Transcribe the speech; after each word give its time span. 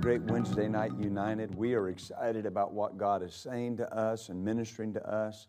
Great 0.00 0.22
Wednesday 0.22 0.66
night 0.66 0.92
united. 0.98 1.54
We 1.54 1.74
are 1.74 1.90
excited 1.90 2.46
about 2.46 2.72
what 2.72 2.96
God 2.96 3.22
is 3.22 3.34
saying 3.34 3.76
to 3.76 3.94
us 3.94 4.30
and 4.30 4.42
ministering 4.42 4.94
to 4.94 5.06
us. 5.06 5.48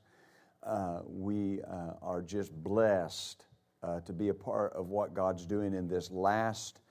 Uh, 0.62 1.00
we 1.08 1.62
uh, 1.62 1.94
are 2.02 2.22
just 2.22 2.52
blessed 2.62 3.46
uh, 3.82 4.02
to 4.02 4.12
be 4.12 4.28
a 4.28 4.34
part 4.34 4.74
of 4.74 4.90
what 4.90 5.14
God's 5.14 5.46
doing 5.46 5.74
in 5.74 5.88
this 5.88 6.12
last 6.12 6.82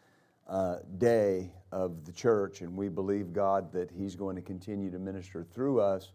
uh, 0.48 0.76
day 0.96 1.52
of 1.70 2.06
the 2.06 2.12
church, 2.12 2.62
and 2.62 2.74
we 2.74 2.88
believe, 2.88 3.34
God, 3.34 3.70
that 3.72 3.90
He's 3.90 4.16
going 4.16 4.36
to 4.36 4.42
continue 4.42 4.90
to 4.90 4.98
minister 4.98 5.44
through 5.44 5.80
us 5.80 6.12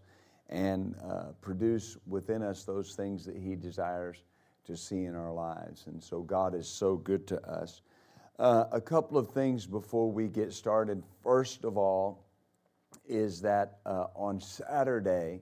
and 0.50 0.96
uh, 1.08 1.26
produce 1.42 1.96
within 2.08 2.42
us 2.42 2.64
those 2.64 2.96
things 2.96 3.24
that 3.24 3.38
He 3.38 3.56
desires 3.56 4.24
to 4.66 4.76
see 4.76 5.06
in 5.06 5.14
our 5.14 5.32
lives. 5.32 5.84
And 5.86 6.02
so, 6.02 6.22
God 6.22 6.56
is 6.56 6.68
so 6.68 6.96
good 6.96 7.28
to 7.28 7.40
us. 7.48 7.82
Uh, 8.38 8.66
a 8.74 8.82
couple 8.82 9.18
of 9.18 9.30
things 9.30 9.66
before 9.66 10.12
we 10.12 10.28
get 10.28 10.52
started. 10.52 11.02
First 11.24 11.64
of 11.64 11.78
all, 11.78 12.26
is 13.08 13.40
that 13.42 13.78
uh, 13.86 14.08
on 14.14 14.42
Saturday 14.42 15.42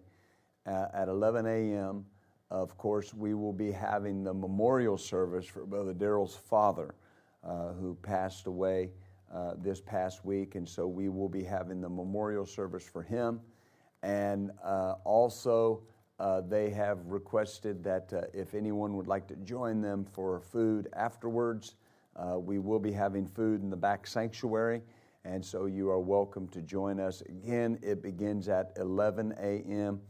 uh, 0.67 0.86
at 0.94 1.08
11 1.08 1.47
a.m., 1.47 2.05
of 2.52 2.77
course, 2.77 3.11
we 3.11 3.33
will 3.33 3.53
be 3.53 3.71
having 3.71 4.23
the 4.23 4.33
memorial 4.33 4.95
service 4.95 5.47
for 5.47 5.66
Brother 5.66 5.91
Daryl's 5.91 6.36
father, 6.36 6.94
uh, 7.44 7.73
who 7.73 7.95
passed 8.03 8.45
away 8.45 8.91
uh, 9.33 9.55
this 9.58 9.81
past 9.81 10.23
week. 10.23 10.53
And 10.53 10.69
so 10.69 10.86
we 10.86 11.09
will 11.09 11.30
be 11.30 11.44
having 11.44 11.81
the 11.81 11.89
memorial 11.89 12.45
service 12.45 12.83
for 12.83 13.02
him. 13.02 13.39
And 14.03 14.52
also, 15.03 15.81
they 16.47 16.69
have 16.69 16.99
requested 17.08 17.83
that 17.86 18.14
if 18.36 18.53
anyone 18.53 18.95
would 18.97 19.08
like 19.08 19.27
to 19.30 19.36
join 19.38 19.81
them 19.81 20.05
for 20.05 20.39
food 20.39 20.89
afterwards, 20.94 21.73
uh, 22.16 22.38
we 22.39 22.59
will 22.59 22.80
be 22.80 22.92
having 22.92 23.28
food 23.28 23.61
in 23.61 23.69
the 23.69 23.78
back 23.78 24.06
sanctuary, 24.08 24.81
and 25.25 25.44
so 25.44 25.66
you 25.66 25.89
are 25.89 26.00
welcome 26.00 26.47
to 26.50 26.61
join 26.61 27.00
us. 27.00 27.22
Again, 27.22 27.80
it 27.81 28.02
begins 28.02 28.50
at 28.50 28.73
11 28.78 29.33
a.m., 29.39 30.02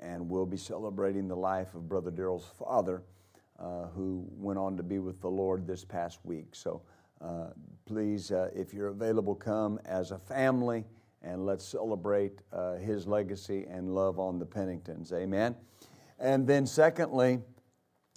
and 0.00 0.28
we'll 0.28 0.46
be 0.46 0.56
celebrating 0.56 1.28
the 1.28 1.36
life 1.36 1.74
of 1.74 1.88
Brother 1.88 2.10
Daryl's 2.10 2.50
father, 2.58 3.02
uh, 3.58 3.86
who 3.94 4.26
went 4.30 4.58
on 4.58 4.76
to 4.76 4.82
be 4.82 4.98
with 4.98 5.20
the 5.20 5.28
Lord 5.28 5.66
this 5.66 5.84
past 5.84 6.18
week. 6.24 6.48
So 6.52 6.82
uh, 7.20 7.50
please, 7.86 8.32
uh, 8.32 8.50
if 8.54 8.74
you're 8.74 8.88
available, 8.88 9.34
come 9.34 9.78
as 9.84 10.10
a 10.10 10.18
family 10.18 10.84
and 11.22 11.46
let's 11.46 11.64
celebrate 11.64 12.40
uh, 12.52 12.74
his 12.74 13.06
legacy 13.06 13.64
and 13.70 13.94
love 13.94 14.18
on 14.18 14.38
the 14.38 14.46
Penningtons. 14.46 15.12
Amen. 15.12 15.54
And 16.18 16.46
then, 16.46 16.66
secondly, 16.66 17.40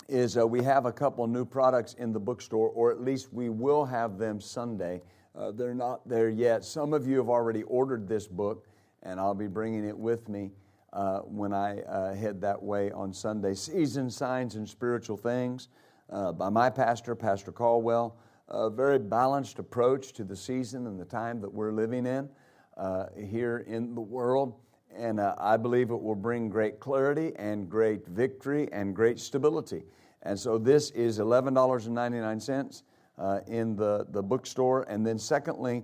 is 0.08 0.38
uh, 0.38 0.46
we 0.46 0.64
have 0.64 0.86
a 0.86 0.92
couple 0.92 1.26
new 1.28 1.46
products 1.46 1.94
in 1.96 2.14
the 2.14 2.20
bookstore, 2.20 2.70
or 2.70 2.92
at 2.92 3.02
least 3.02 3.34
we 3.34 3.50
will 3.50 3.86
have 3.86 4.18
them 4.18 4.40
Sunday. 4.40 5.02
Uh, 5.36 5.52
they're 5.52 5.74
not 5.74 6.08
there 6.08 6.30
yet. 6.30 6.64
Some 6.64 6.94
of 6.94 7.08
you 7.08 7.18
have 7.18 7.30
already 7.30 7.64
ordered 7.64 8.08
this 8.08 8.28
book, 8.28 8.68
and 9.04 9.20
I'll 9.20 9.34
be 9.34 9.48
bringing 9.48 9.86
it 9.86 9.98
with 9.98 10.30
me 10.30 10.52
uh, 10.94 11.20
when 11.20 11.54
I 11.54 11.82
uh, 11.82 12.14
head 12.14 12.40
that 12.42 12.62
way 12.62 12.92
on 12.92 13.14
Sunday. 13.14 13.54
Season, 13.54 14.10
Signs, 14.10 14.56
and 14.56 14.68
Spiritual 14.68 15.18
Things 15.18 15.70
uh, 16.10 16.32
by 16.32 16.50
my 16.50 16.70
pastor, 16.70 17.16
Pastor 17.16 17.52
Caldwell. 17.52 18.18
A 18.50 18.70
very 18.70 19.00
balanced 19.00 19.58
approach 19.58 20.14
to 20.14 20.24
the 20.24 20.36
season 20.36 20.86
and 20.86 21.00
the 21.00 21.06
time 21.06 21.42
that 21.42 21.52
we're 21.52 21.72
living 21.72 22.06
in 22.06 22.30
uh, 22.78 23.08
here 23.18 23.66
in 23.68 23.96
the 23.96 24.02
world 24.02 24.54
and 24.98 25.20
uh, 25.20 25.36
I 25.38 25.58
believe 25.58 25.92
it 25.92 26.02
will 26.02 26.16
bring 26.16 26.50
great 26.50 26.80
clarity 26.80 27.34
and 27.38 27.70
great 27.70 28.08
victory 28.08 28.70
and 28.72 28.96
great 28.96 29.20
stability. 29.20 29.84
And 30.24 30.40
so 30.40 30.58
this 30.58 30.90
is 30.92 31.20
$11.99 31.20 32.84
uh, 33.18 33.40
in 33.48 33.76
the, 33.76 34.08
the 34.10 34.24
bookstore. 34.24 34.84
And 34.90 35.06
then, 35.06 35.20
secondly, 35.20 35.84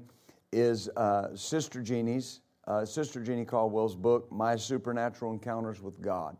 is 0.51 0.89
uh, 0.97 1.35
Sister 1.35 1.81
Jeannie's, 1.81 2.41
uh, 2.67 2.85
Sister 2.85 3.22
Jeannie 3.22 3.45
Caldwell's 3.45 3.95
book, 3.95 4.31
My 4.31 4.55
Supernatural 4.55 5.31
Encounters 5.31 5.81
with 5.81 6.01
God. 6.01 6.38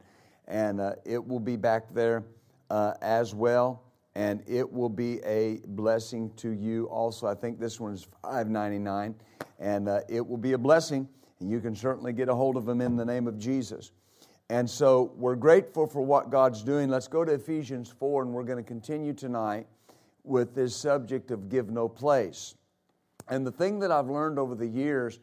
And 0.47 0.81
uh, 0.81 0.93
it 1.05 1.25
will 1.25 1.39
be 1.39 1.55
back 1.55 1.93
there 1.93 2.23
uh, 2.69 2.93
as 3.01 3.35
well. 3.35 3.83
And 4.15 4.43
it 4.47 4.69
will 4.69 4.89
be 4.89 5.21
a 5.23 5.61
blessing 5.67 6.31
to 6.38 6.49
you 6.49 6.85
also. 6.89 7.27
I 7.27 7.35
think 7.35 7.59
this 7.59 7.79
one 7.79 7.93
is 7.93 8.07
$5.99. 8.23 9.13
And 9.59 9.88
it 10.09 10.25
will 10.25 10.38
be 10.38 10.53
a 10.53 10.57
blessing 10.57 11.07
you 11.50 11.59
can 11.59 11.75
certainly 11.75 12.13
get 12.13 12.29
a 12.29 12.35
hold 12.35 12.57
of 12.57 12.66
them 12.66 12.81
in 12.81 12.96
the 12.96 13.06
name 13.06 13.28
of 13.28 13.38
Jesus. 13.40 13.91
And 14.50 14.69
so 14.69 15.13
we're 15.16 15.38
grateful 15.38 15.88
for 15.88 16.02
what 16.02 16.29
God's 16.29 16.62
doing. 16.62 16.90
Let's 16.90 17.07
go 17.07 17.24
to 17.24 17.31
Ephesians 17.31 17.90
4, 17.97 18.24
and 18.24 18.34
we're 18.34 18.44
going 18.44 18.62
to 18.62 18.68
continue 18.68 19.13
tonight 19.13 19.66
with 20.24 20.53
this 20.53 20.75
subject 20.75 21.31
of 21.31 21.47
give 21.47 21.69
no 21.69 21.88
place. 21.88 22.56
And 23.30 23.47
the 23.47 23.51
thing 23.51 23.80
that 23.80 23.91
I've 23.91 24.09
learned 24.09 24.38
over 24.38 24.56
the 24.56 24.68
years 24.68 25.19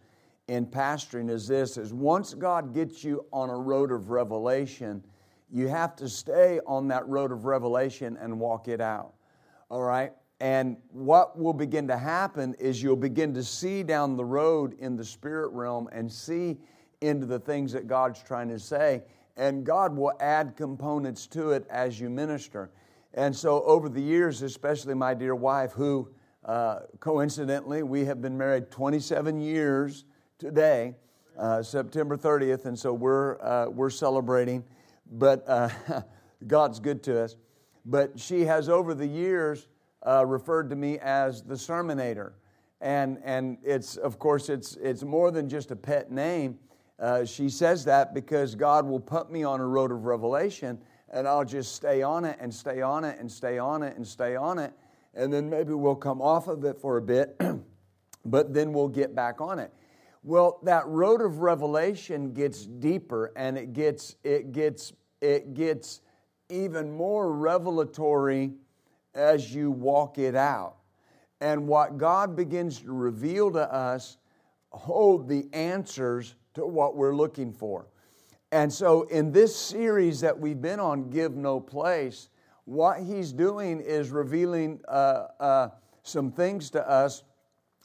in 0.48 0.64
pastoring 0.64 1.30
is 1.30 1.46
this 1.46 1.76
is 1.76 1.92
once 1.92 2.32
God 2.32 2.72
gets 2.72 3.04
you 3.04 3.26
on 3.32 3.50
a 3.50 3.56
road 3.56 3.92
of 3.92 4.08
revelation, 4.08 5.04
you 5.50 5.68
have 5.68 5.94
to 5.96 6.08
stay 6.08 6.58
on 6.66 6.88
that 6.88 7.06
road 7.06 7.30
of 7.30 7.44
revelation 7.44 8.16
and 8.20 8.40
walk 8.40 8.66
it 8.66 8.80
out. 8.80 9.12
All 9.70 9.82
right? 9.82 10.12
And 10.40 10.76
what 10.92 11.38
will 11.38 11.52
begin 11.52 11.88
to 11.88 11.98
happen 11.98 12.54
is 12.54 12.82
you'll 12.82 12.96
begin 12.96 13.34
to 13.34 13.42
see 13.42 13.82
down 13.82 14.16
the 14.16 14.24
road 14.24 14.76
in 14.78 14.96
the 14.96 15.04
spirit 15.04 15.48
realm 15.52 15.88
and 15.90 16.10
see 16.10 16.58
into 17.00 17.26
the 17.26 17.40
things 17.40 17.72
that 17.72 17.88
God's 17.88 18.22
trying 18.22 18.48
to 18.48 18.58
say. 18.58 19.02
And 19.36 19.64
God 19.64 19.96
will 19.96 20.12
add 20.20 20.56
components 20.56 21.26
to 21.28 21.52
it 21.52 21.66
as 21.70 22.00
you 22.00 22.08
minister. 22.08 22.70
And 23.14 23.34
so, 23.34 23.62
over 23.64 23.88
the 23.88 24.00
years, 24.00 24.42
especially 24.42 24.94
my 24.94 25.14
dear 25.14 25.34
wife, 25.34 25.72
who 25.72 26.08
uh, 26.44 26.80
coincidentally, 27.00 27.82
we 27.82 28.04
have 28.04 28.20
been 28.20 28.36
married 28.36 28.70
27 28.70 29.40
years 29.40 30.04
today, 30.38 30.94
uh, 31.36 31.62
September 31.62 32.16
30th, 32.16 32.64
and 32.64 32.78
so 32.78 32.92
we're, 32.92 33.40
uh, 33.42 33.68
we're 33.68 33.90
celebrating. 33.90 34.64
But 35.10 35.44
uh, 35.48 35.68
God's 36.46 36.80
good 36.80 37.02
to 37.04 37.22
us. 37.22 37.36
But 37.84 38.18
she 38.20 38.42
has, 38.42 38.68
over 38.68 38.94
the 38.94 39.06
years, 39.06 39.68
uh, 40.06 40.24
referred 40.26 40.70
to 40.70 40.76
me 40.76 40.98
as 40.98 41.42
the 41.42 41.54
Sermonator. 41.54 42.32
And, 42.80 43.18
and 43.24 43.58
it's, 43.64 43.96
of 43.96 44.18
course, 44.18 44.48
it's, 44.48 44.76
it's 44.76 45.02
more 45.02 45.30
than 45.30 45.48
just 45.48 45.70
a 45.70 45.76
pet 45.76 46.10
name. 46.10 46.58
Uh, 46.98 47.24
she 47.24 47.48
says 47.48 47.84
that 47.84 48.14
because 48.14 48.54
God 48.54 48.86
will 48.86 49.00
put 49.00 49.30
me 49.30 49.44
on 49.44 49.60
a 49.60 49.66
road 49.66 49.92
of 49.92 50.04
revelation 50.04 50.78
and 51.10 51.26
I'll 51.26 51.44
just 51.44 51.74
stay 51.74 52.02
on 52.02 52.24
it 52.24 52.36
and 52.40 52.52
stay 52.52 52.82
on 52.82 53.04
it 53.04 53.18
and 53.18 53.30
stay 53.30 53.58
on 53.58 53.82
it 53.82 53.96
and 53.96 54.06
stay 54.06 54.36
on 54.36 54.58
it. 54.58 54.72
And 55.14 55.32
then 55.32 55.48
maybe 55.48 55.72
we'll 55.72 55.96
come 55.96 56.20
off 56.20 56.48
of 56.48 56.64
it 56.64 56.78
for 56.78 56.96
a 56.96 57.02
bit, 57.02 57.40
but 58.24 58.52
then 58.52 58.72
we'll 58.72 58.88
get 58.88 59.14
back 59.14 59.40
on 59.40 59.58
it. 59.58 59.72
Well, 60.22 60.60
that 60.64 60.86
road 60.86 61.22
of 61.22 61.38
revelation 61.38 62.32
gets 62.32 62.66
deeper 62.66 63.32
and 63.36 63.56
it 63.56 63.72
gets, 63.72 64.16
it 64.22 64.52
gets, 64.52 64.92
it 65.20 65.54
gets 65.54 66.00
even 66.48 66.90
more 66.92 67.32
revelatory 67.32 68.52
as 69.18 69.54
you 69.54 69.70
walk 69.70 70.18
it 70.18 70.34
out. 70.34 70.76
And 71.40 71.66
what 71.66 71.98
God 71.98 72.36
begins 72.36 72.80
to 72.80 72.92
reveal 72.92 73.50
to 73.52 73.72
us 73.72 74.16
hold 74.70 75.28
the 75.28 75.48
answers 75.52 76.34
to 76.54 76.66
what 76.66 76.96
we're 76.96 77.14
looking 77.14 77.52
for. 77.52 77.88
And 78.50 78.72
so, 78.72 79.02
in 79.04 79.30
this 79.30 79.54
series 79.54 80.20
that 80.20 80.38
we've 80.38 80.60
been 80.60 80.80
on, 80.80 81.10
Give 81.10 81.36
No 81.36 81.60
Place, 81.60 82.30
what 82.64 83.00
He's 83.00 83.32
doing 83.32 83.80
is 83.80 84.10
revealing 84.10 84.80
uh, 84.88 85.26
uh, 85.38 85.68
some 86.02 86.32
things 86.32 86.70
to 86.70 86.88
us. 86.88 87.24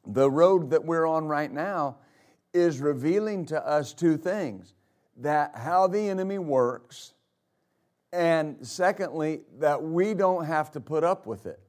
The 0.08 0.30
road 0.30 0.70
that 0.70 0.84
we're 0.84 1.06
on 1.06 1.26
right 1.26 1.52
now 1.52 1.98
is 2.54 2.80
revealing 2.80 3.46
to 3.48 3.68
us 3.68 3.94
two 3.94 4.18
things 4.18 4.74
that 5.18 5.56
how 5.56 5.88
the 5.88 6.10
enemy 6.10 6.40
works 6.40 7.14
and 8.14 8.56
secondly, 8.62 9.42
that 9.58 9.82
we 9.82 10.14
don't 10.14 10.46
have 10.46 10.72
to 10.72 10.80
put 10.80 11.04
up 11.04 11.26
with 11.26 11.48
it. 11.48 11.60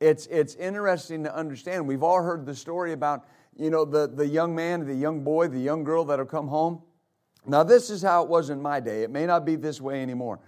It's, 0.00 0.26
it's 0.26 0.54
interesting 0.56 1.24
to 1.24 1.34
understand. 1.34 1.88
We've 1.88 2.02
all 2.02 2.22
heard 2.22 2.44
the 2.44 2.54
story 2.54 2.92
about, 2.92 3.24
you 3.56 3.70
know, 3.70 3.86
the, 3.86 4.06
the 4.06 4.26
young 4.26 4.54
man, 4.54 4.86
the 4.86 4.94
young 4.94 5.24
boy, 5.24 5.48
the 5.48 5.58
young 5.58 5.82
girl 5.82 6.04
that'll 6.04 6.26
come 6.26 6.46
home. 6.46 6.82
Now, 7.46 7.62
this 7.62 7.88
is 7.88 8.02
how 8.02 8.22
it 8.22 8.28
was 8.28 8.50
in 8.50 8.60
my 8.60 8.80
day. 8.80 9.02
It 9.02 9.10
may 9.10 9.24
not 9.24 9.46
be 9.46 9.56
this 9.56 9.80
way 9.80 10.02
anymore. 10.02 10.40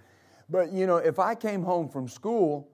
But, 0.47 0.71
you 0.71 0.85
know, 0.85 0.97
if 0.97 1.17
I 1.17 1.33
came 1.33 1.63
home 1.63 1.89
from 1.89 2.07
school 2.07 2.69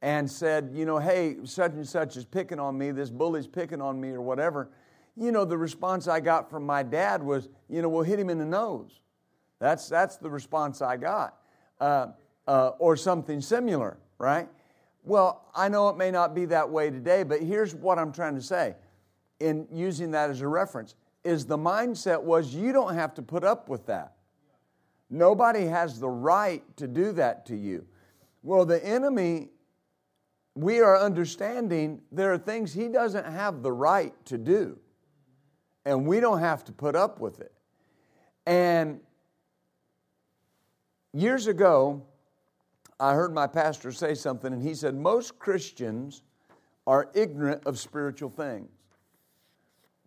and 0.00 0.30
said, 0.30 0.70
you 0.72 0.86
know, 0.86 0.98
hey, 0.98 1.38
such 1.42 1.72
and 1.72 1.86
such 1.86 2.16
is 2.16 2.24
picking 2.24 2.60
on 2.60 2.78
me, 2.78 2.92
this 2.92 3.10
bully's 3.10 3.48
picking 3.48 3.80
on 3.80 4.00
me, 4.00 4.10
or 4.10 4.20
whatever, 4.20 4.70
you 5.16 5.32
know, 5.32 5.44
the 5.44 5.58
response 5.58 6.06
I 6.06 6.20
got 6.20 6.48
from 6.48 6.64
my 6.64 6.84
dad 6.84 7.24
was, 7.24 7.48
you 7.68 7.82
know, 7.82 7.88
we'll 7.88 8.04
hit 8.04 8.20
him 8.20 8.30
in 8.30 8.38
the 8.38 8.46
nose. 8.46 9.00
That's, 9.58 9.88
that's 9.88 10.16
the 10.16 10.30
response 10.30 10.82
I 10.82 10.96
got. 10.96 11.36
Uh, 11.80 12.08
uh, 12.48 12.72
or 12.78 12.96
something 12.96 13.40
similar, 13.40 13.98
right? 14.18 14.48
Well, 15.04 15.44
I 15.54 15.68
know 15.68 15.90
it 15.90 15.96
may 15.96 16.10
not 16.10 16.34
be 16.34 16.46
that 16.46 16.68
way 16.68 16.90
today, 16.90 17.22
but 17.22 17.40
here's 17.40 17.74
what 17.74 17.98
I'm 17.98 18.10
trying 18.10 18.34
to 18.36 18.42
say 18.42 18.74
in 19.38 19.68
using 19.70 20.10
that 20.12 20.30
as 20.30 20.40
a 20.40 20.48
reference 20.48 20.94
is 21.24 21.44
the 21.44 21.58
mindset 21.58 22.22
was 22.22 22.54
you 22.54 22.72
don't 22.72 22.94
have 22.94 23.14
to 23.14 23.22
put 23.22 23.44
up 23.44 23.68
with 23.68 23.86
that. 23.86 24.14
Nobody 25.10 25.66
has 25.66 26.00
the 26.00 26.08
right 26.08 26.62
to 26.78 26.86
do 26.88 27.12
that 27.12 27.46
to 27.46 27.56
you. 27.56 27.86
Well, 28.42 28.64
the 28.64 28.84
enemy, 28.84 29.50
we 30.54 30.80
are 30.80 30.98
understanding 30.98 32.00
there 32.10 32.32
are 32.32 32.38
things 32.38 32.72
he 32.72 32.88
doesn't 32.88 33.26
have 33.26 33.62
the 33.62 33.72
right 33.72 34.14
to 34.26 34.38
do, 34.38 34.78
and 35.84 36.06
we 36.06 36.20
don't 36.20 36.40
have 36.40 36.64
to 36.64 36.72
put 36.72 36.96
up 36.96 37.20
with 37.20 37.40
it. 37.40 37.52
And 38.46 39.00
years 41.20 41.46
ago, 41.46 42.02
I 43.00 43.14
heard 43.14 43.32
my 43.32 43.46
pastor 43.46 43.92
say 43.92 44.14
something, 44.14 44.52
and 44.52 44.62
he 44.62 44.74
said, 44.74 44.94
Most 44.94 45.38
Christians 45.38 46.22
are 46.86 47.10
ignorant 47.14 47.62
of 47.66 47.78
spiritual 47.78 48.30
things. 48.30 48.70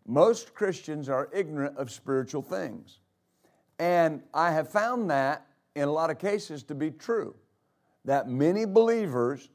Most 0.05 0.53
Christians 0.53 1.09
are 1.09 1.29
ignorant 1.31 1.77
of 1.77 1.91
spiritual 1.91 2.41
things. 2.41 2.99
And 3.79 4.23
I 4.33 4.51
have 4.51 4.69
found 4.69 5.09
that 5.09 5.45
in 5.75 5.83
a 5.83 5.91
lot 5.91 6.09
of 6.09 6.19
cases 6.19 6.63
to 6.63 6.75
be 6.75 6.91
true, 6.91 7.35
that 8.05 8.27
many 8.27 8.65
believers 8.65 9.49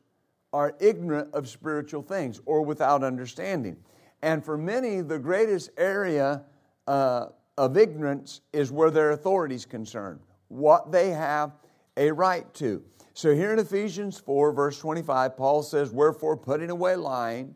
are 0.52 0.75
ignorant 0.81 1.32
of 1.35 1.49
spiritual 1.49 2.02
things 2.02 2.41
or 2.47 2.62
without 2.62 3.02
understanding. 3.02 3.76
And 4.23 4.44
for 4.44 4.56
many, 4.56 5.00
the 5.00 5.19
greatest 5.19 5.70
area 5.76 6.43
uh, 6.87 7.26
of 7.59 7.76
ignorance 7.76 8.41
is 8.52 8.73
where 8.73 8.91
their 8.91 9.11
authority 9.11 9.55
is 9.55 9.67
concerned, 9.67 10.20
what 10.49 10.93
they 10.93 11.11
have 11.11 11.53
a 11.97 12.11
right 12.11 12.53
to. 12.55 12.83
So 13.15 13.35
here 13.35 13.53
in 13.53 13.59
Ephesians 13.59 14.19
4, 14.19 14.53
verse 14.53 14.79
25, 14.79 15.37
Paul 15.37 15.63
says, 15.63 15.91
Wherefore, 15.91 16.37
putting 16.37 16.71
away 16.71 16.97
lying, 16.97 17.55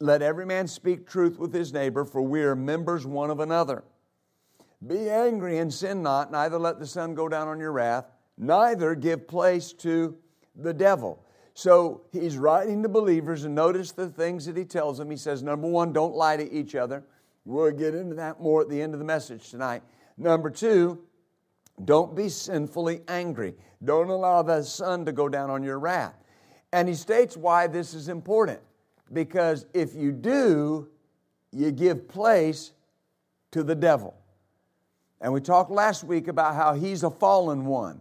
let 0.00 0.22
every 0.22 0.46
man 0.46 0.66
speak 0.66 1.06
truth 1.06 1.38
with 1.38 1.52
his 1.52 1.72
neighbor, 1.72 2.04
for 2.04 2.22
we 2.22 2.42
are 2.42 2.56
members 2.56 3.06
one 3.06 3.30
of 3.30 3.40
another. 3.40 3.84
Be 4.84 5.08
angry 5.08 5.58
and 5.58 5.72
sin 5.72 6.02
not, 6.02 6.30
neither 6.30 6.58
let 6.58 6.78
the 6.78 6.86
sun 6.86 7.14
go 7.14 7.28
down 7.28 7.48
on 7.48 7.60
your 7.60 7.72
wrath, 7.72 8.06
neither 8.36 8.94
give 8.94 9.28
place 9.28 9.72
to 9.74 10.16
the 10.54 10.74
devil. 10.74 11.24
So 11.54 12.02
he's 12.12 12.36
writing 12.36 12.82
to 12.82 12.88
believers, 12.88 13.44
and 13.44 13.54
notice 13.54 13.92
the 13.92 14.08
things 14.08 14.46
that 14.46 14.56
he 14.56 14.64
tells 14.64 14.98
them. 14.98 15.10
He 15.10 15.16
says, 15.16 15.42
number 15.42 15.66
one, 15.66 15.92
don't 15.92 16.14
lie 16.14 16.36
to 16.36 16.52
each 16.52 16.74
other. 16.74 17.04
We'll 17.44 17.70
get 17.70 17.94
into 17.94 18.16
that 18.16 18.40
more 18.40 18.62
at 18.62 18.68
the 18.68 18.82
end 18.82 18.92
of 18.92 18.98
the 18.98 19.06
message 19.06 19.50
tonight. 19.50 19.82
Number 20.18 20.50
two, 20.50 21.02
don't 21.84 22.16
be 22.16 22.28
sinfully 22.28 23.00
angry. 23.08 23.54
Don't 23.84 24.08
allow 24.08 24.42
the 24.42 24.62
sun 24.62 25.04
to 25.04 25.12
go 25.12 25.28
down 25.28 25.50
on 25.50 25.62
your 25.62 25.78
wrath. 25.78 26.14
And 26.72 26.88
he 26.88 26.94
states 26.94 27.36
why 27.36 27.66
this 27.66 27.94
is 27.94 28.08
important. 28.08 28.60
Because 29.12 29.66
if 29.74 29.94
you 29.94 30.12
do, 30.12 30.88
you 31.52 31.70
give 31.70 32.08
place 32.08 32.72
to 33.52 33.62
the 33.62 33.74
devil. 33.74 34.14
And 35.20 35.32
we 35.32 35.40
talked 35.40 35.70
last 35.70 36.04
week 36.04 36.28
about 36.28 36.54
how 36.54 36.74
he's 36.74 37.02
a 37.02 37.10
fallen 37.10 37.66
one, 37.66 38.00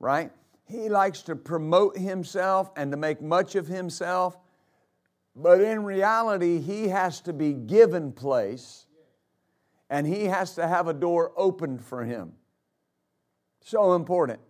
right? 0.00 0.30
He 0.66 0.88
likes 0.88 1.22
to 1.22 1.36
promote 1.36 1.96
himself 1.96 2.70
and 2.76 2.90
to 2.90 2.96
make 2.96 3.20
much 3.20 3.54
of 3.54 3.66
himself. 3.66 4.36
But 5.36 5.60
in 5.60 5.84
reality, 5.84 6.60
he 6.60 6.88
has 6.88 7.20
to 7.22 7.32
be 7.32 7.52
given 7.52 8.12
place 8.12 8.86
and 9.90 10.06
he 10.06 10.24
has 10.24 10.54
to 10.54 10.66
have 10.66 10.88
a 10.88 10.94
door 10.94 11.32
opened 11.36 11.84
for 11.84 12.04
him. 12.04 12.32
So 13.64 13.94
important. 13.94 14.40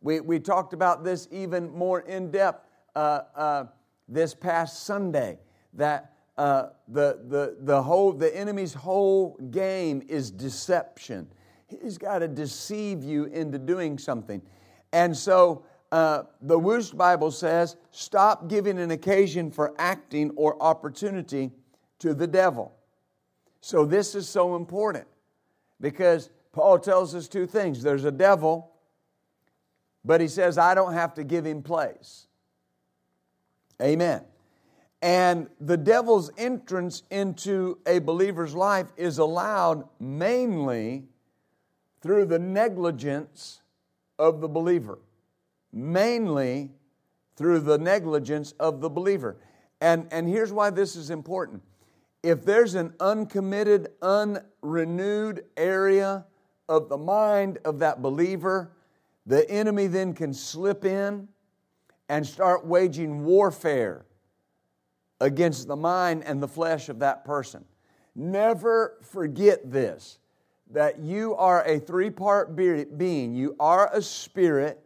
We, 0.00 0.20
we 0.20 0.38
talked 0.38 0.72
about 0.74 1.02
this 1.02 1.26
even 1.32 1.70
more 1.70 2.02
in 2.02 2.30
depth 2.30 2.68
uh, 2.94 3.22
uh, 3.34 3.64
this 4.08 4.32
past 4.32 4.84
Sunday 4.84 5.38
that 5.74 6.12
uh, 6.38 6.68
the, 6.86 7.18
the, 7.28 7.56
the, 7.62 7.82
whole, 7.82 8.12
the 8.12 8.34
enemy's 8.34 8.72
whole 8.72 9.36
game 9.50 10.02
is 10.08 10.30
deception. 10.30 11.26
He's 11.66 11.98
got 11.98 12.20
to 12.20 12.28
deceive 12.28 13.02
you 13.02 13.24
into 13.24 13.58
doing 13.58 13.98
something. 13.98 14.40
And 14.92 15.16
so 15.16 15.64
uh, 15.90 16.22
the 16.40 16.58
Wuest 16.58 16.96
Bible 16.96 17.32
says 17.32 17.76
stop 17.90 18.48
giving 18.48 18.78
an 18.78 18.92
occasion 18.92 19.50
for 19.50 19.74
acting 19.78 20.30
or 20.36 20.56
opportunity 20.62 21.50
to 21.98 22.14
the 22.14 22.26
devil. 22.28 22.72
So 23.60 23.84
this 23.84 24.14
is 24.14 24.28
so 24.28 24.54
important 24.54 25.08
because 25.80 26.30
Paul 26.52 26.78
tells 26.78 27.14
us 27.14 27.28
two 27.28 27.46
things 27.46 27.82
there's 27.82 28.04
a 28.04 28.10
devil, 28.10 28.72
but 30.04 30.20
he 30.20 30.28
says, 30.28 30.58
I 30.58 30.74
don't 30.74 30.94
have 30.94 31.14
to 31.14 31.24
give 31.24 31.46
him 31.46 31.62
place. 31.62 32.26
Amen. 33.80 34.24
And 35.02 35.48
the 35.60 35.76
devil's 35.76 36.30
entrance 36.36 37.02
into 37.10 37.78
a 37.86 38.00
believer's 38.00 38.54
life 38.54 38.88
is 38.96 39.18
allowed 39.18 39.88
mainly 39.98 41.04
through 42.02 42.26
the 42.26 42.38
negligence 42.38 43.62
of 44.18 44.40
the 44.40 44.48
believer. 44.48 44.98
Mainly 45.72 46.70
through 47.36 47.60
the 47.60 47.78
negligence 47.78 48.52
of 48.60 48.80
the 48.80 48.90
believer. 48.90 49.38
And, 49.80 50.06
and 50.10 50.28
here's 50.28 50.52
why 50.52 50.70
this 50.70 50.96
is 50.96 51.10
important 51.10 51.62
if 52.22 52.44
there's 52.44 52.74
an 52.74 52.92
uncommitted, 53.00 53.88
unrenewed 54.02 55.44
area 55.56 56.26
of 56.70 56.88
the 56.88 56.96
mind 56.96 57.58
of 57.64 57.80
that 57.80 58.00
believer, 58.00 58.70
the 59.26 59.48
enemy 59.50 59.88
then 59.88 60.14
can 60.14 60.32
slip 60.32 60.84
in 60.84 61.28
and 62.08 62.26
start 62.26 62.64
waging 62.64 63.24
warfare 63.24 64.06
against 65.20 65.66
the 65.66 65.76
mind 65.76 66.22
and 66.24 66.42
the 66.42 66.48
flesh 66.48 66.88
of 66.88 67.00
that 67.00 67.24
person. 67.24 67.64
Never 68.14 68.98
forget 69.02 69.70
this 69.70 70.18
that 70.70 71.00
you 71.00 71.34
are 71.34 71.64
a 71.64 71.80
three 71.80 72.10
part 72.10 72.54
being. 72.54 73.34
You 73.34 73.56
are 73.58 73.90
a 73.92 74.00
spirit, 74.00 74.80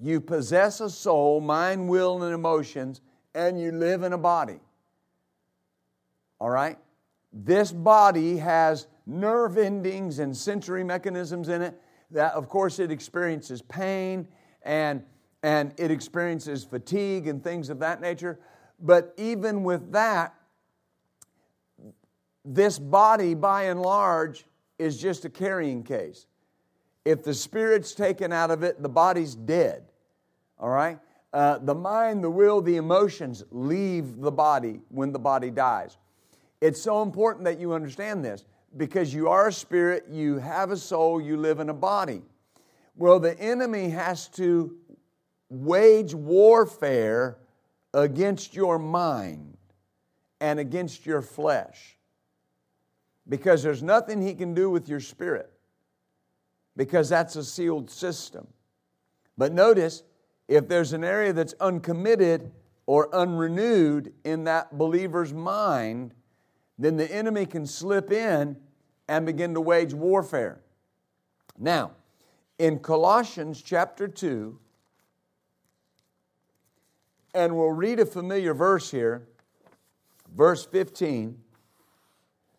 you 0.00 0.20
possess 0.20 0.80
a 0.80 0.88
soul, 0.88 1.42
mind, 1.42 1.88
will, 1.88 2.22
and 2.22 2.34
emotions, 2.34 3.02
and 3.34 3.60
you 3.60 3.72
live 3.72 4.02
in 4.02 4.14
a 4.14 4.18
body. 4.18 4.60
All 6.40 6.48
right? 6.48 6.78
This 7.32 7.70
body 7.70 8.38
has 8.38 8.86
nerve 9.10 9.58
endings 9.58 10.18
and 10.18 10.36
sensory 10.36 10.84
mechanisms 10.84 11.48
in 11.48 11.62
it 11.62 11.80
that, 12.10 12.32
of 12.34 12.48
course, 12.48 12.78
it 12.78 12.90
experiences 12.90 13.62
pain 13.62 14.26
and, 14.62 15.02
and 15.42 15.72
it 15.76 15.90
experiences 15.90 16.64
fatigue 16.64 17.26
and 17.26 17.42
things 17.42 17.70
of 17.70 17.78
that 17.80 18.00
nature. 18.00 18.38
But 18.80 19.14
even 19.16 19.64
with 19.64 19.92
that, 19.92 20.34
this 22.44 22.78
body, 22.78 23.34
by 23.34 23.64
and 23.64 23.82
large, 23.82 24.46
is 24.78 24.98
just 24.98 25.24
a 25.24 25.30
carrying 25.30 25.82
case. 25.82 26.26
If 27.04 27.22
the 27.22 27.34
spirit's 27.34 27.94
taken 27.94 28.32
out 28.32 28.50
of 28.50 28.62
it, 28.62 28.82
the 28.82 28.88
body's 28.88 29.34
dead. 29.34 29.84
All 30.58 30.70
right? 30.70 30.98
Uh, 31.32 31.58
the 31.58 31.74
mind, 31.74 32.24
the 32.24 32.30
will, 32.30 32.60
the 32.60 32.76
emotions 32.76 33.44
leave 33.50 34.20
the 34.20 34.32
body 34.32 34.80
when 34.88 35.12
the 35.12 35.18
body 35.18 35.50
dies. 35.50 35.98
It's 36.60 36.80
so 36.80 37.02
important 37.02 37.44
that 37.44 37.58
you 37.58 37.72
understand 37.72 38.24
this 38.24 38.44
because 38.76 39.12
you 39.12 39.28
are 39.28 39.48
a 39.48 39.52
spirit, 39.52 40.06
you 40.10 40.38
have 40.38 40.70
a 40.70 40.76
soul, 40.76 41.20
you 41.20 41.36
live 41.36 41.60
in 41.60 41.68
a 41.68 41.74
body. 41.74 42.22
Well, 42.96 43.18
the 43.18 43.38
enemy 43.38 43.90
has 43.90 44.28
to 44.30 44.76
wage 45.48 46.14
warfare 46.14 47.38
against 47.92 48.54
your 48.54 48.78
mind 48.78 49.56
and 50.40 50.58
against 50.60 51.06
your 51.06 51.22
flesh 51.22 51.96
because 53.28 53.62
there's 53.62 53.82
nothing 53.82 54.22
he 54.22 54.34
can 54.34 54.54
do 54.54 54.70
with 54.70 54.88
your 54.88 55.00
spirit 55.00 55.50
because 56.76 57.08
that's 57.08 57.36
a 57.36 57.44
sealed 57.44 57.90
system. 57.90 58.46
But 59.36 59.52
notice, 59.52 60.02
if 60.48 60.68
there's 60.68 60.92
an 60.92 61.04
area 61.04 61.32
that's 61.32 61.54
uncommitted 61.60 62.52
or 62.86 63.14
unrenewed 63.14 64.12
in 64.24 64.44
that 64.44 64.76
believer's 64.76 65.32
mind, 65.32 66.14
then 66.80 66.96
the 66.96 67.12
enemy 67.12 67.44
can 67.44 67.66
slip 67.66 68.10
in 68.10 68.56
and 69.06 69.26
begin 69.26 69.52
to 69.52 69.60
wage 69.60 69.92
warfare. 69.92 70.62
Now, 71.58 71.90
in 72.58 72.78
Colossians 72.78 73.60
chapter 73.60 74.08
2, 74.08 74.58
and 77.34 77.54
we'll 77.54 77.72
read 77.72 78.00
a 78.00 78.06
familiar 78.06 78.54
verse 78.54 78.90
here, 78.90 79.28
verse 80.34 80.64
15, 80.64 81.36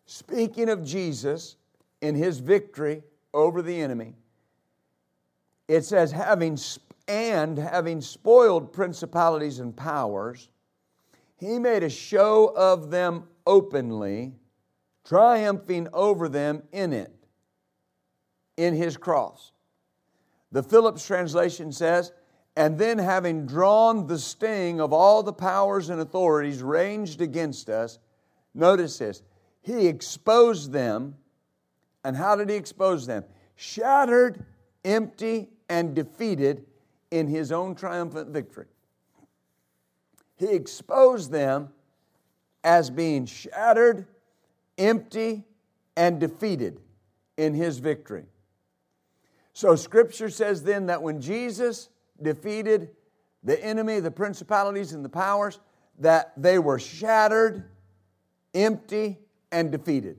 speaking 0.06 0.68
of 0.68 0.84
Jesus 0.84 1.56
in 2.00 2.14
his 2.14 2.38
victory 2.38 3.02
over 3.34 3.60
the 3.60 3.80
enemy. 3.80 4.14
it 5.66 5.84
says, 5.84 6.12
having 6.12 6.56
and 7.08 7.58
having 7.58 8.00
spoiled 8.00 8.72
principalities 8.72 9.58
and 9.58 9.76
powers, 9.76 10.48
he 11.36 11.58
made 11.58 11.82
a 11.82 11.90
show 11.90 12.52
of 12.54 12.90
them 12.90 13.24
openly, 13.46 14.34
triumphing 15.04 15.88
over 15.92 16.28
them 16.28 16.62
in 16.72 16.92
it, 16.92 17.12
in 18.56 18.74
his 18.74 18.96
cross. 18.96 19.52
The 20.50 20.62
Phillips 20.62 21.06
translation 21.06 21.72
says, 21.72 22.12
and 22.56 22.78
then 22.78 22.98
having 22.98 23.46
drawn 23.46 24.06
the 24.06 24.18
sting 24.18 24.80
of 24.80 24.92
all 24.92 25.22
the 25.22 25.32
powers 25.32 25.88
and 25.88 26.00
authorities 26.00 26.62
ranged 26.62 27.22
against 27.22 27.70
us, 27.70 27.98
notice 28.54 28.98
this, 28.98 29.22
he 29.62 29.86
exposed 29.86 30.72
them. 30.72 31.16
And 32.04 32.16
how 32.16 32.36
did 32.36 32.50
he 32.50 32.56
expose 32.56 33.06
them? 33.06 33.24
Shattered, 33.54 34.44
empty, 34.84 35.48
and 35.68 35.94
defeated 35.94 36.66
in 37.10 37.28
his 37.28 37.52
own 37.52 37.74
triumphant 37.74 38.30
victory. 38.30 38.66
He 40.36 40.48
exposed 40.48 41.30
them 41.30 41.70
as 42.64 42.90
being 42.90 43.26
shattered, 43.26 44.06
empty, 44.78 45.44
and 45.96 46.20
defeated 46.20 46.80
in 47.36 47.54
his 47.54 47.78
victory. 47.78 48.24
So, 49.52 49.76
Scripture 49.76 50.30
says 50.30 50.62
then 50.62 50.86
that 50.86 51.02
when 51.02 51.20
Jesus 51.20 51.88
defeated 52.20 52.90
the 53.42 53.62
enemy, 53.62 54.00
the 54.00 54.10
principalities, 54.10 54.92
and 54.92 55.04
the 55.04 55.08
powers, 55.08 55.58
that 55.98 56.32
they 56.36 56.58
were 56.58 56.78
shattered, 56.78 57.64
empty, 58.54 59.18
and 59.50 59.70
defeated. 59.70 60.18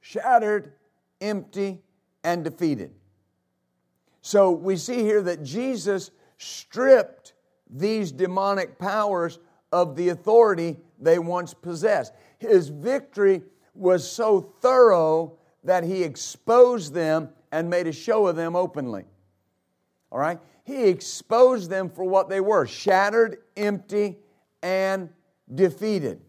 Shattered, 0.00 0.72
empty, 1.20 1.80
and 2.24 2.44
defeated. 2.44 2.92
So 4.20 4.50
we 4.50 4.76
see 4.76 5.00
here 5.00 5.22
that 5.22 5.42
Jesus 5.42 6.10
stripped 6.38 7.34
these 7.70 8.12
demonic 8.12 8.78
powers 8.78 9.38
of 9.72 9.96
the 9.96 10.10
authority 10.10 10.76
they 11.00 11.18
once 11.18 11.54
possessed. 11.54 12.12
His 12.38 12.68
victory 12.68 13.42
was 13.74 14.08
so 14.08 14.40
thorough 14.60 15.38
that 15.64 15.84
he 15.84 16.02
exposed 16.02 16.94
them 16.94 17.30
and 17.52 17.68
made 17.68 17.86
a 17.86 17.92
show 17.92 18.26
of 18.26 18.36
them 18.36 18.56
openly. 18.56 19.04
All 20.10 20.18
right? 20.18 20.38
He 20.64 20.84
exposed 20.84 21.70
them 21.70 21.88
for 21.88 22.04
what 22.04 22.28
they 22.28 22.40
were 22.40 22.66
shattered, 22.66 23.38
empty, 23.56 24.18
and 24.62 25.08
defeated. 25.54 26.20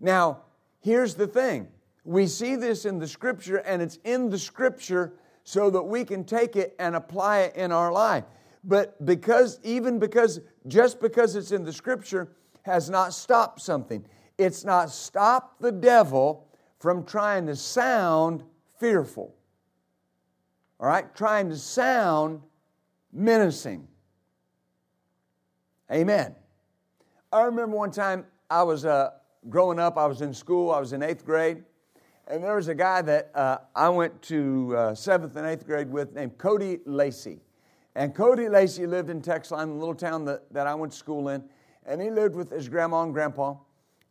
Now, 0.00 0.42
here's 0.80 1.14
the 1.14 1.26
thing 1.26 1.68
we 2.04 2.26
see 2.26 2.56
this 2.56 2.84
in 2.84 2.98
the 2.98 3.06
scripture, 3.06 3.58
and 3.58 3.80
it's 3.80 3.98
in 4.04 4.28
the 4.28 4.38
scripture 4.38 5.14
so 5.44 5.70
that 5.70 5.82
we 5.82 6.04
can 6.04 6.24
take 6.24 6.56
it 6.56 6.74
and 6.78 6.96
apply 6.96 7.40
it 7.40 7.56
in 7.56 7.72
our 7.72 7.92
life. 7.92 8.24
But 8.64 9.04
because, 9.04 9.58
even 9.62 9.98
because, 9.98 10.40
just 10.68 11.00
because 11.00 11.36
it's 11.36 11.52
in 11.52 11.64
the 11.64 11.72
scripture, 11.72 12.28
has 12.62 12.88
not 12.90 13.12
stopped 13.12 13.60
something. 13.60 14.04
It's 14.38 14.64
not 14.64 14.90
stopped 14.90 15.60
the 15.60 15.72
devil 15.72 16.48
from 16.78 17.04
trying 17.04 17.46
to 17.46 17.56
sound 17.56 18.42
fearful. 18.78 19.34
All 20.80 20.88
right? 20.88 21.14
Trying 21.14 21.48
to 21.50 21.56
sound 21.56 22.40
menacing. 23.12 23.86
Amen. 25.90 26.34
I 27.32 27.42
remember 27.42 27.76
one 27.76 27.90
time 27.90 28.24
I 28.50 28.62
was 28.62 28.84
uh, 28.84 29.10
growing 29.48 29.78
up, 29.78 29.96
I 29.96 30.06
was 30.06 30.22
in 30.22 30.34
school, 30.34 30.70
I 30.70 30.80
was 30.80 30.92
in 30.92 31.02
eighth 31.02 31.24
grade, 31.24 31.64
and 32.26 32.42
there 32.42 32.56
was 32.56 32.68
a 32.68 32.74
guy 32.74 33.02
that 33.02 33.30
uh, 33.34 33.58
I 33.74 33.88
went 33.88 34.20
to 34.22 34.76
uh, 34.76 34.94
seventh 34.94 35.36
and 35.36 35.46
eighth 35.46 35.66
grade 35.66 35.90
with 35.90 36.14
named 36.14 36.38
Cody 36.38 36.80
Lacey. 36.84 37.40
And 37.94 38.14
Cody 38.14 38.48
Lacey 38.48 38.86
lived 38.86 39.10
in 39.10 39.20
Texline, 39.20 39.66
the 39.66 39.74
little 39.74 39.94
town 39.94 40.24
that, 40.24 40.52
that 40.52 40.66
I 40.66 40.74
went 40.74 40.92
to 40.92 40.98
school 40.98 41.28
in. 41.28 41.44
And 41.86 42.00
he 42.00 42.10
lived 42.10 42.34
with 42.34 42.50
his 42.50 42.68
grandma 42.68 43.02
and 43.02 43.12
grandpa. 43.12 43.56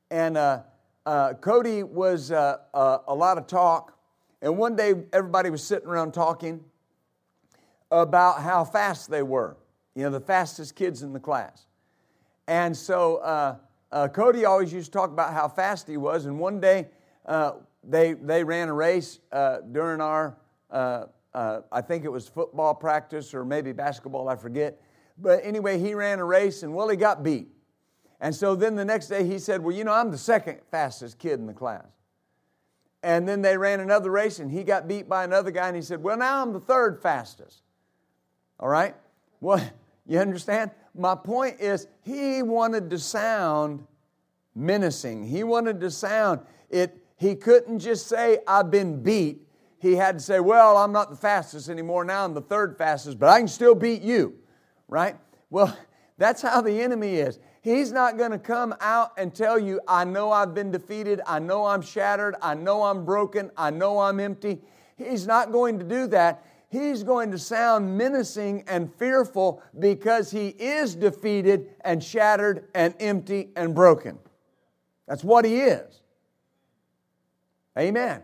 And 0.09 0.37
uh, 0.37 0.61
uh 1.05 1.33
Cody 1.35 1.83
was 1.83 2.31
uh, 2.31 2.57
uh, 2.73 2.99
a 3.07 3.15
lot 3.15 3.37
of 3.37 3.47
talk. 3.47 3.97
And 4.41 4.57
one 4.57 4.75
day, 4.75 4.95
everybody 5.13 5.49
was 5.49 5.63
sitting 5.63 5.87
around 5.87 6.13
talking 6.13 6.63
about 7.91 8.41
how 8.41 8.63
fast 8.63 9.09
they 9.09 9.21
were. 9.21 9.57
You 9.95 10.03
know, 10.03 10.09
the 10.09 10.19
fastest 10.19 10.75
kids 10.75 11.03
in 11.03 11.13
the 11.13 11.19
class. 11.19 11.67
And 12.47 12.75
so 12.75 13.59
Cody 14.13 14.45
always 14.45 14.73
used 14.73 14.91
to 14.91 14.97
talk 14.97 15.11
about 15.11 15.33
how 15.33 15.47
fast 15.47 15.87
he 15.87 15.97
was. 15.97 16.25
And 16.25 16.39
one 16.39 16.59
day, 16.59 16.87
they, 17.83 18.13
they 18.13 18.43
ran 18.43 18.69
a 18.69 18.73
race 18.73 19.19
uh, 19.31 19.57
during 19.71 20.01
our, 20.01 20.37
uh, 20.69 21.05
uh, 21.33 21.61
I 21.71 21.81
think 21.81 22.05
it 22.05 22.11
was 22.11 22.27
football 22.27 22.73
practice 22.75 23.33
or 23.33 23.43
maybe 23.45 23.71
basketball, 23.71 24.29
I 24.29 24.35
forget. 24.35 24.79
But 25.17 25.41
anyway, 25.43 25.79
he 25.79 25.93
ran 25.93 26.19
a 26.19 26.25
race 26.25 26.63
and 26.63 26.75
Willie 26.75 26.95
got 26.95 27.23
beat. 27.23 27.49
And 28.21 28.35
so 28.35 28.53
then 28.53 28.75
the 28.75 28.85
next 28.85 29.07
day 29.07 29.25
he 29.25 29.39
said, 29.39 29.63
Well, 29.63 29.75
you 29.75 29.83
know, 29.83 29.93
I'm 29.93 30.11
the 30.11 30.17
second 30.17 30.59
fastest 30.69 31.17
kid 31.17 31.39
in 31.39 31.47
the 31.47 31.53
class. 31.53 31.87
And 33.03 33.27
then 33.27 33.41
they 33.41 33.57
ran 33.57 33.79
another 33.79 34.11
race 34.11 34.37
and 34.37 34.51
he 34.51 34.63
got 34.63 34.87
beat 34.87 35.09
by 35.09 35.23
another 35.23 35.49
guy 35.49 35.67
and 35.67 35.75
he 35.75 35.81
said, 35.81 36.03
Well, 36.03 36.17
now 36.17 36.43
I'm 36.43 36.53
the 36.53 36.59
third 36.59 37.01
fastest. 37.01 37.63
All 38.59 38.69
right? 38.69 38.95
Well, 39.41 39.59
you 40.05 40.19
understand? 40.19 40.69
My 40.93 41.15
point 41.15 41.59
is, 41.59 41.87
he 42.03 42.43
wanted 42.43 42.91
to 42.91 42.99
sound 42.99 43.85
menacing. 44.53 45.23
He 45.23 45.43
wanted 45.43 45.79
to 45.81 45.89
sound, 45.89 46.41
it, 46.69 47.03
he 47.17 47.33
couldn't 47.35 47.79
just 47.79 48.07
say, 48.07 48.39
I've 48.47 48.69
been 48.69 49.01
beat. 49.01 49.47
He 49.79 49.95
had 49.95 50.19
to 50.19 50.23
say, 50.23 50.39
Well, 50.39 50.77
I'm 50.77 50.91
not 50.91 51.09
the 51.09 51.15
fastest 51.15 51.69
anymore. 51.69 52.05
Now 52.05 52.23
I'm 52.23 52.35
the 52.35 52.41
third 52.41 52.77
fastest, 52.77 53.17
but 53.17 53.29
I 53.29 53.39
can 53.39 53.47
still 53.47 53.73
beat 53.73 54.03
you, 54.03 54.35
right? 54.87 55.15
Well, 55.49 55.75
that's 56.19 56.43
how 56.43 56.61
the 56.61 56.81
enemy 56.81 57.15
is. 57.15 57.39
He's 57.61 57.91
not 57.91 58.17
going 58.17 58.31
to 58.31 58.39
come 58.39 58.73
out 58.81 59.11
and 59.17 59.33
tell 59.33 59.59
you, 59.59 59.79
I 59.87 60.03
know 60.03 60.31
I've 60.31 60.55
been 60.55 60.71
defeated. 60.71 61.21
I 61.27 61.37
know 61.37 61.65
I'm 61.65 61.83
shattered. 61.83 62.35
I 62.41 62.55
know 62.55 62.83
I'm 62.83 63.05
broken. 63.05 63.51
I 63.55 63.69
know 63.69 63.99
I'm 63.99 64.19
empty. 64.19 64.61
He's 64.97 65.27
not 65.27 65.51
going 65.51 65.77
to 65.77 65.85
do 65.85 66.07
that. 66.07 66.43
He's 66.69 67.03
going 67.03 67.29
to 67.31 67.37
sound 67.37 67.97
menacing 67.97 68.63
and 68.67 68.91
fearful 68.95 69.61
because 69.77 70.31
he 70.31 70.49
is 70.49 70.95
defeated 70.95 71.69
and 71.81 72.03
shattered 72.03 72.67
and 72.73 72.95
empty 72.99 73.49
and 73.55 73.75
broken. 73.75 74.17
That's 75.07 75.23
what 75.23 75.45
he 75.45 75.59
is. 75.59 76.01
Amen. 77.77 78.23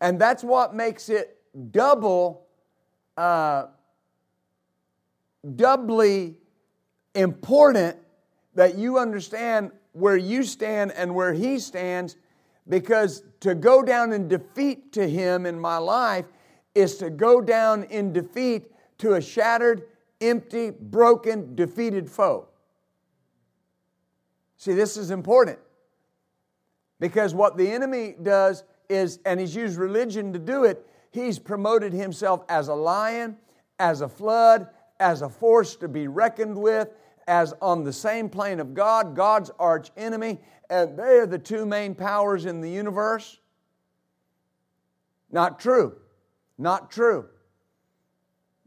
And 0.00 0.20
that's 0.20 0.44
what 0.44 0.74
makes 0.74 1.08
it 1.08 1.38
double, 1.72 2.46
uh, 3.16 3.66
doubly 5.56 6.36
important 7.14 7.96
that 8.60 8.76
you 8.76 8.98
understand 8.98 9.70
where 9.92 10.18
you 10.18 10.42
stand 10.42 10.92
and 10.92 11.14
where 11.14 11.32
he 11.32 11.58
stands 11.58 12.16
because 12.68 13.22
to 13.40 13.54
go 13.54 13.82
down 13.82 14.12
in 14.12 14.28
defeat 14.28 14.92
to 14.92 15.08
him 15.08 15.46
in 15.46 15.58
my 15.58 15.78
life 15.78 16.26
is 16.74 16.98
to 16.98 17.08
go 17.08 17.40
down 17.40 17.84
in 17.84 18.12
defeat 18.12 18.70
to 18.98 19.14
a 19.14 19.20
shattered, 19.22 19.84
empty, 20.20 20.68
broken, 20.68 21.54
defeated 21.54 22.10
foe. 22.10 22.48
See, 24.58 24.74
this 24.74 24.98
is 24.98 25.10
important 25.10 25.58
because 26.98 27.32
what 27.32 27.56
the 27.56 27.66
enemy 27.66 28.14
does 28.22 28.64
is, 28.90 29.20
and 29.24 29.40
he's 29.40 29.56
used 29.56 29.78
religion 29.78 30.34
to 30.34 30.38
do 30.38 30.64
it, 30.64 30.86
he's 31.12 31.38
promoted 31.38 31.94
himself 31.94 32.44
as 32.50 32.68
a 32.68 32.74
lion, 32.74 33.38
as 33.78 34.02
a 34.02 34.08
flood, 34.08 34.68
as 34.98 35.22
a 35.22 35.30
force 35.30 35.76
to 35.76 35.88
be 35.88 36.08
reckoned 36.08 36.58
with, 36.58 36.90
as 37.30 37.54
on 37.62 37.84
the 37.84 37.92
same 37.92 38.28
plane 38.28 38.58
of 38.58 38.74
God, 38.74 39.14
God's 39.14 39.52
arch 39.56 39.92
enemy, 39.96 40.40
and 40.68 40.98
they 40.98 41.18
are 41.18 41.26
the 41.26 41.38
two 41.38 41.64
main 41.64 41.94
powers 41.94 42.44
in 42.44 42.60
the 42.60 42.68
universe. 42.68 43.38
Not 45.30 45.60
true. 45.60 45.94
Not 46.58 46.90
true. 46.90 47.28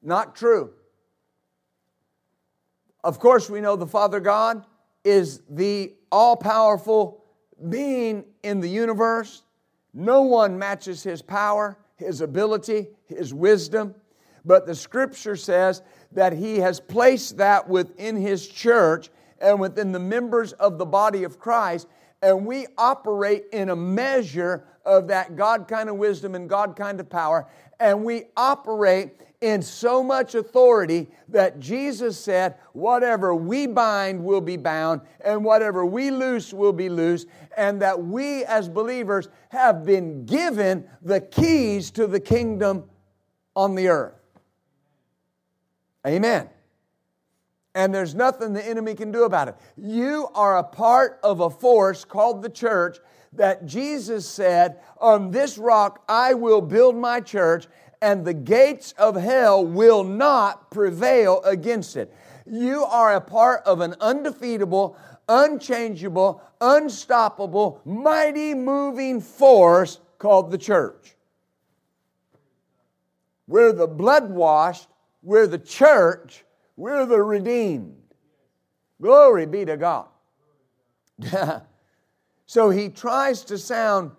Not 0.01 0.37
true. 0.37 0.71
Of 3.03 3.19
course, 3.19 3.49
we 3.49 3.59
know 3.59 3.75
the 3.75 3.85
Father 3.85 4.21
God 4.21 4.65
is 5.03 5.41
the 5.49 5.93
all 6.09 6.37
powerful 6.37 7.25
being 7.67 8.23
in 8.43 8.61
the 8.61 8.69
universe. 8.69 9.43
No 9.93 10.21
one 10.21 10.57
matches 10.57 11.03
his 11.03 11.21
power, 11.21 11.77
his 11.97 12.21
ability, 12.21 12.87
his 13.07 13.33
wisdom. 13.33 13.93
But 14.45 14.65
the 14.65 14.75
scripture 14.75 15.35
says 15.35 15.81
that 16.15 16.33
he 16.33 16.57
has 16.57 16.79
placed 16.79 17.37
that 17.37 17.67
within 17.67 18.15
his 18.15 18.47
church 18.47 19.09
and 19.39 19.59
within 19.59 19.91
the 19.91 19.99
members 19.99 20.53
of 20.53 20.77
the 20.77 20.85
body 20.85 21.23
of 21.23 21.39
Christ. 21.39 21.87
And 22.21 22.45
we 22.45 22.67
operate 22.77 23.45
in 23.51 23.69
a 23.69 23.75
measure 23.75 24.65
of 24.85 25.07
that 25.09 25.35
God 25.35 25.67
kind 25.67 25.89
of 25.89 25.97
wisdom 25.97 26.35
and 26.35 26.49
God 26.49 26.75
kind 26.75 26.99
of 26.99 27.09
power. 27.09 27.47
And 27.79 28.03
we 28.03 28.25
operate 28.37 29.11
in 29.41 29.61
so 29.61 30.01
much 30.01 30.35
authority 30.35 31.09
that 31.27 31.59
Jesus 31.59 32.17
said, 32.17 32.55
Whatever 32.71 33.35
we 33.35 33.67
bind 33.67 34.23
will 34.23 34.39
be 34.39 34.55
bound, 34.55 35.01
and 35.19 35.43
whatever 35.43 35.85
we 35.85 36.11
loose 36.11 36.53
will 36.53 36.71
be 36.71 36.87
loose, 36.87 37.25
and 37.57 37.81
that 37.81 38.01
we 38.01 38.45
as 38.45 38.69
believers 38.69 39.27
have 39.49 39.85
been 39.85 40.25
given 40.25 40.87
the 41.01 41.19
keys 41.19 41.91
to 41.91 42.07
the 42.07 42.21
kingdom 42.21 42.85
on 43.53 43.75
the 43.75 43.89
earth. 43.89 44.22
Amen. 46.05 46.49
And 47.75 47.93
there's 47.93 48.13
nothing 48.13 48.53
the 48.53 48.65
enemy 48.65 48.93
can 48.93 49.11
do 49.11 49.23
about 49.23 49.47
it. 49.47 49.55
You 49.77 50.27
are 50.35 50.57
a 50.57 50.63
part 50.63 51.19
of 51.23 51.39
a 51.39 51.49
force 51.49 52.05
called 52.05 52.43
the 52.43 52.49
church 52.49 52.97
that 53.33 53.65
Jesus 53.65 54.27
said, 54.27 54.79
On 54.99 55.31
this 55.31 55.57
rock 55.57 56.03
I 56.07 56.35
will 56.35 56.61
build 56.61 56.95
my 56.95 57.19
church, 57.19 57.67
and 58.01 58.25
the 58.25 58.33
gates 58.33 58.93
of 58.97 59.15
hell 59.15 59.65
will 59.65 60.03
not 60.03 60.69
prevail 60.69 61.41
against 61.43 61.95
it. 61.95 62.13
You 62.45 62.83
are 62.83 63.15
a 63.15 63.21
part 63.21 63.63
of 63.65 63.79
an 63.79 63.95
undefeatable, 64.01 64.97
unchangeable, 65.27 66.41
unstoppable, 66.59 67.81
mighty 67.85 68.53
moving 68.53 69.21
force 69.21 69.99
called 70.19 70.51
the 70.51 70.57
church. 70.57 71.15
We're 73.47 73.73
the 73.73 73.87
blood 73.87 74.29
washed, 74.29 74.87
we're 75.23 75.47
the 75.47 75.57
church, 75.57 76.43
we're 76.75 77.05
the 77.05 77.21
redeemed. 77.21 77.95
Glory 79.01 79.45
be 79.45 79.65
to 79.65 79.77
God. 79.77 80.07
so 82.45 82.69
he 82.69 82.89
tries 82.89 83.43
to 83.45 83.57
sound 83.57 84.11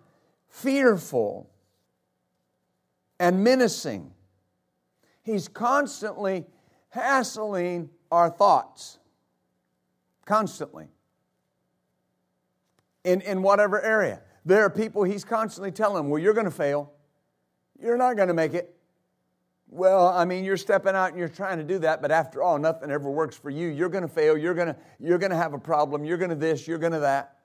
fearful 0.48 1.50
and 3.20 3.44
menacing. 3.44 4.12
He's 5.22 5.48
constantly 5.48 6.44
hassling 6.90 7.90
our 8.10 8.30
thoughts. 8.30 8.98
Constantly. 10.24 10.88
In, 13.04 13.20
in 13.20 13.42
whatever 13.42 13.80
area. 13.80 14.22
There 14.44 14.64
are 14.64 14.70
people 14.70 15.04
he's 15.04 15.24
constantly 15.24 15.70
telling 15.70 15.96
them, 15.96 16.10
well, 16.10 16.20
you're 16.20 16.34
going 16.34 16.44
to 16.44 16.50
fail. 16.50 16.92
You're 17.80 17.96
not 17.96 18.16
going 18.16 18.28
to 18.28 18.34
make 18.34 18.54
it. 18.54 18.73
Well, 19.74 20.06
I 20.06 20.24
mean, 20.24 20.44
you're 20.44 20.56
stepping 20.56 20.94
out 20.94 21.08
and 21.08 21.18
you're 21.18 21.28
trying 21.28 21.58
to 21.58 21.64
do 21.64 21.80
that, 21.80 22.00
but 22.00 22.12
after 22.12 22.44
all, 22.44 22.58
nothing 22.58 22.92
ever 22.92 23.10
works 23.10 23.34
for 23.34 23.50
you. 23.50 23.66
You're 23.66 23.88
going 23.88 24.02
to 24.02 24.08
fail. 24.08 24.38
You're 24.38 24.54
going 24.54 24.68
to, 24.68 24.76
you're 25.00 25.18
going 25.18 25.32
to 25.32 25.36
have 25.36 25.52
a 25.52 25.58
problem. 25.58 26.04
You're 26.04 26.16
going 26.16 26.30
to 26.30 26.36
this. 26.36 26.68
You're 26.68 26.78
going 26.78 26.92
to 26.92 27.00
that. 27.00 27.38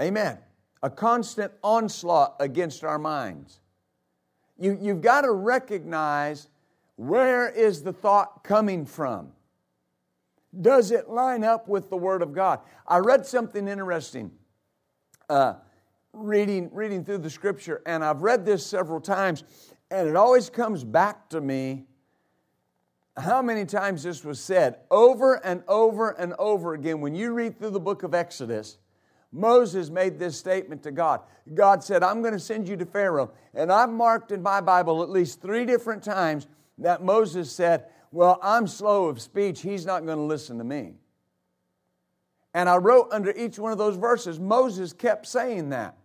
Amen. 0.00 0.38
A 0.82 0.88
constant 0.88 1.52
onslaught 1.62 2.36
against 2.40 2.84
our 2.84 2.98
minds. 2.98 3.60
You, 4.58 4.78
you've 4.80 5.02
got 5.02 5.22
to 5.22 5.30
recognize 5.30 6.48
where 6.94 7.50
is 7.50 7.82
the 7.82 7.92
thought 7.92 8.42
coming 8.42 8.86
from? 8.86 9.32
Does 10.58 10.90
it 10.90 11.10
line 11.10 11.44
up 11.44 11.68
with 11.68 11.90
the 11.90 11.98
Word 11.98 12.22
of 12.22 12.32
God? 12.32 12.60
I 12.88 12.96
read 12.96 13.26
something 13.26 13.68
interesting 13.68 14.30
uh, 15.28 15.56
reading, 16.14 16.70
reading 16.72 17.04
through 17.04 17.18
the 17.18 17.28
Scripture, 17.28 17.82
and 17.84 18.02
I've 18.02 18.22
read 18.22 18.46
this 18.46 18.64
several 18.64 19.02
times, 19.02 19.44
and 19.90 20.08
it 20.08 20.16
always 20.16 20.50
comes 20.50 20.84
back 20.84 21.28
to 21.30 21.40
me 21.40 21.86
how 23.16 23.40
many 23.40 23.64
times 23.64 24.02
this 24.02 24.24
was 24.24 24.40
said 24.40 24.78
over 24.90 25.34
and 25.44 25.62
over 25.68 26.10
and 26.10 26.34
over 26.38 26.74
again. 26.74 27.00
When 27.00 27.14
you 27.14 27.32
read 27.32 27.58
through 27.58 27.70
the 27.70 27.80
book 27.80 28.02
of 28.02 28.14
Exodus, 28.14 28.78
Moses 29.32 29.90
made 29.90 30.18
this 30.18 30.36
statement 30.36 30.82
to 30.82 30.90
God. 30.90 31.20
God 31.54 31.82
said, 31.82 32.02
I'm 32.02 32.20
going 32.20 32.34
to 32.34 32.40
send 32.40 32.68
you 32.68 32.76
to 32.76 32.86
Pharaoh. 32.86 33.32
And 33.54 33.72
I've 33.72 33.90
marked 33.90 34.32
in 34.32 34.42
my 34.42 34.60
Bible 34.60 35.02
at 35.02 35.10
least 35.10 35.40
three 35.40 35.64
different 35.64 36.02
times 36.02 36.46
that 36.78 37.02
Moses 37.02 37.50
said, 37.50 37.86
Well, 38.12 38.38
I'm 38.42 38.66
slow 38.66 39.06
of 39.06 39.20
speech. 39.20 39.62
He's 39.62 39.86
not 39.86 40.04
going 40.04 40.18
to 40.18 40.24
listen 40.24 40.58
to 40.58 40.64
me. 40.64 40.94
And 42.54 42.68
I 42.68 42.76
wrote 42.76 43.08
under 43.12 43.32
each 43.32 43.58
one 43.58 43.72
of 43.72 43.78
those 43.78 43.96
verses, 43.96 44.40
Moses 44.40 44.92
kept 44.92 45.26
saying 45.26 45.70
that. 45.70 45.96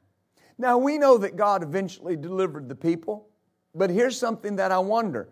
Now, 0.57 0.77
we 0.77 0.97
know 0.97 1.17
that 1.17 1.37
God 1.37 1.63
eventually 1.63 2.15
delivered 2.15 2.67
the 2.67 2.75
people, 2.75 3.29
but 3.73 3.89
here's 3.89 4.17
something 4.17 4.57
that 4.57 4.71
I 4.71 4.79
wonder. 4.79 5.29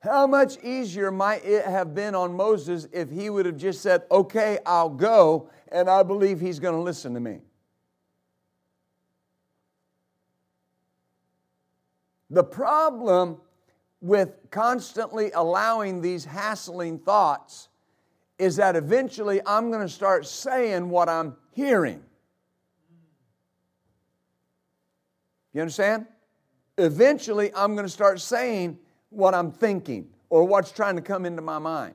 How 0.00 0.26
much 0.26 0.62
easier 0.62 1.10
might 1.10 1.44
it 1.44 1.64
have 1.64 1.94
been 1.94 2.14
on 2.14 2.34
Moses 2.34 2.88
if 2.92 3.10
he 3.10 3.28
would 3.28 3.44
have 3.46 3.56
just 3.56 3.82
said, 3.82 4.02
Okay, 4.10 4.58
I'll 4.64 4.88
go, 4.88 5.50
and 5.70 5.90
I 5.90 6.02
believe 6.02 6.40
he's 6.40 6.58
going 6.58 6.74
to 6.74 6.80
listen 6.80 7.14
to 7.14 7.20
me? 7.20 7.40
The 12.30 12.44
problem 12.44 13.38
with 14.00 14.30
constantly 14.50 15.32
allowing 15.32 16.00
these 16.00 16.24
hassling 16.24 17.00
thoughts 17.00 17.68
is 18.38 18.56
that 18.56 18.76
eventually 18.76 19.40
I'm 19.44 19.70
going 19.70 19.82
to 19.82 19.92
start 19.92 20.26
saying 20.26 20.88
what 20.88 21.08
I'm 21.08 21.36
hearing. 21.52 22.02
You 25.52 25.60
understand? 25.60 26.06
Eventually, 26.78 27.50
I'm 27.54 27.74
going 27.74 27.86
to 27.86 27.92
start 27.92 28.20
saying 28.20 28.78
what 29.10 29.34
I'm 29.34 29.52
thinking 29.52 30.08
or 30.28 30.44
what's 30.44 30.72
trying 30.72 30.96
to 30.96 31.02
come 31.02 31.26
into 31.26 31.42
my 31.42 31.58
mind. 31.58 31.94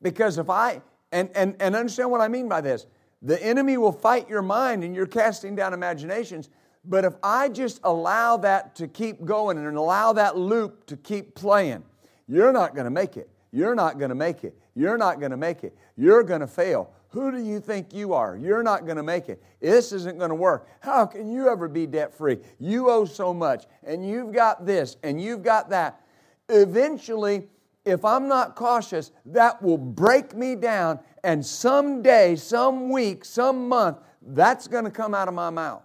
Because 0.00 0.38
if 0.38 0.50
I, 0.50 0.82
and, 1.12 1.30
and, 1.34 1.56
and 1.60 1.76
understand 1.76 2.10
what 2.10 2.20
I 2.20 2.28
mean 2.28 2.48
by 2.48 2.60
this, 2.60 2.86
the 3.20 3.40
enemy 3.42 3.76
will 3.76 3.92
fight 3.92 4.28
your 4.28 4.42
mind 4.42 4.82
and 4.82 4.94
you're 4.94 5.06
casting 5.06 5.54
down 5.54 5.74
imaginations 5.74 6.48
but 6.84 7.04
if 7.04 7.14
I 7.22 7.48
just 7.48 7.80
allow 7.84 8.38
that 8.38 8.74
to 8.76 8.88
keep 8.88 9.24
going 9.24 9.58
and 9.58 9.76
allow 9.76 10.12
that 10.14 10.36
loop 10.36 10.86
to 10.86 10.96
keep 10.96 11.34
playing, 11.34 11.84
you're 12.26 12.52
not 12.52 12.74
going 12.74 12.84
to 12.84 12.90
make 12.90 13.16
it. 13.16 13.28
You're 13.52 13.74
not 13.74 13.98
going 13.98 14.08
to 14.08 14.14
make 14.14 14.42
it. 14.42 14.56
You're 14.74 14.98
not 14.98 15.20
going 15.20 15.30
to 15.30 15.36
make 15.36 15.62
it. 15.62 15.76
You're 15.96 16.22
going 16.22 16.40
to 16.40 16.46
fail. 16.46 16.90
Who 17.12 17.30
do 17.30 17.38
you 17.38 17.60
think 17.60 17.92
you 17.92 18.14
are? 18.14 18.36
You're 18.36 18.62
not 18.62 18.86
going 18.86 18.96
to 18.96 19.02
make 19.02 19.28
it. 19.28 19.42
This 19.60 19.92
isn't 19.92 20.18
going 20.18 20.30
to 20.30 20.34
work. 20.34 20.66
How 20.80 21.04
can 21.04 21.30
you 21.30 21.48
ever 21.48 21.68
be 21.68 21.86
debt 21.86 22.14
free? 22.14 22.38
You 22.58 22.88
owe 22.88 23.04
so 23.04 23.34
much, 23.34 23.66
and 23.84 24.06
you've 24.06 24.32
got 24.32 24.64
this, 24.64 24.96
and 25.02 25.20
you've 25.20 25.42
got 25.42 25.68
that. 25.70 26.00
Eventually, 26.48 27.48
if 27.84 28.02
I'm 28.02 28.28
not 28.28 28.56
cautious, 28.56 29.12
that 29.26 29.60
will 29.62 29.76
break 29.76 30.34
me 30.34 30.56
down, 30.56 31.00
and 31.22 31.44
someday, 31.44 32.34
some 32.34 32.88
week, 32.88 33.26
some 33.26 33.68
month, 33.68 33.98
that's 34.22 34.66
going 34.66 34.84
to 34.84 34.90
come 34.90 35.14
out 35.14 35.28
of 35.28 35.34
my 35.34 35.50
mouth. 35.50 35.82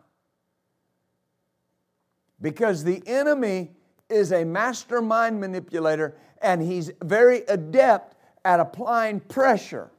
Because 2.40 2.86
the 2.86 3.04
enemy 3.06 3.72
is 4.10 4.32
a 4.32 4.46
mastermind 4.46 5.42
manipulator 5.42 6.16
and 6.42 6.62
he's 6.62 6.92
very 7.04 7.40
adept 7.48 8.16
at 8.46 8.60
applying 8.60 9.20
pressure 9.20 9.90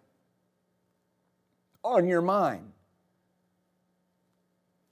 on 1.89 2.07
your 2.07 2.23
mind. 2.23 2.73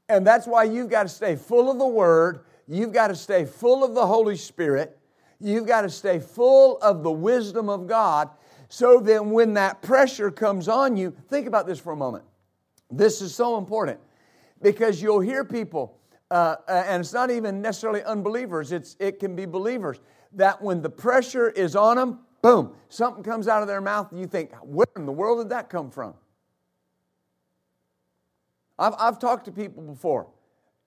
And 0.08 0.26
that's 0.26 0.46
why 0.46 0.64
you've 0.64 0.90
got 0.90 1.04
to 1.04 1.08
stay 1.08 1.36
full 1.36 1.70
of 1.70 1.78
the 1.78 1.86
Word, 1.86 2.40
you've 2.68 2.92
got 2.92 3.08
to 3.08 3.16
stay 3.16 3.44
full 3.44 3.84
of 3.84 3.94
the 3.94 4.06
Holy 4.06 4.36
Spirit, 4.36 4.98
you've 5.40 5.66
got 5.66 5.82
to 5.82 5.90
stay 5.90 6.18
full 6.18 6.78
of 6.78 7.02
the 7.02 7.10
wisdom 7.10 7.68
of 7.68 7.86
God. 7.86 8.30
So 8.68 9.00
then, 9.00 9.30
when 9.30 9.54
that 9.54 9.82
pressure 9.82 10.30
comes 10.30 10.68
on 10.68 10.96
you, 10.96 11.14
think 11.28 11.46
about 11.46 11.66
this 11.66 11.78
for 11.78 11.92
a 11.92 11.96
moment. 11.96 12.24
This 12.90 13.20
is 13.20 13.34
so 13.34 13.58
important 13.58 14.00
because 14.60 15.02
you'll 15.02 15.20
hear 15.20 15.44
people 15.44 15.96
uh, 16.30 16.56
uh, 16.66 16.84
and 16.86 17.00
it's 17.00 17.12
not 17.12 17.30
even 17.30 17.62
necessarily 17.62 18.02
unbelievers, 18.02 18.72
it's, 18.72 18.96
it 18.98 19.20
can 19.20 19.36
be 19.36 19.46
believers, 19.46 20.00
that 20.32 20.60
when 20.60 20.82
the 20.82 20.90
pressure 20.90 21.50
is 21.50 21.76
on 21.76 21.96
them, 21.96 22.18
boom, 22.42 22.72
something 22.88 23.22
comes 23.22 23.48
out 23.48 23.62
of 23.62 23.68
their 23.68 23.80
mouth 23.80 24.10
and 24.10 24.20
you 24.20 24.26
think, 24.26 24.52
where 24.62 24.86
in 24.96 25.06
the 25.06 25.12
world 25.12 25.38
did 25.38 25.50
that 25.50 25.70
come 25.70 25.90
from? 25.90 26.14
I've, 28.78 28.94
I've 28.98 29.18
talked 29.18 29.46
to 29.46 29.52
people 29.52 29.82
before 29.82 30.28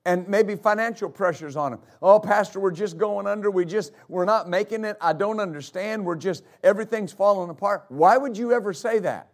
and 0.05 0.27
maybe 0.27 0.55
financial 0.55 1.09
pressures 1.09 1.55
on 1.55 1.71
them. 1.71 1.81
Oh, 2.01 2.19
pastor, 2.19 2.59
we're 2.59 2.71
just 2.71 2.97
going 2.97 3.27
under. 3.27 3.51
We 3.51 3.65
just 3.65 3.91
we're 4.07 4.25
not 4.25 4.49
making 4.49 4.85
it. 4.85 4.97
I 5.01 5.13
don't 5.13 5.39
understand. 5.39 6.05
We're 6.05 6.15
just 6.15 6.43
everything's 6.63 7.11
falling 7.11 7.49
apart. 7.49 7.85
Why 7.89 8.17
would 8.17 8.37
you 8.37 8.53
ever 8.53 8.73
say 8.73 8.99
that? 8.99 9.29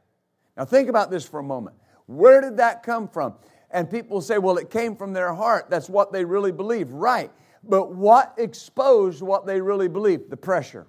Now 0.58 0.66
think 0.66 0.90
about 0.90 1.12
this 1.12 1.26
for 1.28 1.40
a 1.40 1.44
moment. 1.44 1.76
Where 2.08 2.42
did 2.42 2.58
that 2.58 2.84
come 2.84 3.08
from? 3.08 3.36
And 3.72 3.90
people 3.90 4.22
say, 4.22 4.38
well, 4.38 4.58
it 4.58 4.70
came 4.70 4.96
from 4.96 5.14
their 5.14 5.34
heart. 5.34 5.70
That's 5.70 5.90
what 5.90 6.14
they 6.14 6.24
really 6.24 6.52
believe. 6.52 6.92
Right. 6.92 7.32
But 7.64 7.94
what 7.94 8.34
exposed 8.38 9.22
what 9.22 9.46
they 9.46 9.60
really 9.60 9.88
believe? 9.88 10.30
The 10.30 10.38
pressure. 10.38 10.88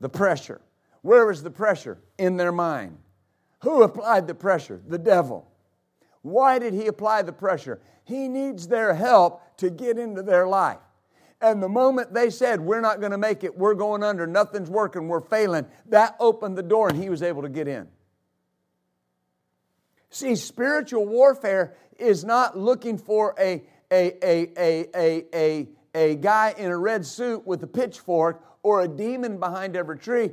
The 0.00 0.08
pressure. 0.08 0.60
Where 1.02 1.26
was 1.26 1.42
the 1.42 1.50
pressure? 1.50 1.98
In 2.16 2.36
their 2.36 2.52
mind. 2.52 2.96
Who 3.62 3.82
applied 3.82 4.26
the 4.26 4.34
pressure? 4.34 4.80
The 4.86 4.98
devil. 4.98 5.51
Why 6.22 6.58
did 6.58 6.72
he 6.72 6.86
apply 6.86 7.22
the 7.22 7.32
pressure? 7.32 7.80
He 8.04 8.28
needs 8.28 8.68
their 8.68 8.94
help 8.94 9.42
to 9.58 9.70
get 9.70 9.98
into 9.98 10.22
their 10.22 10.46
life. 10.46 10.78
And 11.40 11.60
the 11.60 11.68
moment 11.68 12.14
they 12.14 12.30
said, 12.30 12.60
We're 12.60 12.80
not 12.80 13.00
going 13.00 13.10
to 13.10 13.18
make 13.18 13.42
it, 13.42 13.58
we're 13.58 13.74
going 13.74 14.04
under, 14.04 14.26
nothing's 14.26 14.70
working, 14.70 15.08
we're 15.08 15.20
failing, 15.20 15.66
that 15.86 16.16
opened 16.20 16.56
the 16.56 16.62
door 16.62 16.88
and 16.88 17.02
he 17.02 17.10
was 17.10 17.22
able 17.22 17.42
to 17.42 17.48
get 17.48 17.66
in. 17.66 17.88
See, 20.10 20.36
spiritual 20.36 21.06
warfare 21.06 21.74
is 21.98 22.24
not 22.24 22.56
looking 22.56 22.98
for 22.98 23.34
a, 23.38 23.62
a, 23.90 24.12
a, 24.22 24.52
a, 24.56 24.88
a, 24.94 25.24
a, 25.34 25.68
a 25.94 26.14
guy 26.16 26.54
in 26.56 26.70
a 26.70 26.76
red 26.76 27.04
suit 27.04 27.46
with 27.46 27.62
a 27.62 27.66
pitchfork 27.66 28.44
or 28.62 28.82
a 28.82 28.88
demon 28.88 29.38
behind 29.38 29.74
every 29.74 29.98
tree. 29.98 30.30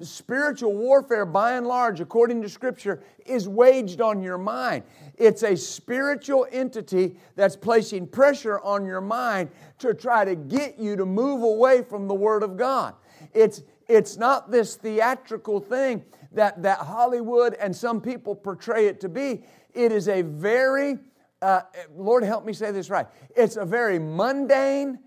Spiritual 0.00 0.74
warfare, 0.74 1.24
by 1.24 1.52
and 1.52 1.64
large, 1.64 2.00
according 2.00 2.42
to 2.42 2.48
Scripture, 2.48 3.00
is 3.24 3.48
waged 3.48 4.00
on 4.00 4.20
your 4.20 4.38
mind. 4.38 4.82
It's 5.16 5.44
a 5.44 5.56
spiritual 5.56 6.48
entity 6.50 7.16
that's 7.36 7.54
placing 7.54 8.08
pressure 8.08 8.58
on 8.60 8.84
your 8.84 9.00
mind 9.00 9.50
to 9.78 9.94
try 9.94 10.24
to 10.24 10.34
get 10.34 10.80
you 10.80 10.96
to 10.96 11.06
move 11.06 11.44
away 11.44 11.82
from 11.82 12.08
the 12.08 12.14
Word 12.14 12.42
of 12.42 12.56
God. 12.56 12.94
It's, 13.32 13.62
it's 13.86 14.16
not 14.16 14.50
this 14.50 14.74
theatrical 14.74 15.60
thing 15.60 16.04
that, 16.32 16.60
that 16.64 16.78
Hollywood 16.78 17.54
and 17.54 17.74
some 17.74 18.00
people 18.00 18.34
portray 18.34 18.86
it 18.86 19.00
to 19.02 19.08
be. 19.08 19.44
It 19.74 19.92
is 19.92 20.08
a 20.08 20.22
very, 20.22 20.98
uh, 21.40 21.60
Lord 21.94 22.24
help 22.24 22.44
me 22.44 22.52
say 22.52 22.72
this 22.72 22.90
right, 22.90 23.06
it's 23.36 23.54
a 23.54 23.64
very 23.64 24.00
mundane 24.00 24.98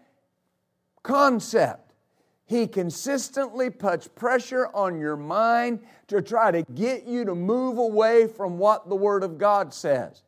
concept 1.03 1.90
he 2.51 2.67
consistently 2.67 3.69
puts 3.69 4.09
pressure 4.09 4.67
on 4.73 4.99
your 4.99 5.15
mind 5.15 5.79
to 6.07 6.21
try 6.21 6.51
to 6.51 6.63
get 6.73 7.05
you 7.05 7.23
to 7.23 7.33
move 7.33 7.77
away 7.77 8.27
from 8.27 8.57
what 8.57 8.89
the 8.89 8.95
Word 8.95 9.23
of 9.23 9.37
God 9.37 9.73
says, 9.73 10.23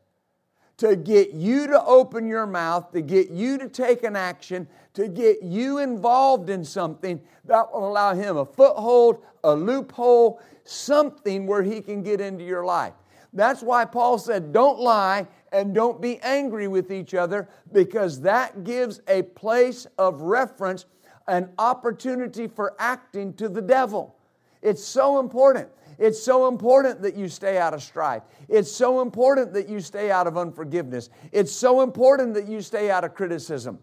to 0.78 0.96
get 0.96 1.32
you 1.32 1.66
to 1.66 1.84
open 1.84 2.26
your 2.26 2.46
mouth, 2.46 2.90
to 2.92 3.02
get 3.02 3.28
you 3.28 3.58
to 3.58 3.68
take 3.68 4.04
an 4.04 4.16
action, 4.16 4.66
to 4.94 5.06
get 5.06 5.42
you 5.42 5.76
involved 5.76 6.48
in 6.48 6.64
something 6.64 7.20
that 7.44 7.70
will 7.70 7.86
allow 7.86 8.14
him 8.14 8.38
a 8.38 8.46
foothold, 8.46 9.22
a 9.44 9.54
loophole, 9.54 10.40
something 10.64 11.46
where 11.46 11.62
he 11.62 11.82
can 11.82 12.02
get 12.02 12.22
into 12.22 12.42
your 12.42 12.64
life. 12.64 12.94
That's 13.34 13.62
why 13.62 13.84
Paul 13.84 14.16
said, 14.16 14.50
Don't 14.50 14.80
lie 14.80 15.26
and 15.52 15.74
don't 15.74 16.00
be 16.00 16.18
angry 16.20 16.68
with 16.68 16.90
each 16.90 17.12
other, 17.12 17.50
because 17.70 18.22
that 18.22 18.64
gives 18.64 19.02
a 19.08 19.24
place 19.24 19.86
of 19.98 20.22
reference 20.22 20.86
an 21.26 21.50
opportunity 21.58 22.46
for 22.46 22.74
acting 22.78 23.34
to 23.34 23.48
the 23.48 23.62
devil. 23.62 24.16
It's 24.62 24.84
so 24.84 25.20
important. 25.20 25.68
It's 25.98 26.22
so 26.22 26.48
important 26.48 27.02
that 27.02 27.14
you 27.14 27.28
stay 27.28 27.58
out 27.58 27.74
of 27.74 27.82
strife. 27.82 28.22
It's 28.48 28.70
so 28.70 29.00
important 29.00 29.52
that 29.52 29.68
you 29.68 29.80
stay 29.80 30.10
out 30.10 30.26
of 30.26 30.36
unforgiveness. 30.36 31.10
It's 31.32 31.52
so 31.52 31.82
important 31.82 32.34
that 32.34 32.48
you 32.48 32.60
stay 32.60 32.90
out 32.90 33.04
of 33.04 33.14
criticism. 33.14 33.78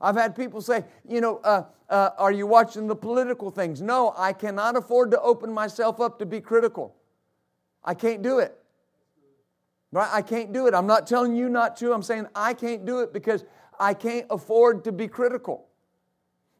I've 0.00 0.16
had 0.16 0.36
people 0.36 0.60
say, 0.60 0.84
you 1.08 1.20
know, 1.20 1.38
uh, 1.38 1.64
uh, 1.88 2.10
are 2.18 2.32
you 2.32 2.46
watching 2.46 2.86
the 2.86 2.96
political 2.96 3.50
things? 3.50 3.80
No, 3.80 4.14
I 4.16 4.32
cannot 4.32 4.76
afford 4.76 5.10
to 5.12 5.20
open 5.20 5.52
myself 5.52 6.00
up 6.00 6.18
to 6.18 6.26
be 6.26 6.40
critical. 6.40 6.94
I 7.82 7.94
can't 7.94 8.22
do 8.22 8.38
it. 8.38 8.56
Right? 9.92 10.08
I 10.12 10.22
can't 10.22 10.52
do 10.52 10.66
it. 10.66 10.74
I'm 10.74 10.86
not 10.86 11.06
telling 11.06 11.34
you 11.34 11.48
not 11.48 11.76
to. 11.78 11.92
I'm 11.92 12.02
saying 12.02 12.26
I 12.34 12.52
can't 12.54 12.84
do 12.84 13.00
it 13.00 13.12
because 13.12 13.44
I 13.78 13.94
can't 13.94 14.26
afford 14.30 14.84
to 14.84 14.92
be 14.92 15.08
critical 15.08 15.68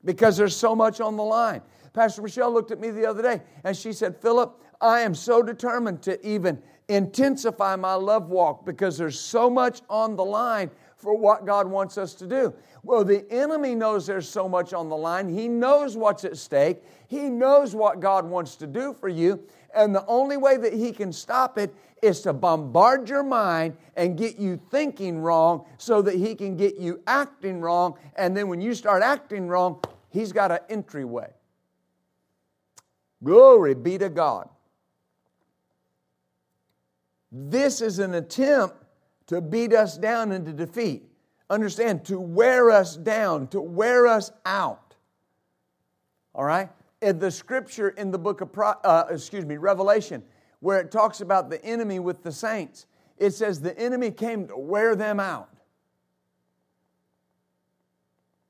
because 0.05 0.37
there's 0.37 0.57
so 0.57 0.75
much 0.75 1.01
on 1.01 1.17
the 1.17 1.23
line. 1.23 1.63
Pastor 1.93 2.23
Michelle 2.23 2.53
looked 2.53 2.71
at 2.71 2.81
me 2.81 2.91
the 2.91 3.07
other 3.07 3.23
day 3.23 3.41
and 3.63 3.77
she 3.77 3.93
said, 3.93 4.17
Philip, 4.17 4.61
I 4.81 5.01
am 5.01 5.15
so 5.15 5.43
determined 5.43 6.03
to 6.03 6.27
even 6.27 6.61
intensify 6.89 7.77
my 7.77 7.95
love 7.95 8.29
walk 8.29 8.67
because 8.67 8.99
there's 8.99 9.19
so 9.19 9.49
much 9.49 9.81
on 9.89 10.17
the 10.17 10.25
line 10.25 10.71
for 10.97 11.17
what 11.17 11.47
God 11.47 11.67
wants 11.67 11.99
us 11.99 12.15
to 12.15 12.27
do. 12.27 12.53
Well, 12.83 13.05
the 13.05 13.31
enemy 13.31 13.75
knows 13.75 14.07
there's 14.07 14.29
so 14.29 14.49
much 14.49 14.73
on 14.75 14.89
the 14.89 14.97
line. 14.97 15.29
He 15.29 15.49
knows 15.49 15.97
what's 15.97 16.25
at 16.25 16.37
stake. 16.37 16.83
He 17.09 17.31
knows 17.31 17.75
what 17.75 18.01
God 18.01 18.27
wants 18.27 18.57
to 18.57 18.67
do 18.67 18.93
for 18.93 19.09
you. 19.09 19.43
And 19.75 19.95
the 19.95 20.05
only 20.07 20.37
way 20.37 20.57
that 20.57 20.73
he 20.73 20.93
can 20.93 21.13
stop 21.13 21.59
it 21.59 21.75
is 22.03 22.21
to 22.23 22.33
bombard 22.33 23.09
your 23.09 23.23
mind 23.23 23.77
and 23.97 24.17
get 24.17 24.39
you 24.39 24.61
thinking 24.71 25.19
wrong 25.19 25.65
so 25.79 26.03
that 26.03 26.15
he 26.15 26.35
can 26.35 26.57
get 26.57 26.77
you 26.77 27.01
acting 27.07 27.61
wrong. 27.61 27.97
And 28.17 28.37
then 28.37 28.49
when 28.49 28.61
you 28.61 28.75
start 28.75 29.03
acting 29.03 29.49
wrong, 29.49 29.83
He's 30.15 30.31
got 30.31 30.53
an 30.53 30.61
entryway. 30.69 31.33
Glory 33.25 33.75
be 33.75 33.99
to 33.99 34.09
God. 34.09 34.49
This 37.33 37.81
is 37.81 37.99
an 37.99 38.15
attempt 38.15 38.77
to 39.27 39.41
beat 39.41 39.75
us 39.75 39.99
down 39.99 40.31
into 40.31 40.53
defeat. 40.53 41.03
Understand, 41.51 42.05
to 42.05 42.21
wear 42.21 42.71
us 42.71 42.97
down, 42.97 43.49
to 43.49 43.61
wear 43.61 44.07
us 44.07 44.31
out. 44.47 44.95
All 46.33 46.45
right? 46.45 46.71
In 47.03 47.19
the 47.19 47.33
scripture 47.33 47.89
in 47.89 48.13
the 48.13 48.19
book 48.19 48.41
of, 48.41 48.57
uh, 48.57 49.07
excuse 49.11 49.45
me, 49.45 49.57
Revelation, 49.57 50.23
where 50.61 50.79
it 50.79 50.93
talks 50.93 51.23
about 51.23 51.51
the 51.51 51.63
enemy 51.65 51.99
with 51.99 52.23
the 52.23 52.31
saints, 52.31 52.87
it 53.19 53.33
says 53.33 53.61
the 53.61 53.77
enemy 53.77 54.13
came 54.13 54.47
to 54.47 54.57
wear 54.57 54.95
them 54.95 55.19
out. 55.19 55.51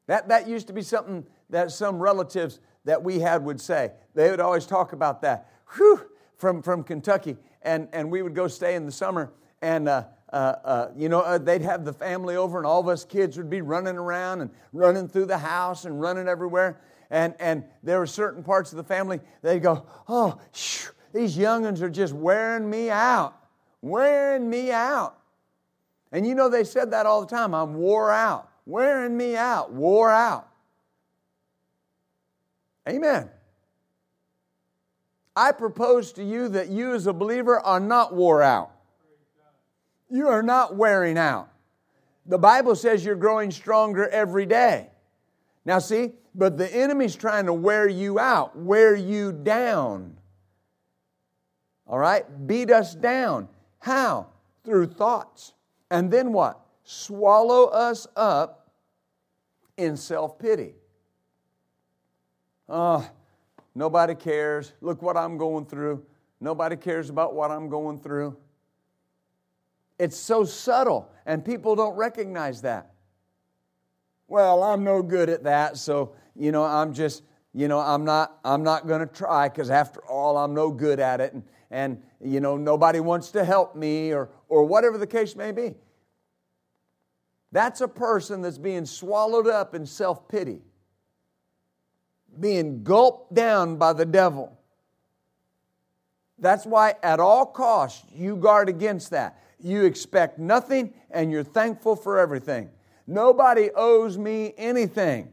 That, 0.06 0.28
that 0.28 0.46
used 0.46 0.66
to 0.66 0.74
be 0.74 0.82
something 0.82 1.26
that 1.54 1.70
some 1.70 2.00
relatives 2.00 2.58
that 2.84 3.02
we 3.02 3.20
had 3.20 3.44
would 3.44 3.60
say. 3.60 3.92
They 4.14 4.30
would 4.30 4.40
always 4.40 4.66
talk 4.66 4.92
about 4.92 5.22
that. 5.22 5.48
Whew, 5.76 6.00
from, 6.36 6.62
from 6.62 6.82
Kentucky. 6.82 7.36
And, 7.62 7.88
and 7.92 8.10
we 8.10 8.22
would 8.22 8.34
go 8.34 8.48
stay 8.48 8.74
in 8.74 8.84
the 8.84 8.92
summer, 8.92 9.32
and 9.62 9.88
uh, 9.88 10.04
uh, 10.32 10.54
uh, 10.64 10.88
you 10.96 11.08
know, 11.08 11.20
uh, 11.20 11.38
they'd 11.38 11.62
have 11.62 11.84
the 11.84 11.92
family 11.92 12.36
over, 12.36 12.58
and 12.58 12.66
all 12.66 12.80
of 12.80 12.88
us 12.88 13.04
kids 13.04 13.36
would 13.36 13.48
be 13.48 13.62
running 13.62 13.96
around 13.96 14.40
and 14.40 14.50
running 14.72 15.08
through 15.08 15.26
the 15.26 15.38
house 15.38 15.84
and 15.84 16.00
running 16.00 16.28
everywhere. 16.28 16.80
And, 17.08 17.34
and 17.38 17.64
there 17.82 18.00
were 18.00 18.06
certain 18.06 18.42
parts 18.42 18.72
of 18.72 18.76
the 18.76 18.84
family, 18.84 19.20
they'd 19.42 19.62
go, 19.62 19.86
Oh, 20.08 20.40
shh, 20.52 20.88
these 21.12 21.38
young'uns 21.38 21.80
are 21.82 21.88
just 21.88 22.12
wearing 22.12 22.68
me 22.68 22.90
out, 22.90 23.36
wearing 23.80 24.50
me 24.50 24.72
out. 24.72 25.18
And 26.10 26.26
you 26.26 26.34
know, 26.34 26.48
they 26.48 26.64
said 26.64 26.90
that 26.90 27.06
all 27.06 27.20
the 27.20 27.28
time 27.28 27.54
I'm 27.54 27.74
wore 27.74 28.10
out, 28.10 28.50
wearing 28.66 29.16
me 29.16 29.36
out, 29.36 29.72
wore 29.72 30.10
out. 30.10 30.48
Amen. 32.88 33.30
I 35.36 35.52
propose 35.52 36.12
to 36.12 36.24
you 36.24 36.48
that 36.50 36.68
you, 36.68 36.94
as 36.94 37.06
a 37.06 37.12
believer, 37.12 37.58
are 37.60 37.80
not 37.80 38.14
wore 38.14 38.42
out. 38.42 38.70
You 40.08 40.28
are 40.28 40.42
not 40.42 40.76
wearing 40.76 41.18
out. 41.18 41.48
The 42.26 42.38
Bible 42.38 42.76
says 42.76 43.04
you're 43.04 43.16
growing 43.16 43.50
stronger 43.50 44.08
every 44.08 44.46
day. 44.46 44.90
Now, 45.64 45.78
see, 45.78 46.12
but 46.34 46.56
the 46.56 46.72
enemy's 46.72 47.16
trying 47.16 47.46
to 47.46 47.52
wear 47.52 47.88
you 47.88 48.18
out, 48.18 48.56
wear 48.56 48.94
you 48.94 49.32
down. 49.32 50.16
All 51.86 51.98
right? 51.98 52.24
Beat 52.46 52.70
us 52.70 52.94
down. 52.94 53.48
How? 53.78 54.28
Through 54.64 54.86
thoughts. 54.86 55.52
And 55.90 56.10
then 56.10 56.32
what? 56.32 56.60
Swallow 56.84 57.66
us 57.66 58.06
up 58.16 58.70
in 59.76 59.96
self 59.96 60.38
pity. 60.38 60.74
Oh, 62.68 63.08
nobody 63.74 64.14
cares. 64.14 64.72
Look 64.80 65.02
what 65.02 65.16
I'm 65.16 65.36
going 65.36 65.66
through. 65.66 66.04
Nobody 66.40 66.76
cares 66.76 67.10
about 67.10 67.34
what 67.34 67.50
I'm 67.50 67.68
going 67.68 67.98
through. 67.98 68.36
It's 69.98 70.16
so 70.16 70.44
subtle, 70.44 71.10
and 71.24 71.44
people 71.44 71.76
don't 71.76 71.94
recognize 71.94 72.62
that. 72.62 72.92
Well, 74.26 74.62
I'm 74.62 74.82
no 74.82 75.02
good 75.02 75.28
at 75.28 75.44
that, 75.44 75.76
so 75.76 76.14
you 76.34 76.50
know, 76.50 76.64
I'm 76.64 76.92
just, 76.92 77.22
you 77.52 77.68
know, 77.68 77.78
I'm 77.78 78.04
not, 78.04 78.38
I'm 78.44 78.64
not 78.64 78.88
going 78.88 79.00
to 79.00 79.06
try 79.06 79.48
because 79.48 79.70
after 79.70 80.04
all, 80.06 80.36
I'm 80.36 80.52
no 80.52 80.70
good 80.70 80.98
at 80.98 81.20
it, 81.20 81.32
and 81.32 81.44
and 81.70 82.02
you 82.20 82.40
know, 82.40 82.56
nobody 82.56 83.00
wants 83.00 83.30
to 83.32 83.44
help 83.44 83.76
me, 83.76 84.12
or 84.12 84.30
or 84.48 84.64
whatever 84.64 84.98
the 84.98 85.06
case 85.06 85.36
may 85.36 85.52
be. 85.52 85.74
That's 87.52 87.80
a 87.80 87.88
person 87.88 88.42
that's 88.42 88.58
being 88.58 88.84
swallowed 88.84 89.46
up 89.46 89.76
in 89.76 89.86
self 89.86 90.26
pity 90.26 90.62
being 92.40 92.82
gulped 92.82 93.34
down 93.34 93.76
by 93.76 93.92
the 93.92 94.04
devil. 94.04 94.56
That's 96.38 96.66
why, 96.66 96.94
at 97.02 97.20
all 97.20 97.46
costs, 97.46 98.04
you 98.14 98.36
guard 98.36 98.68
against 98.68 99.10
that. 99.10 99.40
You 99.60 99.84
expect 99.84 100.38
nothing 100.38 100.92
and 101.10 101.30
you're 101.30 101.44
thankful 101.44 101.96
for 101.96 102.18
everything. 102.18 102.70
Nobody 103.06 103.70
owes 103.74 104.18
me 104.18 104.54
anything, 104.56 105.30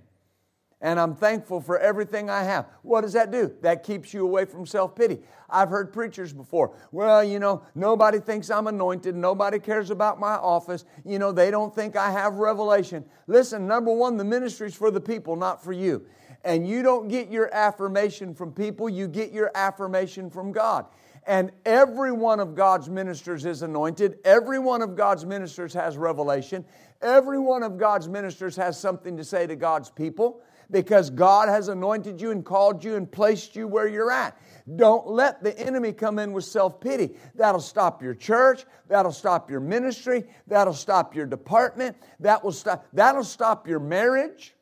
and 0.81 0.99
I'm 0.99 1.15
thankful 1.15 1.61
for 1.61 1.79
everything 1.79 2.29
I 2.29 2.43
have. 2.43 2.67
What 2.81 3.01
does 3.01 3.13
that 3.13 3.31
do? 3.31 3.53
That 3.61 3.83
keeps 3.83 4.13
you 4.13 4.23
away 4.23 4.45
from 4.45 4.65
self 4.65 4.95
pity. 4.95 5.19
I've 5.49 5.69
heard 5.69 5.91
preachers 5.91 6.31
before, 6.31 6.73
well, 6.91 7.23
you 7.23 7.39
know, 7.39 7.63
nobody 7.75 8.19
thinks 8.19 8.49
I'm 8.49 8.67
anointed, 8.67 9.15
nobody 9.15 9.59
cares 9.59 9.89
about 9.89 10.19
my 10.19 10.35
office, 10.35 10.85
you 11.05 11.19
know, 11.19 11.31
they 11.33 11.51
don't 11.51 11.75
think 11.75 11.95
I 11.95 12.11
have 12.11 12.35
revelation. 12.35 13.03
Listen, 13.27 13.67
number 13.67 13.91
one, 13.93 14.15
the 14.15 14.23
ministry's 14.23 14.75
for 14.75 14.91
the 14.91 15.01
people, 15.01 15.35
not 15.35 15.61
for 15.63 15.73
you. 15.73 16.05
And 16.43 16.67
you 16.67 16.81
don't 16.81 17.07
get 17.07 17.29
your 17.29 17.53
affirmation 17.53 18.33
from 18.33 18.51
people, 18.51 18.89
you 18.89 19.07
get 19.07 19.31
your 19.31 19.51
affirmation 19.55 20.29
from 20.29 20.51
God. 20.51 20.85
And 21.27 21.51
every 21.65 22.11
one 22.11 22.39
of 22.39 22.55
God's 22.55 22.89
ministers 22.89 23.45
is 23.45 23.61
anointed. 23.61 24.17
Every 24.25 24.57
one 24.57 24.81
of 24.81 24.95
God's 24.95 25.25
ministers 25.25 25.73
has 25.73 25.97
revelation. 25.97 26.65
Every 27.01 27.39
one 27.39 27.61
of 27.61 27.77
God's 27.77 28.09
ministers 28.09 28.55
has 28.55 28.79
something 28.79 29.17
to 29.17 29.23
say 29.23 29.45
to 29.45 29.55
God's 29.55 29.89
people 29.89 30.41
because 30.71 31.09
God 31.09 31.49
has 31.49 31.67
anointed 31.67 32.21
you 32.21 32.31
and 32.31 32.43
called 32.43 32.83
you 32.83 32.95
and 32.95 33.11
placed 33.11 33.55
you 33.55 33.67
where 33.67 33.87
you're 33.87 34.11
at. 34.11 34.37
Don't 34.75 35.07
let 35.07 35.43
the 35.43 35.57
enemy 35.59 35.91
come 35.91 36.17
in 36.17 36.31
with 36.31 36.45
self 36.45 36.79
pity. 36.79 37.15
That'll 37.35 37.61
stop 37.61 38.01
your 38.01 38.13
church. 38.13 38.65
That'll 38.87 39.11
stop 39.11 39.51
your 39.51 39.59
ministry. 39.59 40.23
That'll 40.47 40.73
stop 40.73 41.15
your 41.15 41.25
department. 41.25 41.97
That 42.19 42.43
will 42.43 42.51
stop, 42.51 42.87
that'll 42.93 43.23
stop 43.23 43.67
your 43.67 43.79
marriage. 43.79 44.55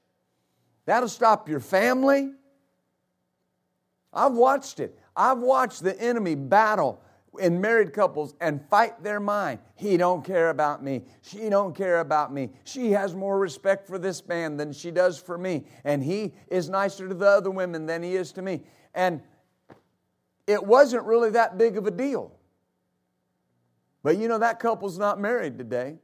That'll 0.89 1.08
stop 1.08 1.47
your 1.47 1.60
family. 1.60 2.32
I've 4.12 4.34
watched 4.34 4.80
it. 4.80 4.97
I've 5.15 5.38
watched 5.38 5.84
the 5.84 5.95
enemy 6.02 6.34
battle 6.34 6.99
in 7.38 7.62
married 7.62 7.93
couples 7.93 8.34
and 8.41 8.60
fight 8.71 9.04
their 9.04 9.19
mind. 9.19 9.60
He 9.75 9.97
don't 9.97 10.25
care 10.25 10.49
about 10.49 10.84
me. 10.84 11.04
She 11.21 11.47
don't 11.47 11.75
care 11.75 11.99
about 11.99 12.34
me. 12.34 12.49
She 12.63 12.89
has 12.93 13.13
more 13.13 13.38
respect 13.38 13.86
for 13.86 13.99
this 13.99 14.28
man 14.28 14.58
than 14.58 14.73
she 14.73 14.89
does 14.89 15.19
for 15.19 15.38
me. 15.38 15.65
And 15.84 16.02
he 16.02 16.34
is 16.47 16.69
nicer 16.69 17.08
to 17.08 17.13
the 17.13 17.28
other 17.28 17.52
women 17.52 17.86
than 17.86 18.02
he 18.02 18.15
is 18.15 18.32
to 18.32 18.41
me. 18.41 18.63
And 18.95 19.21
it 20.47 20.65
wasn't 20.65 21.04
really 21.04 21.30
that 21.30 21.60
big 21.60 21.78
of 21.78 21.86
a 21.86 21.91
deal. 21.91 22.34
But 24.02 24.17
you 24.17 24.28
know, 24.28 24.39
that 24.39 24.60
couple's 24.60 24.97
not 24.97 25.19
married 25.19 25.60
today 25.60 25.99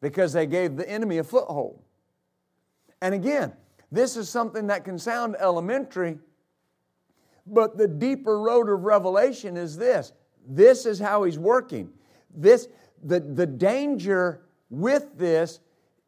because 0.00 0.32
they 0.32 0.46
gave 0.46 0.76
the 0.76 0.88
enemy 0.88 1.18
a 1.18 1.24
foothold. 1.24 1.82
And 3.02 3.16
again, 3.16 3.52
this 3.90 4.16
is 4.16 4.28
something 4.30 4.68
that 4.68 4.84
can 4.84 4.96
sound 4.96 5.34
elementary, 5.40 6.18
but 7.48 7.76
the 7.76 7.88
deeper 7.88 8.38
road 8.40 8.70
of 8.70 8.84
revelation 8.84 9.56
is 9.56 9.76
this. 9.76 10.12
This 10.46 10.86
is 10.86 11.00
how 11.00 11.24
he's 11.24 11.38
working. 11.38 11.90
This, 12.32 12.68
the, 13.02 13.18
the 13.18 13.44
danger 13.44 14.42
with 14.70 15.18
this 15.18 15.58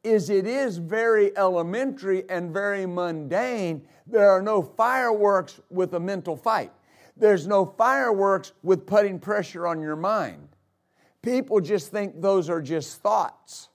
is 0.04 0.30
it 0.30 0.46
is 0.46 0.78
very 0.78 1.36
elementary 1.36 2.30
and 2.30 2.52
very 2.52 2.86
mundane. 2.86 3.84
There 4.06 4.30
are 4.30 4.40
no 4.40 4.62
fireworks 4.62 5.60
with 5.70 5.94
a 5.94 6.00
mental 6.00 6.36
fight. 6.36 6.70
There's 7.16 7.48
no 7.48 7.66
fireworks 7.66 8.52
with 8.62 8.86
putting 8.86 9.18
pressure 9.18 9.66
on 9.66 9.80
your 9.80 9.96
mind. 9.96 10.48
People 11.22 11.60
just 11.60 11.90
think 11.90 12.20
those 12.20 12.48
are 12.48 12.62
just 12.62 13.02
thoughts. 13.02 13.70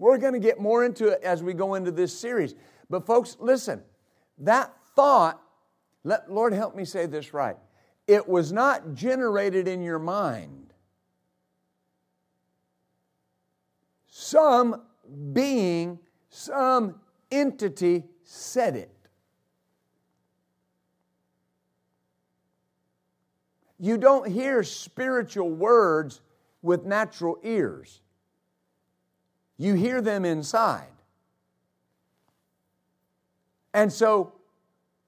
We're 0.00 0.16
going 0.16 0.32
to 0.32 0.38
get 0.38 0.58
more 0.58 0.82
into 0.86 1.08
it 1.08 1.22
as 1.22 1.42
we 1.42 1.52
go 1.52 1.74
into 1.74 1.90
this 1.90 2.18
series. 2.18 2.54
But, 2.88 3.04
folks, 3.04 3.36
listen, 3.38 3.82
that 4.38 4.74
thought, 4.96 5.42
let, 6.04 6.32
Lord 6.32 6.54
help 6.54 6.74
me 6.74 6.86
say 6.86 7.04
this 7.04 7.34
right, 7.34 7.58
it 8.06 8.26
was 8.26 8.50
not 8.50 8.94
generated 8.94 9.68
in 9.68 9.82
your 9.82 9.98
mind. 9.98 10.72
Some 14.06 14.80
being, 15.34 15.98
some 16.30 16.98
entity 17.30 18.04
said 18.24 18.76
it. 18.76 18.96
You 23.78 23.98
don't 23.98 24.26
hear 24.26 24.62
spiritual 24.62 25.50
words 25.50 26.22
with 26.62 26.86
natural 26.86 27.38
ears. 27.42 28.00
You 29.60 29.74
hear 29.74 30.00
them 30.00 30.24
inside. 30.24 30.88
And 33.74 33.92
so 33.92 34.32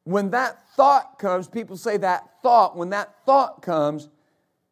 when 0.05 0.29
that 0.33 0.69
thought 0.77 1.19
comes, 1.19 1.49
people 1.49 1.79
say 1.79 1.97
that 1.97 2.29
thought, 2.43 2.77
when 2.77 2.91
that 2.91 3.15
thought 3.25 3.63
comes, 3.63 4.11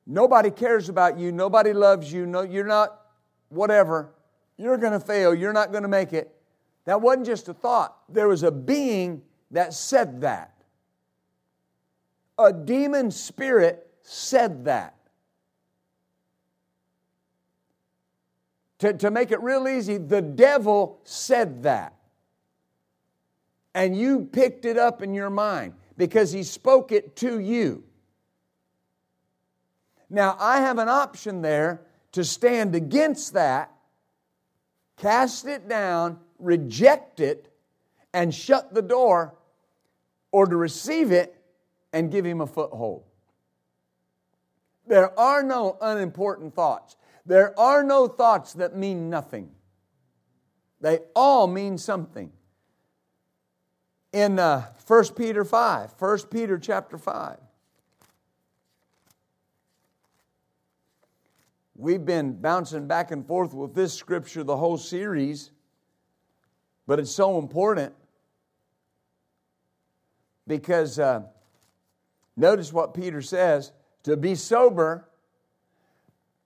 nobody 0.07 0.51
cares 0.51 0.91
about 0.91 1.19
you, 1.19 1.33
nobody 1.33 1.73
loves 1.73 2.13
you, 2.13 2.27
no, 2.27 2.43
you're 2.43 2.67
not 2.67 3.01
whatever, 3.49 4.11
you're 4.59 4.77
going 4.77 4.93
to 4.93 5.01
fail, 5.01 5.35
you're 5.35 5.55
not 5.55 5.71
going 5.71 5.85
to 5.85 5.89
make 5.89 6.13
it. 6.13 6.31
That 6.85 7.01
wasn't 7.01 7.25
just 7.25 7.49
a 7.49 7.55
thought, 7.55 7.97
there 8.11 8.29
was 8.29 8.43
a 8.43 8.51
being 8.51 9.23
that 9.51 9.73
said 9.73 10.21
that. 10.21 10.53
A 12.39 12.53
demon 12.53 13.11
spirit 13.11 13.87
said 14.03 14.67
that. 14.67 14.95
To, 18.81 18.95
to 18.95 19.11
make 19.11 19.31
it 19.31 19.43
real 19.43 19.69
easy, 19.69 19.99
the 19.99 20.23
devil 20.23 21.01
said 21.05 21.63
that. 21.65 21.95
And 23.75 23.97
you 23.97 24.23
picked 24.33 24.65
it 24.65 24.77
up 24.79 25.03
in 25.03 25.15
your 25.15 25.31
mind 25.31 25.75
because 25.97 26.33
he 26.33 26.43
spoke 26.43 26.91
it 26.91 27.15
to 27.17 27.39
you. 27.39 27.85
Now, 30.09 30.37
I 30.41 30.61
have 30.61 30.79
an 30.79 30.89
option 30.89 31.43
there 31.43 31.83
to 32.13 32.25
stand 32.25 32.75
against 32.75 33.35
that, 33.35 33.71
cast 34.97 35.47
it 35.47 35.69
down, 35.69 36.19
reject 36.39 37.21
it, 37.21 37.53
and 38.13 38.35
shut 38.35 38.75
the 38.75 38.83
door, 38.83 39.35
or 40.33 40.47
to 40.47 40.57
receive 40.57 41.13
it 41.13 41.41
and 41.93 42.11
give 42.11 42.25
him 42.25 42.41
a 42.41 42.47
foothold. 42.47 43.05
There 44.87 45.17
are 45.21 45.43
no 45.43 45.77
unimportant 45.81 46.55
thoughts. 46.55 46.97
There 47.27 47.59
are 47.59 47.83
no 47.83 48.09
thoughts 48.09 48.55
that 48.55 48.77
mean 48.77 49.11
nothing. 49.11 49.51
They 50.81 51.01
all 51.15 51.47
mean 51.47 51.77
something. 51.79 52.33
In 54.13 54.39
uh, 54.39 54.65
1 54.87 55.15
Peter 55.15 55.45
5, 55.45 55.95
1 55.99 56.19
Peter 56.31 56.59
chapter 56.59 56.99
5, 56.99 57.39
we've 61.77 62.05
been 62.05 62.33
bouncing 62.33 62.89
back 62.89 63.11
and 63.13 63.25
forth 63.25 63.55
with 63.55 63.75
this 63.75 63.95
scripture 63.95 64.43
the 64.43 64.57
whole 64.57 64.79
series, 64.79 65.53
but 66.87 66.99
it's 66.99 67.13
so 67.13 67.39
important 67.39 67.95
because 70.49 70.99
uh, 70.99 71.23
notice 72.37 72.73
what 72.73 72.95
Peter 72.95 73.23
says 73.23 73.71
to 74.03 74.17
be 74.17 74.35
sober 74.35 75.09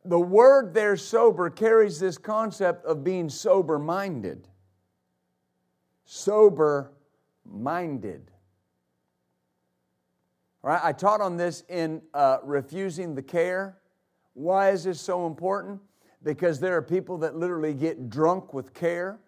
the 0.04 0.20
word 0.20 0.74
there, 0.74 0.96
sober, 0.96 1.48
carries 1.48 1.98
this 1.98 2.18
concept 2.18 2.84
of 2.84 3.02
being 3.02 3.28
sober 3.28 3.78
minded. 3.78 4.48
Sober 6.04 6.92
minded. 7.44 8.30
Right? 10.62 10.80
I 10.82 10.92
taught 10.92 11.20
on 11.20 11.36
this 11.36 11.62
in 11.68 12.02
uh, 12.12 12.38
refusing 12.42 13.14
the 13.14 13.22
care. 13.22 13.78
Why 14.34 14.70
is 14.70 14.84
this 14.84 15.00
so 15.00 15.26
important? 15.26 15.80
Because 16.22 16.60
there 16.60 16.76
are 16.76 16.82
people 16.82 17.18
that 17.18 17.36
literally 17.36 17.74
get 17.74 18.10
drunk 18.10 18.52
with 18.52 18.74
care, 18.74 19.20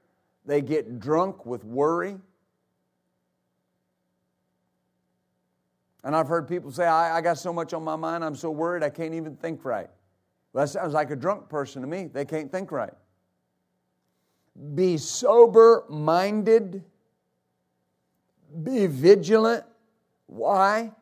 they 0.44 0.60
get 0.60 0.98
drunk 0.98 1.44
with 1.46 1.64
worry. 1.64 2.18
And 6.04 6.14
I've 6.14 6.28
heard 6.28 6.46
people 6.46 6.70
say, 6.70 6.86
I, 6.86 7.18
I 7.18 7.20
got 7.20 7.36
so 7.36 7.52
much 7.52 7.74
on 7.74 7.82
my 7.82 7.96
mind, 7.96 8.24
I'm 8.24 8.36
so 8.36 8.50
worried, 8.50 8.82
I 8.82 8.90
can't 8.90 9.14
even 9.14 9.36
think 9.36 9.64
right. 9.64 9.90
Well, 10.56 10.64
that 10.64 10.70
sounds 10.70 10.94
like 10.94 11.10
a 11.10 11.16
drunk 11.16 11.50
person 11.50 11.82
to 11.82 11.86
me. 11.86 12.08
They 12.10 12.24
can't 12.24 12.50
think 12.50 12.72
right. 12.72 12.94
Be 14.74 14.96
sober 14.96 15.84
minded. 15.90 16.82
Be 18.62 18.86
vigilant. 18.86 19.64
Why? 20.28 20.92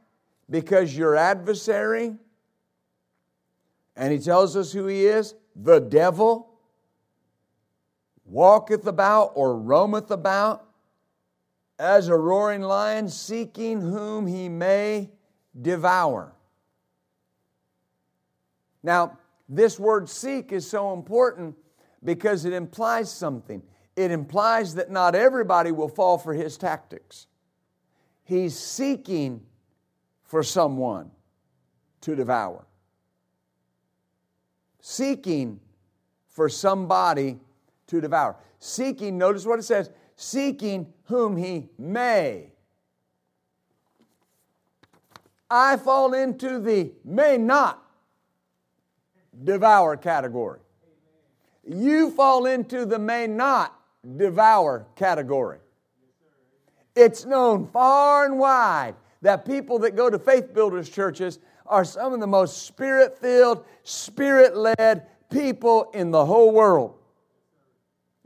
Because 0.51 0.97
your 0.97 1.15
adversary, 1.15 2.17
and 3.95 4.13
he 4.13 4.19
tells 4.19 4.57
us 4.57 4.73
who 4.73 4.89
he 4.89 5.07
is 5.07 5.37
the 5.55 5.79
devil, 5.79 6.51
walketh 8.25 8.89
about 8.89 9.35
or 9.37 9.57
roameth 9.57 10.11
about 10.11 10.67
as 11.79 12.09
a 12.09 12.17
roaring 12.17 12.63
lion, 12.63 13.09
seeking 13.09 13.81
whom 13.81 14.27
he 14.27 14.49
may 14.49 15.11
devour. 15.63 16.35
Now, 18.83 19.19
this 19.49 19.79
word 19.79 20.09
seek 20.09 20.53
is 20.53 20.69
so 20.69 20.93
important 20.93 21.57
because 22.03 22.45
it 22.45 22.53
implies 22.53 23.11
something. 23.11 23.63
It 23.97 24.11
implies 24.11 24.75
that 24.75 24.91
not 24.91 25.15
everybody 25.15 25.73
will 25.73 25.89
fall 25.89 26.19
for 26.19 26.35
his 26.35 26.57
tactics. 26.57 27.27
He's 28.25 28.59
seeking 28.59 29.43
for 30.23 30.43
someone 30.43 31.11
to 32.01 32.17
devour, 32.17 32.67
seeking 34.81 35.61
for 36.29 36.49
somebody 36.49 37.39
to 37.87 38.01
devour. 38.01 38.37
Seeking, 38.59 39.19
notice 39.19 39.45
what 39.47 39.59
it 39.59 39.65
says 39.65 39.91
seeking 40.17 40.93
whom 41.05 41.37
he 41.37 41.69
may. 41.79 42.51
I 45.51 45.77
fall 45.77 46.15
into 46.15 46.59
the 46.59 46.93
may 47.05 47.37
not 47.37 47.84
devour 49.43 49.97
category. 49.97 50.61
You 51.67 52.11
fall 52.11 52.47
into 52.47 52.85
the 52.85 52.99
may 52.99 53.27
not 53.27 53.79
devour 54.17 54.87
category. 54.97 55.59
It's 56.95 57.25
known 57.25 57.67
far 57.67 58.27
and 58.27 58.39
wide 58.39 58.95
that 59.23 59.45
people 59.45 59.79
that 59.81 59.97
go 59.97 60.11
to 60.11 60.19
faith 60.19 60.55
builders 60.55 60.89
churches 60.89 61.39
are 61.67 61.85
some 61.85 62.13
of 62.13 62.21
the 62.21 62.27
most 62.27 62.67
spirit 62.67 63.19
filled, 63.19 63.65
spirit 63.83 64.57
led 64.57 65.07
people 65.31 65.91
in 65.95 66.11
the 66.11 66.25
whole 66.25 66.53
world. 66.53 66.95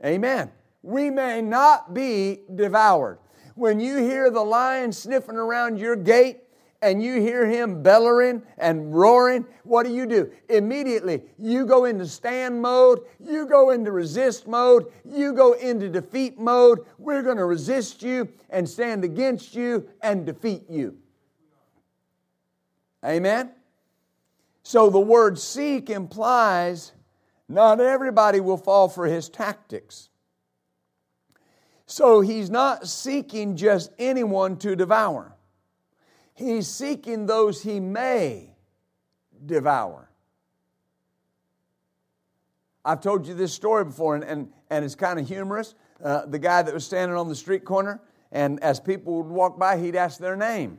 Amen. 0.05 0.51
We 0.83 1.11
may 1.11 1.41
not 1.41 1.95
be 1.95 2.41
devoured. 2.55 3.19
When 3.55 3.81
you 3.81 3.97
hear 3.99 4.31
the 4.31 4.43
lion 4.43 4.93
sniffing 4.93 5.37
around 5.37 5.79
your 5.79 5.97
gate, 5.97 6.41
and 6.81 7.03
you 7.03 7.21
hear 7.21 7.47
him 7.47 7.83
bellowing 7.83 8.43
and 8.57 8.95
roaring, 8.95 9.45
what 9.65 9.85
do 9.85 9.93
you 9.93 10.07
do? 10.07 10.31
Immediately, 10.49 11.23
you 11.37 11.67
go 11.67 11.87
into 11.87 12.07
stand 12.07 12.63
mode, 12.63 13.01
you 13.19 13.47
go 13.47 13.71
into 13.71 13.91
resist 13.91 14.47
mode, 14.47 14.87
you 15.05 15.33
go 15.33 15.55
into 15.55 15.89
defeat 15.89 16.39
mode. 16.39 16.81
We're 16.99 17.23
going 17.23 17.37
to 17.37 17.45
resist 17.45 18.03
you 18.03 18.29
and 18.51 18.69
stand 18.69 19.05
against 19.05 19.55
you 19.55 19.89
and 20.03 20.25
defeat 20.25 20.65
you. 20.69 20.97
Amen? 23.05 23.53
So 24.63 24.91
the 24.91 25.01
word 25.01 25.39
seek 25.39 25.91
implies 25.91 26.93
not 27.49 27.81
everybody 27.81 28.41
will 28.41 28.57
fall 28.57 28.89
for 28.89 29.07
his 29.07 29.29
tactics. 29.29 30.11
So 31.87 32.21
he's 32.21 32.51
not 32.51 32.87
seeking 32.87 33.57
just 33.57 33.91
anyone 33.99 34.59
to 34.59 34.77
devour. 34.77 35.35
He's 36.39 36.69
seeking 36.69 37.27
those 37.27 37.65
he 37.65 37.81
may 37.81 38.55
devour. 39.45 40.09
I've 42.85 43.01
told 43.01 43.27
you 43.27 43.35
this 43.35 43.53
story 43.53 43.85
before, 43.85 44.15
and, 44.15 44.23
and, 44.23 44.53
and 44.71 44.85
it's 44.85 44.95
kind 44.95 45.19
of 45.19 45.27
humorous. 45.27 45.75
Uh, 46.03 46.27
the 46.27 46.39
guy 46.39 46.63
that 46.63 46.73
was 46.73 46.85
standing 46.87 47.17
on 47.17 47.29
the 47.29 47.35
street 47.35 47.65
corner, 47.65 48.01
and 48.31 48.63
as 48.63 48.79
people 48.79 49.17
would 49.17 49.27
walk 49.27 49.59
by, 49.59 49.79
he'd 49.79 49.97
ask 49.97 50.21
their 50.21 50.37
name. 50.37 50.79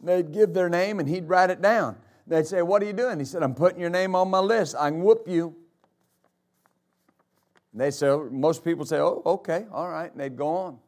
They'd 0.00 0.32
give 0.32 0.52
their 0.52 0.68
name, 0.68 0.98
and 0.98 1.08
he'd 1.08 1.28
write 1.28 1.50
it 1.50 1.62
down. 1.62 1.96
They'd 2.26 2.48
say, 2.48 2.62
What 2.62 2.82
are 2.82 2.86
you 2.86 2.92
doing? 2.92 3.20
He 3.20 3.24
said, 3.24 3.44
I'm 3.44 3.54
putting 3.54 3.78
your 3.80 3.90
name 3.90 4.16
on 4.16 4.28
my 4.28 4.40
list. 4.40 4.74
I 4.76 4.90
can 4.90 5.02
whoop 5.02 5.28
you. 5.28 5.54
They 7.72 7.92
say, 7.92 8.08
most 8.32 8.64
people 8.64 8.84
say, 8.84 8.98
Oh, 8.98 9.22
okay, 9.24 9.66
all 9.70 9.88
right. 9.88 10.10
And 10.10 10.20
they'd 10.20 10.36
go 10.36 10.48
on. 10.48 10.78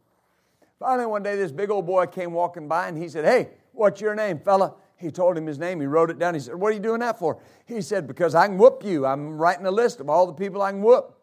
Finally, 0.78 1.06
one 1.06 1.22
day, 1.22 1.34
this 1.36 1.50
big 1.50 1.70
old 1.70 1.86
boy 1.86 2.06
came 2.06 2.32
walking 2.32 2.68
by 2.68 2.88
and 2.88 2.96
he 2.96 3.08
said, 3.08 3.24
Hey, 3.24 3.50
what's 3.72 4.00
your 4.00 4.14
name, 4.14 4.38
fella? 4.38 4.74
He 4.96 5.10
told 5.10 5.36
him 5.38 5.46
his 5.46 5.58
name. 5.58 5.80
He 5.80 5.86
wrote 5.86 6.10
it 6.10 6.18
down. 6.18 6.34
He 6.34 6.40
said, 6.40 6.54
What 6.54 6.68
are 6.68 6.74
you 6.74 6.80
doing 6.80 7.00
that 7.00 7.18
for? 7.18 7.40
He 7.66 7.80
said, 7.80 8.06
Because 8.06 8.34
I 8.34 8.46
can 8.46 8.58
whoop 8.58 8.82
you. 8.84 9.06
I'm 9.06 9.38
writing 9.38 9.66
a 9.66 9.70
list 9.70 10.00
of 10.00 10.08
all 10.08 10.26
the 10.26 10.32
people 10.32 10.62
I 10.62 10.70
can 10.70 10.82
whoop. 10.82 11.14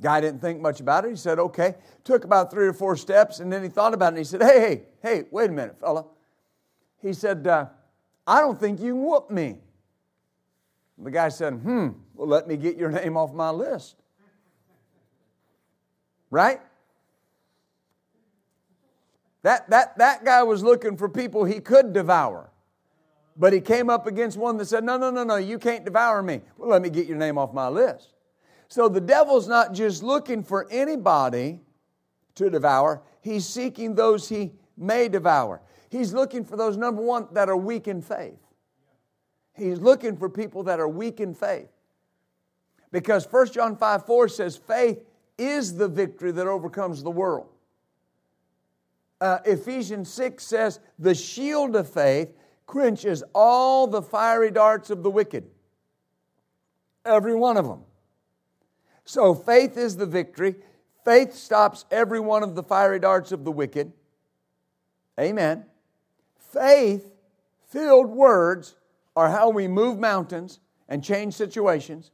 Guy 0.00 0.20
didn't 0.20 0.40
think 0.40 0.60
much 0.60 0.80
about 0.80 1.04
it. 1.04 1.10
He 1.10 1.16
said, 1.16 1.38
Okay. 1.38 1.74
Took 2.04 2.24
about 2.24 2.50
three 2.50 2.66
or 2.66 2.72
four 2.72 2.96
steps 2.96 3.40
and 3.40 3.52
then 3.52 3.62
he 3.62 3.68
thought 3.68 3.94
about 3.94 4.06
it 4.06 4.08
and 4.08 4.18
he 4.18 4.24
said, 4.24 4.42
Hey, 4.42 4.60
hey, 4.60 4.82
hey, 5.02 5.24
wait 5.30 5.50
a 5.50 5.52
minute, 5.52 5.78
fella. 5.80 6.06
He 7.00 7.12
said, 7.12 7.46
uh, 7.46 7.66
I 8.26 8.40
don't 8.40 8.58
think 8.58 8.80
you 8.80 8.92
can 8.92 9.02
whoop 9.02 9.30
me. 9.30 9.56
The 10.98 11.10
guy 11.10 11.28
said, 11.28 11.54
Hmm, 11.54 11.88
well, 12.14 12.28
let 12.28 12.48
me 12.48 12.56
get 12.56 12.76
your 12.76 12.90
name 12.90 13.16
off 13.16 13.32
my 13.32 13.50
list. 13.50 13.96
Right? 16.30 16.60
That, 19.42 19.68
that, 19.70 19.98
that 19.98 20.24
guy 20.24 20.42
was 20.42 20.62
looking 20.62 20.96
for 20.96 21.08
people 21.08 21.44
he 21.44 21.60
could 21.60 21.92
devour. 21.92 22.50
But 23.36 23.52
he 23.52 23.60
came 23.60 23.88
up 23.88 24.06
against 24.06 24.36
one 24.36 24.56
that 24.56 24.66
said, 24.66 24.82
No, 24.82 24.96
no, 24.96 25.10
no, 25.10 25.22
no, 25.22 25.36
you 25.36 25.58
can't 25.58 25.84
devour 25.84 26.22
me. 26.22 26.40
Well, 26.56 26.70
let 26.70 26.82
me 26.82 26.90
get 26.90 27.06
your 27.06 27.16
name 27.16 27.38
off 27.38 27.54
my 27.54 27.68
list. 27.68 28.14
So 28.66 28.88
the 28.88 29.00
devil's 29.00 29.48
not 29.48 29.72
just 29.72 30.02
looking 30.02 30.42
for 30.42 30.66
anybody 30.70 31.60
to 32.34 32.50
devour, 32.50 33.02
he's 33.20 33.46
seeking 33.46 33.94
those 33.94 34.28
he 34.28 34.52
may 34.76 35.08
devour. 35.08 35.60
He's 35.90 36.12
looking 36.12 36.44
for 36.44 36.56
those, 36.56 36.76
number 36.76 37.00
one, 37.00 37.28
that 37.32 37.48
are 37.48 37.56
weak 37.56 37.88
in 37.88 38.02
faith. 38.02 38.38
He's 39.54 39.80
looking 39.80 40.16
for 40.16 40.28
people 40.28 40.62
that 40.64 40.78
are 40.78 40.88
weak 40.88 41.20
in 41.20 41.34
faith. 41.34 41.68
Because 42.92 43.26
1 43.30 43.52
John 43.52 43.76
5 43.76 44.06
4 44.06 44.28
says, 44.28 44.56
faith 44.56 44.98
is 45.36 45.76
the 45.76 45.88
victory 45.88 46.30
that 46.32 46.46
overcomes 46.46 47.02
the 47.02 47.10
world. 47.10 47.48
Uh, 49.20 49.38
Ephesians 49.44 50.12
6 50.12 50.44
says, 50.44 50.80
the 50.98 51.14
shield 51.14 51.74
of 51.74 51.90
faith 51.90 52.32
quenches 52.66 53.24
all 53.34 53.86
the 53.86 54.02
fiery 54.02 54.50
darts 54.50 54.90
of 54.90 55.02
the 55.02 55.10
wicked. 55.10 55.44
Every 57.04 57.34
one 57.34 57.56
of 57.56 57.66
them. 57.66 57.80
So 59.04 59.34
faith 59.34 59.76
is 59.76 59.96
the 59.96 60.06
victory. 60.06 60.56
Faith 61.04 61.34
stops 61.34 61.86
every 61.90 62.20
one 62.20 62.42
of 62.42 62.54
the 62.54 62.62
fiery 62.62 63.00
darts 63.00 63.32
of 63.32 63.44
the 63.44 63.50
wicked. 63.50 63.92
Amen. 65.18 65.64
Faith 66.38 67.10
filled 67.68 68.10
words 68.10 68.76
are 69.16 69.30
how 69.30 69.48
we 69.48 69.66
move 69.66 69.98
mountains 69.98 70.60
and 70.88 71.02
change 71.02 71.34
situations. 71.34 72.10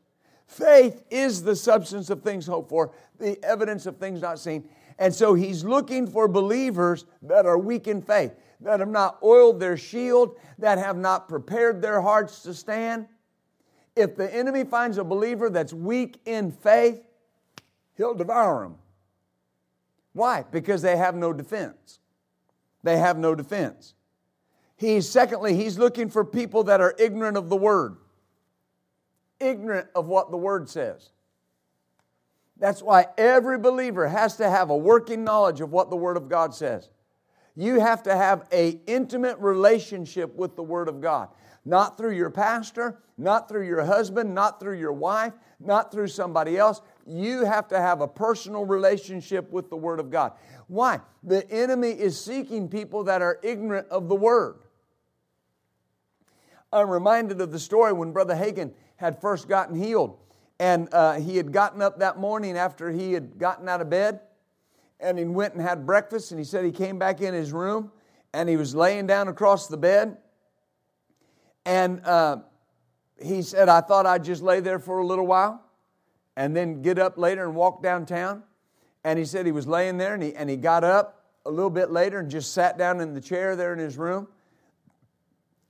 Faith 0.46 1.02
is 1.10 1.42
the 1.42 1.56
substance 1.56 2.10
of 2.10 2.22
things 2.22 2.46
hoped 2.46 2.68
for, 2.68 2.92
the 3.18 3.42
evidence 3.44 3.86
of 3.86 3.96
things 3.96 4.22
not 4.22 4.38
seen. 4.38 4.68
And 4.98 5.12
so 5.14 5.34
he's 5.34 5.64
looking 5.64 6.06
for 6.06 6.28
believers 6.28 7.04
that 7.22 7.46
are 7.46 7.58
weak 7.58 7.88
in 7.88 8.00
faith, 8.02 8.32
that 8.60 8.80
have 8.80 8.88
not 8.88 9.18
oiled 9.22 9.60
their 9.60 9.76
shield, 9.76 10.36
that 10.58 10.78
have 10.78 10.96
not 10.96 11.28
prepared 11.28 11.82
their 11.82 12.00
hearts 12.00 12.42
to 12.42 12.54
stand. 12.54 13.06
If 13.96 14.16
the 14.16 14.32
enemy 14.32 14.64
finds 14.64 14.98
a 14.98 15.04
believer 15.04 15.50
that's 15.50 15.72
weak 15.72 16.18
in 16.24 16.52
faith, 16.52 17.02
he'll 17.96 18.14
devour 18.14 18.62
them. 18.62 18.76
Why? 20.12 20.44
Because 20.50 20.82
they 20.82 20.96
have 20.96 21.16
no 21.16 21.32
defense. 21.32 21.98
They 22.82 22.98
have 22.98 23.18
no 23.18 23.34
defense. 23.34 23.94
He's 24.76 25.08
secondly, 25.08 25.54
he's 25.54 25.78
looking 25.78 26.08
for 26.08 26.24
people 26.24 26.64
that 26.64 26.80
are 26.80 26.94
ignorant 26.98 27.36
of 27.36 27.48
the 27.48 27.56
word. 27.56 27.96
Ignorant 29.40 29.88
of 29.94 30.06
what 30.06 30.30
the 30.30 30.36
word 30.36 30.68
says. 30.68 31.10
That's 32.64 32.82
why 32.82 33.08
every 33.18 33.58
believer 33.58 34.08
has 34.08 34.38
to 34.38 34.48
have 34.48 34.70
a 34.70 34.76
working 34.76 35.22
knowledge 35.22 35.60
of 35.60 35.70
what 35.70 35.90
the 35.90 35.96
word 35.96 36.16
of 36.16 36.30
God 36.30 36.54
says. 36.54 36.88
You 37.54 37.78
have 37.78 38.02
to 38.04 38.16
have 38.16 38.48
a 38.52 38.80
intimate 38.86 39.38
relationship 39.38 40.34
with 40.34 40.56
the 40.56 40.62
word 40.62 40.88
of 40.88 41.02
God. 41.02 41.28
Not 41.66 41.98
through 41.98 42.16
your 42.16 42.30
pastor, 42.30 43.02
not 43.18 43.50
through 43.50 43.66
your 43.66 43.84
husband, 43.84 44.34
not 44.34 44.60
through 44.60 44.78
your 44.78 44.94
wife, 44.94 45.34
not 45.60 45.92
through 45.92 46.08
somebody 46.08 46.56
else. 46.56 46.80
You 47.06 47.44
have 47.44 47.68
to 47.68 47.78
have 47.78 48.00
a 48.00 48.08
personal 48.08 48.64
relationship 48.64 49.50
with 49.50 49.68
the 49.68 49.76
Word 49.76 50.00
of 50.00 50.10
God. 50.10 50.32
Why? 50.66 51.00
The 51.22 51.46
enemy 51.50 51.90
is 51.90 52.18
seeking 52.18 52.70
people 52.70 53.04
that 53.04 53.20
are 53.20 53.40
ignorant 53.42 53.88
of 53.88 54.08
the 54.08 54.14
Word. 54.14 54.64
I'm 56.72 56.88
reminded 56.88 57.42
of 57.42 57.52
the 57.52 57.60
story 57.60 57.92
when 57.92 58.12
Brother 58.12 58.34
Hagin 58.34 58.72
had 58.96 59.20
first 59.20 59.48
gotten 59.48 59.74
healed. 59.76 60.16
And 60.60 60.88
uh, 60.92 61.14
he 61.14 61.36
had 61.36 61.52
gotten 61.52 61.82
up 61.82 61.98
that 61.98 62.18
morning 62.18 62.56
after 62.56 62.90
he 62.90 63.12
had 63.12 63.38
gotten 63.38 63.68
out 63.68 63.80
of 63.80 63.90
bed 63.90 64.20
and 65.00 65.18
he 65.18 65.24
went 65.24 65.54
and 65.54 65.62
had 65.62 65.84
breakfast. 65.84 66.30
And 66.30 66.38
he 66.38 66.44
said 66.44 66.64
he 66.64 66.70
came 66.72 66.98
back 66.98 67.20
in 67.20 67.34
his 67.34 67.52
room 67.52 67.90
and 68.32 68.48
he 68.48 68.56
was 68.56 68.74
laying 68.74 69.06
down 69.06 69.28
across 69.28 69.66
the 69.66 69.76
bed. 69.76 70.16
And 71.66 72.04
uh, 72.04 72.38
he 73.22 73.42
said, 73.42 73.68
I 73.68 73.80
thought 73.80 74.06
I'd 74.06 74.24
just 74.24 74.42
lay 74.42 74.60
there 74.60 74.78
for 74.78 74.98
a 74.98 75.06
little 75.06 75.26
while 75.26 75.62
and 76.36 76.54
then 76.54 76.82
get 76.82 76.98
up 76.98 77.18
later 77.18 77.44
and 77.44 77.54
walk 77.54 77.82
downtown. 77.82 78.42
And 79.02 79.18
he 79.18 79.24
said 79.24 79.46
he 79.46 79.52
was 79.52 79.66
laying 79.66 79.98
there 79.98 80.14
and 80.14 80.22
he, 80.22 80.34
and 80.34 80.48
he 80.48 80.56
got 80.56 80.84
up 80.84 81.24
a 81.46 81.50
little 81.50 81.70
bit 81.70 81.90
later 81.90 82.20
and 82.20 82.30
just 82.30 82.52
sat 82.52 82.78
down 82.78 83.00
in 83.00 83.12
the 83.12 83.20
chair 83.20 83.56
there 83.56 83.72
in 83.72 83.78
his 83.78 83.98
room. 83.98 84.28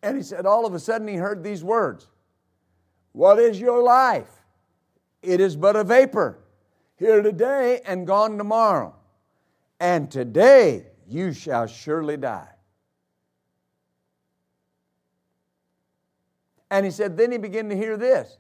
And 0.02 0.16
he 0.16 0.22
said, 0.22 0.46
all 0.46 0.66
of 0.66 0.74
a 0.74 0.78
sudden, 0.78 1.08
he 1.08 1.16
heard 1.16 1.42
these 1.42 1.64
words 1.64 2.08
What 3.12 3.38
is 3.38 3.58
your 3.58 3.82
life? 3.82 4.43
It 5.24 5.40
is 5.40 5.56
but 5.56 5.74
a 5.74 5.84
vapor, 5.84 6.38
here 6.96 7.22
today 7.22 7.80
and 7.86 8.06
gone 8.06 8.36
tomorrow. 8.38 8.94
And 9.80 10.10
today 10.10 10.86
you 11.08 11.32
shall 11.32 11.66
surely 11.66 12.16
die. 12.16 12.48
And 16.70 16.84
he 16.84 16.90
said, 16.90 17.16
then 17.16 17.32
he 17.32 17.38
began 17.38 17.68
to 17.68 17.76
hear 17.76 17.96
this. 17.96 18.38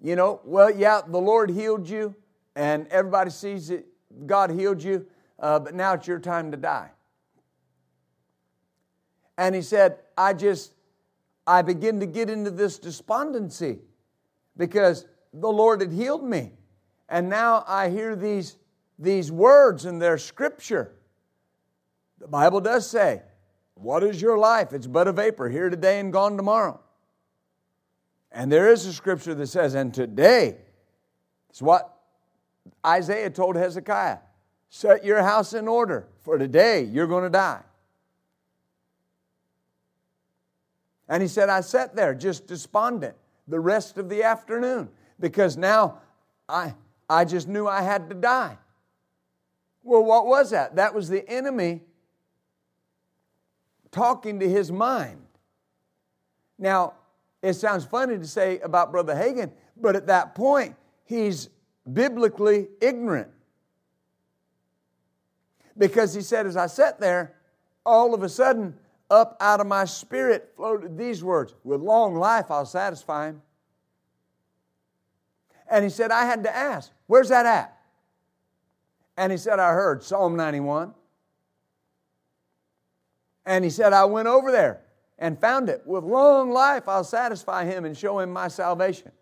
You 0.00 0.16
know, 0.16 0.40
well, 0.44 0.70
yeah, 0.70 1.00
the 1.06 1.18
Lord 1.18 1.50
healed 1.50 1.88
you, 1.88 2.14
and 2.54 2.86
everybody 2.88 3.30
sees 3.30 3.68
that 3.68 3.86
God 4.26 4.50
healed 4.50 4.82
you, 4.82 5.06
uh, 5.38 5.58
but 5.58 5.74
now 5.74 5.94
it's 5.94 6.06
your 6.06 6.18
time 6.18 6.50
to 6.50 6.56
die. 6.56 6.90
And 9.38 9.54
he 9.54 9.62
said, 9.62 9.98
I 10.16 10.32
just, 10.32 10.72
I 11.46 11.62
begin 11.62 12.00
to 12.00 12.06
get 12.06 12.28
into 12.30 12.50
this 12.50 12.78
despondency 12.78 13.78
because 14.56 15.06
the 15.40 15.48
Lord 15.48 15.80
had 15.80 15.92
healed 15.92 16.24
me. 16.24 16.52
And 17.08 17.28
now 17.28 17.64
I 17.66 17.90
hear 17.90 18.16
these, 18.16 18.56
these 18.98 19.30
words 19.30 19.84
in 19.84 19.98
their 19.98 20.18
scripture. 20.18 20.92
The 22.18 22.26
Bible 22.26 22.60
does 22.60 22.88
say, 22.88 23.22
What 23.74 24.02
is 24.02 24.20
your 24.20 24.38
life? 24.38 24.72
It's 24.72 24.86
but 24.86 25.06
a 25.06 25.12
vapor, 25.12 25.48
here 25.48 25.68
today 25.68 26.00
and 26.00 26.12
gone 26.12 26.36
tomorrow. 26.36 26.80
And 28.32 28.50
there 28.50 28.70
is 28.70 28.86
a 28.86 28.92
scripture 28.92 29.34
that 29.34 29.46
says, 29.46 29.74
And 29.74 29.92
today, 29.92 30.56
it's 31.50 31.62
what 31.62 31.96
Isaiah 32.84 33.30
told 33.30 33.56
Hezekiah 33.56 34.18
set 34.68 35.04
your 35.04 35.22
house 35.22 35.54
in 35.54 35.68
order, 35.68 36.08
for 36.20 36.38
today 36.38 36.82
you're 36.82 37.06
going 37.06 37.24
to 37.24 37.30
die. 37.30 37.62
And 41.08 41.22
he 41.22 41.28
said, 41.28 41.48
I 41.48 41.60
sat 41.60 41.94
there 41.94 42.14
just 42.14 42.48
despondent 42.48 43.14
the 43.46 43.60
rest 43.60 43.96
of 43.96 44.08
the 44.08 44.24
afternoon 44.24 44.88
because 45.18 45.56
now 45.56 46.00
I, 46.48 46.74
I 47.08 47.24
just 47.24 47.48
knew 47.48 47.66
I 47.66 47.82
had 47.82 48.08
to 48.10 48.14
die. 48.14 48.56
Well, 49.82 50.04
what 50.04 50.26
was 50.26 50.50
that? 50.50 50.76
That 50.76 50.94
was 50.94 51.08
the 51.08 51.28
enemy 51.28 51.82
talking 53.90 54.40
to 54.40 54.48
his 54.48 54.72
mind. 54.72 55.22
Now, 56.58 56.94
it 57.42 57.54
sounds 57.54 57.84
funny 57.84 58.18
to 58.18 58.26
say 58.26 58.58
about 58.60 58.90
Brother 58.90 59.14
Hagin, 59.14 59.52
but 59.76 59.94
at 59.94 60.06
that 60.08 60.34
point, 60.34 60.74
he's 61.04 61.48
biblically 61.92 62.68
ignorant. 62.80 63.28
Because 65.78 66.14
he 66.14 66.22
said, 66.22 66.46
as 66.46 66.56
I 66.56 66.66
sat 66.66 66.98
there, 66.98 67.36
all 67.84 68.14
of 68.14 68.22
a 68.22 68.28
sudden, 68.28 68.74
up 69.10 69.36
out 69.40 69.60
of 69.60 69.66
my 69.66 69.84
spirit 69.84 70.52
floated 70.56 70.98
these 70.98 71.22
words 71.22 71.54
With 71.62 71.80
long 71.80 72.16
life, 72.16 72.50
I'll 72.50 72.66
satisfy 72.66 73.28
him. 73.28 73.42
And 75.70 75.84
he 75.84 75.90
said, 75.90 76.10
I 76.10 76.24
had 76.24 76.44
to 76.44 76.54
ask, 76.54 76.92
Where's 77.06 77.28
that 77.28 77.46
at? 77.46 77.76
And 79.16 79.32
he 79.32 79.38
said, 79.38 79.58
I 79.58 79.72
heard 79.72 80.02
Psalm 80.02 80.36
91. 80.36 80.92
And 83.46 83.64
he 83.64 83.70
said, 83.70 83.92
I 83.92 84.04
went 84.04 84.28
over 84.28 84.50
there 84.50 84.82
and 85.18 85.40
found 85.40 85.68
it. 85.68 85.82
With 85.86 86.04
long 86.04 86.50
life, 86.50 86.88
I'll 86.88 87.04
satisfy 87.04 87.64
him 87.64 87.84
and 87.84 87.96
show 87.96 88.18
him 88.18 88.30
my 88.30 88.48
salvation. 88.48 89.12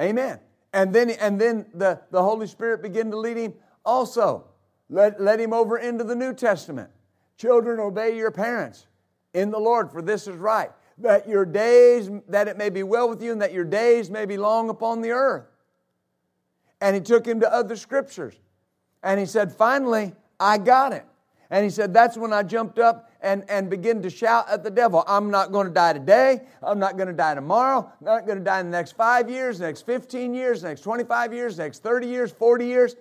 Amen. 0.00 0.40
And 0.72 0.92
then, 0.92 1.10
and 1.10 1.40
then 1.40 1.66
the, 1.74 2.00
the 2.10 2.22
Holy 2.22 2.48
Spirit 2.48 2.82
began 2.82 3.10
to 3.10 3.16
lead 3.16 3.36
him 3.36 3.54
also. 3.84 4.46
Let, 4.90 5.20
let 5.20 5.38
him 5.38 5.52
over 5.52 5.78
into 5.78 6.02
the 6.02 6.16
New 6.16 6.34
Testament. 6.34 6.90
Children, 7.36 7.78
obey 7.78 8.16
your 8.16 8.30
parents 8.30 8.86
in 9.34 9.50
the 9.50 9.58
Lord, 9.58 9.92
for 9.92 10.02
this 10.02 10.26
is 10.26 10.36
right. 10.36 10.70
That 10.98 11.28
your 11.28 11.44
days, 11.44 12.10
that 12.28 12.46
it 12.46 12.56
may 12.56 12.70
be 12.70 12.82
well 12.82 13.08
with 13.08 13.22
you, 13.22 13.32
and 13.32 13.42
that 13.42 13.52
your 13.52 13.64
days 13.64 14.10
may 14.10 14.26
be 14.26 14.36
long 14.36 14.68
upon 14.68 15.00
the 15.00 15.10
earth. 15.10 15.46
And 16.80 16.94
he 16.94 17.00
took 17.00 17.26
him 17.26 17.40
to 17.40 17.52
other 17.52 17.76
scriptures. 17.76 18.34
And 19.02 19.18
he 19.18 19.26
said, 19.26 19.52
Finally, 19.52 20.12
I 20.38 20.58
got 20.58 20.92
it. 20.92 21.04
And 21.50 21.64
he 21.64 21.70
said, 21.70 21.92
That's 21.92 22.16
when 22.16 22.32
I 22.32 22.42
jumped 22.42 22.78
up 22.78 23.10
and, 23.20 23.44
and 23.48 23.70
began 23.70 24.02
to 24.02 24.10
shout 24.10 24.48
at 24.50 24.62
the 24.62 24.70
devil, 24.70 25.02
I'm 25.06 25.30
not 25.30 25.50
going 25.50 25.66
to 25.66 25.72
die 25.72 25.94
today. 25.94 26.42
I'm 26.62 26.78
not 26.78 26.96
going 26.96 27.08
to 27.08 27.14
die 27.14 27.34
tomorrow. 27.34 27.90
I'm 28.00 28.04
not 28.04 28.26
going 28.26 28.38
to 28.38 28.44
die 28.44 28.60
in 28.60 28.66
the 28.66 28.76
next 28.76 28.92
five 28.92 29.30
years, 29.30 29.60
next 29.60 29.86
15 29.86 30.34
years, 30.34 30.62
next 30.62 30.82
25 30.82 31.32
years, 31.32 31.58
next 31.58 31.82
30 31.82 32.06
years, 32.06 32.32
40 32.32 32.66
years. 32.66 32.96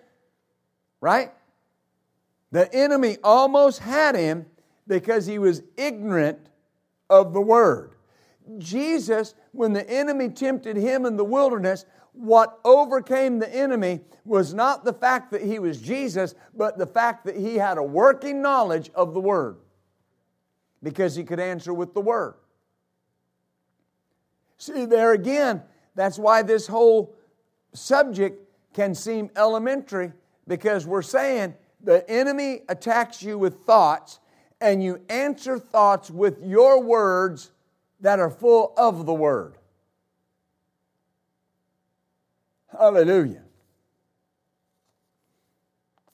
Right? 1.01 1.31
The 2.51 2.73
enemy 2.73 3.17
almost 3.23 3.79
had 3.79 4.15
him 4.15 4.45
because 4.87 5.25
he 5.25 5.39
was 5.39 5.63
ignorant 5.75 6.39
of 7.09 7.33
the 7.33 7.41
word. 7.41 7.95
Jesus, 8.57 9.35
when 9.51 9.73
the 9.73 9.89
enemy 9.89 10.29
tempted 10.29 10.75
him 10.75 11.05
in 11.05 11.15
the 11.15 11.25
wilderness, 11.25 11.85
what 12.13 12.59
overcame 12.63 13.39
the 13.39 13.53
enemy 13.53 14.01
was 14.25 14.53
not 14.53 14.85
the 14.85 14.93
fact 14.93 15.31
that 15.31 15.41
he 15.41 15.59
was 15.59 15.81
Jesus, 15.81 16.35
but 16.55 16.77
the 16.77 16.85
fact 16.85 17.25
that 17.25 17.35
he 17.35 17.55
had 17.57 17.77
a 17.77 17.83
working 17.83 18.41
knowledge 18.41 18.89
of 18.93 19.13
the 19.13 19.19
word 19.19 19.57
because 20.81 21.15
he 21.15 21.23
could 21.23 21.39
answer 21.39 21.73
with 21.73 21.93
the 21.93 22.01
word. 22.01 22.35
See, 24.57 24.85
there 24.85 25.13
again, 25.13 25.63
that's 25.95 26.19
why 26.19 26.41
this 26.41 26.67
whole 26.67 27.15
subject 27.73 28.39
can 28.73 28.93
seem 28.93 29.29
elementary 29.35 30.11
because 30.47 30.85
we're 30.85 31.01
saying 31.01 31.55
the 31.83 32.09
enemy 32.09 32.61
attacks 32.69 33.21
you 33.21 33.37
with 33.37 33.61
thoughts, 33.61 34.19
and 34.63 34.81
you 34.81 35.01
answer 35.09 35.59
thoughts 35.59 36.09
with 36.09 36.41
your 36.41 36.81
words 36.81 37.51
that 37.99 38.17
are 38.17 38.29
full 38.29 38.73
of 38.77 39.05
the 39.05 39.13
word. 39.13 39.57
Hallelujah. 42.71 43.43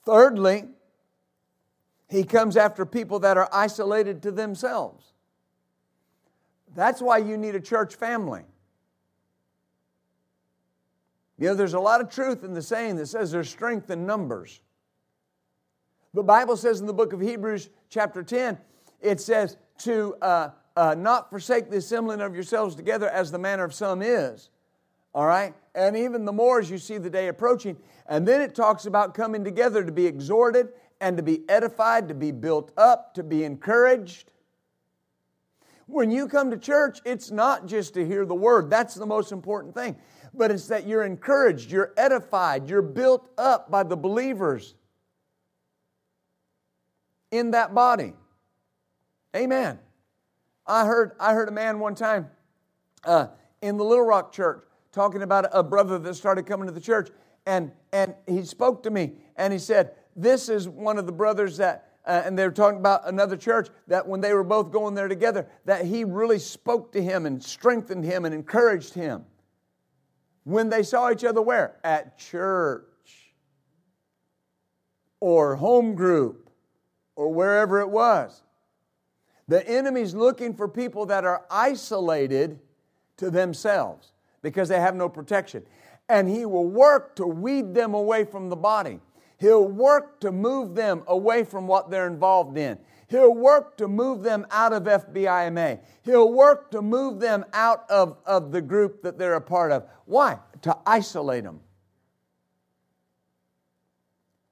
Thirdly, 0.04 0.64
he 2.08 2.24
comes 2.24 2.56
after 2.56 2.84
people 2.84 3.20
that 3.20 3.38
are 3.38 3.48
isolated 3.52 4.20
to 4.22 4.32
themselves. 4.32 5.12
That's 6.74 7.00
why 7.00 7.18
you 7.18 7.36
need 7.36 7.54
a 7.54 7.60
church 7.60 7.94
family. 7.94 8.42
You 11.38 11.48
know, 11.48 11.54
there's 11.54 11.74
a 11.74 11.80
lot 11.80 12.00
of 12.00 12.10
truth 12.10 12.42
in 12.42 12.52
the 12.52 12.62
saying 12.62 12.96
that 12.96 13.06
says 13.06 13.30
there's 13.30 13.48
strength 13.48 13.90
in 13.90 14.06
numbers. 14.06 14.60
The 16.12 16.22
Bible 16.22 16.56
says 16.56 16.80
in 16.80 16.86
the 16.86 16.92
book 16.92 17.12
of 17.12 17.20
Hebrews, 17.20 17.70
chapter 17.88 18.22
10, 18.22 18.58
it 19.00 19.20
says 19.20 19.56
to 19.78 20.16
uh, 20.20 20.50
uh, 20.76 20.94
not 20.98 21.30
forsake 21.30 21.70
the 21.70 21.76
assembling 21.76 22.20
of 22.20 22.34
yourselves 22.34 22.74
together 22.74 23.08
as 23.08 23.30
the 23.30 23.38
manner 23.38 23.62
of 23.62 23.72
some 23.72 24.02
is. 24.02 24.50
All 25.14 25.26
right? 25.26 25.54
And 25.74 25.96
even 25.96 26.24
the 26.24 26.32
more 26.32 26.58
as 26.58 26.68
you 26.68 26.78
see 26.78 26.98
the 26.98 27.10
day 27.10 27.28
approaching. 27.28 27.76
And 28.06 28.26
then 28.26 28.40
it 28.40 28.56
talks 28.56 28.86
about 28.86 29.14
coming 29.14 29.44
together 29.44 29.84
to 29.84 29.92
be 29.92 30.06
exhorted 30.06 30.70
and 31.00 31.16
to 31.16 31.22
be 31.22 31.42
edified, 31.48 32.08
to 32.08 32.14
be 32.14 32.32
built 32.32 32.72
up, 32.76 33.14
to 33.14 33.22
be 33.22 33.44
encouraged. 33.44 34.32
When 35.86 36.10
you 36.10 36.26
come 36.26 36.50
to 36.50 36.56
church, 36.56 37.00
it's 37.04 37.30
not 37.30 37.66
just 37.66 37.94
to 37.94 38.06
hear 38.06 38.26
the 38.26 38.34
word, 38.34 38.68
that's 38.68 38.94
the 38.94 39.06
most 39.06 39.32
important 39.32 39.74
thing. 39.74 39.96
But 40.34 40.50
it's 40.50 40.66
that 40.68 40.86
you're 40.86 41.04
encouraged, 41.04 41.70
you're 41.70 41.92
edified, 41.96 42.68
you're 42.68 42.82
built 42.82 43.28
up 43.38 43.70
by 43.70 43.84
the 43.84 43.96
believers 43.96 44.74
in 47.30 47.52
that 47.52 47.74
body. 47.74 48.14
Amen. 49.34 49.78
I 50.66 50.84
heard, 50.84 51.12
I 51.18 51.32
heard 51.34 51.48
a 51.48 51.52
man 51.52 51.78
one 51.78 51.94
time 51.94 52.28
uh, 53.04 53.28
in 53.62 53.76
the 53.76 53.84
Little 53.84 54.04
Rock 54.04 54.32
church 54.32 54.64
talking 54.92 55.22
about 55.22 55.46
a 55.52 55.62
brother 55.62 55.98
that 55.98 56.14
started 56.14 56.46
coming 56.46 56.66
to 56.66 56.72
the 56.72 56.80
church, 56.80 57.10
and, 57.46 57.72
and 57.92 58.14
he 58.26 58.44
spoke 58.44 58.82
to 58.82 58.90
me 58.90 59.12
and 59.36 59.52
he 59.52 59.58
said, 59.58 59.92
This 60.16 60.48
is 60.48 60.68
one 60.68 60.98
of 60.98 61.06
the 61.06 61.12
brothers 61.12 61.56
that, 61.58 61.92
uh, 62.04 62.22
and 62.24 62.38
they 62.38 62.44
were 62.44 62.52
talking 62.52 62.78
about 62.78 63.08
another 63.08 63.36
church 63.36 63.68
that 63.86 64.06
when 64.06 64.20
they 64.20 64.34
were 64.34 64.44
both 64.44 64.72
going 64.72 64.94
there 64.94 65.08
together, 65.08 65.46
that 65.64 65.84
he 65.84 66.04
really 66.04 66.38
spoke 66.38 66.92
to 66.92 67.02
him 67.02 67.26
and 67.26 67.42
strengthened 67.42 68.04
him 68.04 68.24
and 68.24 68.34
encouraged 68.34 68.94
him. 68.94 69.24
When 70.44 70.68
they 70.68 70.82
saw 70.82 71.10
each 71.10 71.24
other 71.24 71.40
where? 71.40 71.76
At 71.84 72.18
church 72.18 72.84
or 75.20 75.56
home 75.56 75.94
group 75.94 76.49
or 77.20 77.28
wherever 77.28 77.80
it 77.80 77.90
was. 77.90 78.42
The 79.46 79.68
enemy's 79.68 80.14
looking 80.14 80.54
for 80.54 80.66
people 80.66 81.04
that 81.06 81.26
are 81.26 81.44
isolated 81.50 82.58
to 83.18 83.30
themselves 83.30 84.12
because 84.40 84.70
they 84.70 84.80
have 84.80 84.96
no 84.96 85.06
protection. 85.06 85.64
And 86.08 86.30
he 86.30 86.46
will 86.46 86.66
work 86.66 87.14
to 87.16 87.26
weed 87.26 87.74
them 87.74 87.92
away 87.92 88.24
from 88.24 88.48
the 88.48 88.56
body. 88.56 89.00
He'll 89.36 89.68
work 89.68 90.18
to 90.20 90.32
move 90.32 90.74
them 90.74 91.02
away 91.08 91.44
from 91.44 91.66
what 91.66 91.90
they're 91.90 92.06
involved 92.06 92.56
in. 92.56 92.78
He'll 93.08 93.34
work 93.34 93.76
to 93.76 93.86
move 93.86 94.22
them 94.22 94.46
out 94.50 94.72
of 94.72 94.84
FBIMA. 94.84 95.80
He'll 96.02 96.32
work 96.32 96.70
to 96.70 96.80
move 96.80 97.20
them 97.20 97.44
out 97.52 97.84
of, 97.90 98.16
of 98.24 98.50
the 98.50 98.62
group 98.62 99.02
that 99.02 99.18
they're 99.18 99.34
a 99.34 99.42
part 99.42 99.72
of. 99.72 99.86
Why? 100.06 100.38
To 100.62 100.74
isolate 100.86 101.44
them 101.44 101.60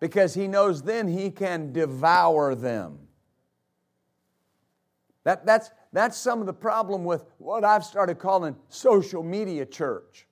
because 0.01 0.35
he 0.35 0.47
knows 0.47 0.83
then 0.83 1.09
he 1.09 1.31
can 1.31 1.73
devour 1.73 2.55
them. 2.55 2.99
That, 5.25 5.45
that's, 5.45 5.71
that's 5.93 6.17
some 6.17 6.41
of 6.41 6.47
the 6.47 6.53
problem 6.53 7.05
with 7.05 7.25
what 7.39 7.65
I've 7.65 7.85
started 7.85 8.19
calling 8.19 8.57
social 8.69 9.23
media 9.23 9.67
church. 9.67 10.27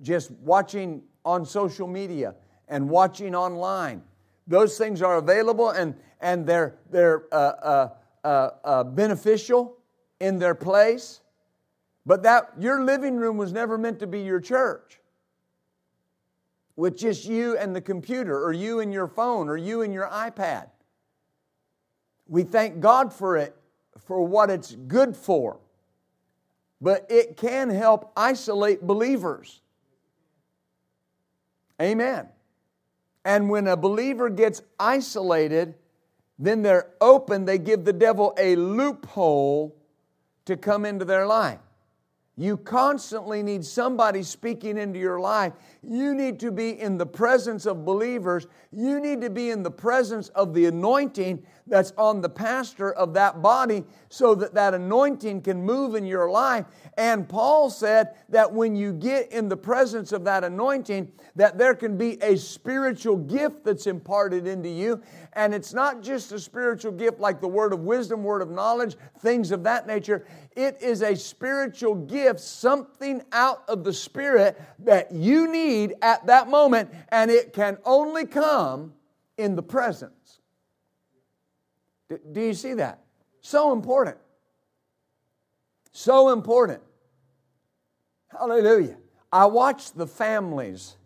Just 0.00 0.30
watching 0.30 1.02
on 1.24 1.44
social 1.44 1.86
media 1.86 2.34
and 2.68 2.88
watching 2.88 3.34
online. 3.34 4.02
Those 4.46 4.78
things 4.78 5.02
are 5.02 5.16
available 5.16 5.70
and, 5.70 5.94
and 6.20 6.46
they're, 6.46 6.76
they're 6.90 7.24
uh, 7.32 7.36
uh, 7.36 7.88
uh, 8.24 8.50
uh 8.64 8.84
beneficial 8.84 9.76
in 10.20 10.38
their 10.38 10.54
place. 10.54 11.20
But 12.06 12.22
that 12.22 12.50
your 12.58 12.82
living 12.82 13.16
room 13.16 13.36
was 13.36 13.52
never 13.52 13.76
meant 13.76 13.98
to 14.00 14.06
be 14.06 14.20
your 14.20 14.40
church 14.40 15.01
with 16.76 16.96
just 16.96 17.24
you 17.26 17.56
and 17.58 17.74
the 17.76 17.80
computer, 17.80 18.42
or 18.42 18.52
you 18.52 18.80
and 18.80 18.92
your 18.92 19.06
phone, 19.06 19.48
or 19.48 19.56
you 19.56 19.82
and 19.82 19.92
your 19.92 20.08
iPad. 20.08 20.68
We 22.26 22.44
thank 22.44 22.80
God 22.80 23.12
for 23.12 23.36
it, 23.36 23.54
for 23.98 24.24
what 24.24 24.50
it's 24.50 24.74
good 24.74 25.16
for. 25.16 25.58
But 26.80 27.06
it 27.10 27.36
can 27.36 27.70
help 27.70 28.12
isolate 28.16 28.82
believers. 28.82 29.60
Amen. 31.80 32.28
And 33.24 33.50
when 33.50 33.66
a 33.68 33.76
believer 33.76 34.30
gets 34.30 34.62
isolated, 34.80 35.74
then 36.38 36.62
they're 36.62 36.90
open, 37.00 37.44
they 37.44 37.58
give 37.58 37.84
the 37.84 37.92
devil 37.92 38.34
a 38.36 38.56
loophole 38.56 39.76
to 40.44 40.56
come 40.56 40.84
into 40.84 41.04
their 41.04 41.26
life. 41.26 41.60
You 42.36 42.56
constantly 42.56 43.42
need 43.42 43.62
somebody 43.62 44.22
speaking 44.22 44.78
into 44.78 44.98
your 44.98 45.20
life. 45.20 45.52
You 45.82 46.14
need 46.14 46.40
to 46.40 46.50
be 46.50 46.80
in 46.80 46.96
the 46.96 47.04
presence 47.04 47.66
of 47.66 47.84
believers. 47.84 48.46
You 48.70 49.00
need 49.00 49.20
to 49.20 49.28
be 49.28 49.50
in 49.50 49.62
the 49.62 49.70
presence 49.70 50.30
of 50.30 50.54
the 50.54 50.64
anointing 50.64 51.44
that's 51.66 51.92
on 51.98 52.22
the 52.22 52.30
pastor 52.30 52.92
of 52.94 53.12
that 53.14 53.42
body 53.42 53.84
so 54.08 54.34
that 54.36 54.54
that 54.54 54.72
anointing 54.72 55.42
can 55.42 55.62
move 55.62 55.94
in 55.94 56.06
your 56.06 56.30
life. 56.30 56.64
And 56.96 57.28
Paul 57.28 57.68
said 57.68 58.14
that 58.30 58.50
when 58.50 58.76
you 58.76 58.94
get 58.94 59.30
in 59.30 59.50
the 59.50 59.56
presence 59.56 60.10
of 60.10 60.24
that 60.24 60.42
anointing, 60.42 61.12
that 61.36 61.58
there 61.58 61.74
can 61.74 61.98
be 61.98 62.18
a 62.22 62.36
spiritual 62.36 63.16
gift 63.16 63.62
that's 63.64 63.86
imparted 63.86 64.46
into 64.46 64.70
you. 64.70 65.02
And 65.34 65.54
it's 65.54 65.72
not 65.72 66.02
just 66.02 66.30
a 66.32 66.38
spiritual 66.38 66.92
gift 66.92 67.18
like 67.18 67.40
the 67.40 67.48
word 67.48 67.72
of 67.72 67.80
wisdom, 67.80 68.22
word 68.22 68.42
of 68.42 68.50
knowledge, 68.50 68.96
things 69.20 69.50
of 69.50 69.62
that 69.64 69.86
nature. 69.86 70.26
It 70.54 70.76
is 70.82 71.02
a 71.02 71.16
spiritual 71.16 71.94
gift, 71.94 72.40
something 72.40 73.22
out 73.32 73.64
of 73.68 73.82
the 73.82 73.92
Spirit 73.94 74.60
that 74.80 75.12
you 75.12 75.50
need 75.50 75.94
at 76.02 76.26
that 76.26 76.48
moment, 76.48 76.90
and 77.08 77.30
it 77.30 77.54
can 77.54 77.78
only 77.84 78.26
come 78.26 78.92
in 79.38 79.56
the 79.56 79.62
presence 79.62 80.40
Do, 82.10 82.20
do 82.32 82.40
you 82.40 82.54
see 82.54 82.74
that? 82.74 83.02
So 83.40 83.72
important. 83.72 84.18
So 85.92 86.30
important. 86.30 86.82
Hallelujah. 88.28 88.98
I 89.32 89.46
watch 89.46 89.92
the 89.92 90.06
families 90.06 90.96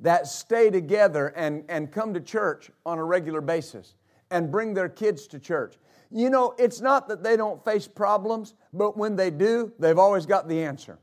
that 0.00 0.26
stay 0.26 0.70
together 0.70 1.28
and, 1.28 1.64
and 1.68 1.92
come 1.92 2.14
to 2.14 2.20
church 2.20 2.70
on 2.84 2.98
a 2.98 3.04
regular 3.04 3.40
basis 3.40 3.94
and 4.30 4.50
bring 4.50 4.74
their 4.74 4.88
kids 4.88 5.26
to 5.28 5.38
church. 5.38 5.76
You 6.10 6.30
know, 6.30 6.54
it's 6.58 6.80
not 6.80 7.08
that 7.08 7.22
they 7.22 7.36
don't 7.36 7.64
face 7.64 7.86
problems, 7.86 8.54
but 8.72 8.96
when 8.96 9.16
they 9.16 9.30
do, 9.30 9.72
they've 9.78 9.98
always 9.98 10.26
got 10.26 10.48
the 10.48 10.62
answer. 10.62 10.98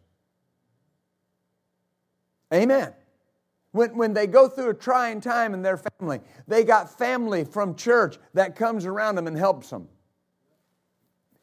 Amen. 2.53 2.93
When, 3.71 3.95
when 3.95 4.13
they 4.13 4.27
go 4.27 4.47
through 4.47 4.69
a 4.69 4.73
trying 4.73 5.21
time 5.21 5.53
in 5.53 5.61
their 5.61 5.77
family, 5.77 6.21
they 6.47 6.63
got 6.63 6.97
family 6.97 7.43
from 7.43 7.75
church 7.75 8.17
that 8.33 8.55
comes 8.55 8.85
around 8.85 9.15
them 9.15 9.27
and 9.27 9.37
helps 9.37 9.69
them. 9.69 9.87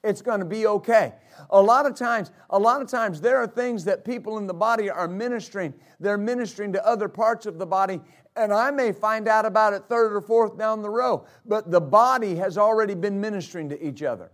It's 0.02 0.20
going 0.20 0.40
to 0.40 0.46
be 0.46 0.66
okay. 0.66 1.14
A 1.50 1.60
lot 1.60 1.86
of 1.86 1.94
times, 1.94 2.30
a 2.50 2.58
lot 2.58 2.82
of 2.82 2.88
times 2.88 3.20
there 3.20 3.38
are 3.38 3.46
things 3.46 3.84
that 3.84 4.04
people 4.04 4.38
in 4.38 4.46
the 4.46 4.54
body 4.54 4.90
are 4.90 5.08
ministering. 5.08 5.74
They're 6.00 6.18
ministering 6.18 6.72
to 6.72 6.86
other 6.86 7.08
parts 7.08 7.46
of 7.46 7.58
the 7.58 7.66
body, 7.66 8.00
and 8.36 8.52
I 8.52 8.70
may 8.70 8.92
find 8.92 9.28
out 9.28 9.46
about 9.46 9.72
it 9.72 9.84
third 9.88 10.14
or 10.14 10.20
fourth 10.20 10.58
down 10.58 10.82
the 10.82 10.90
row, 10.90 11.26
but 11.46 11.70
the 11.70 11.80
body 11.80 12.34
has 12.36 12.58
already 12.58 12.94
been 12.94 13.20
ministering 13.20 13.68
to 13.68 13.86
each 13.86 14.02
other. 14.02 14.30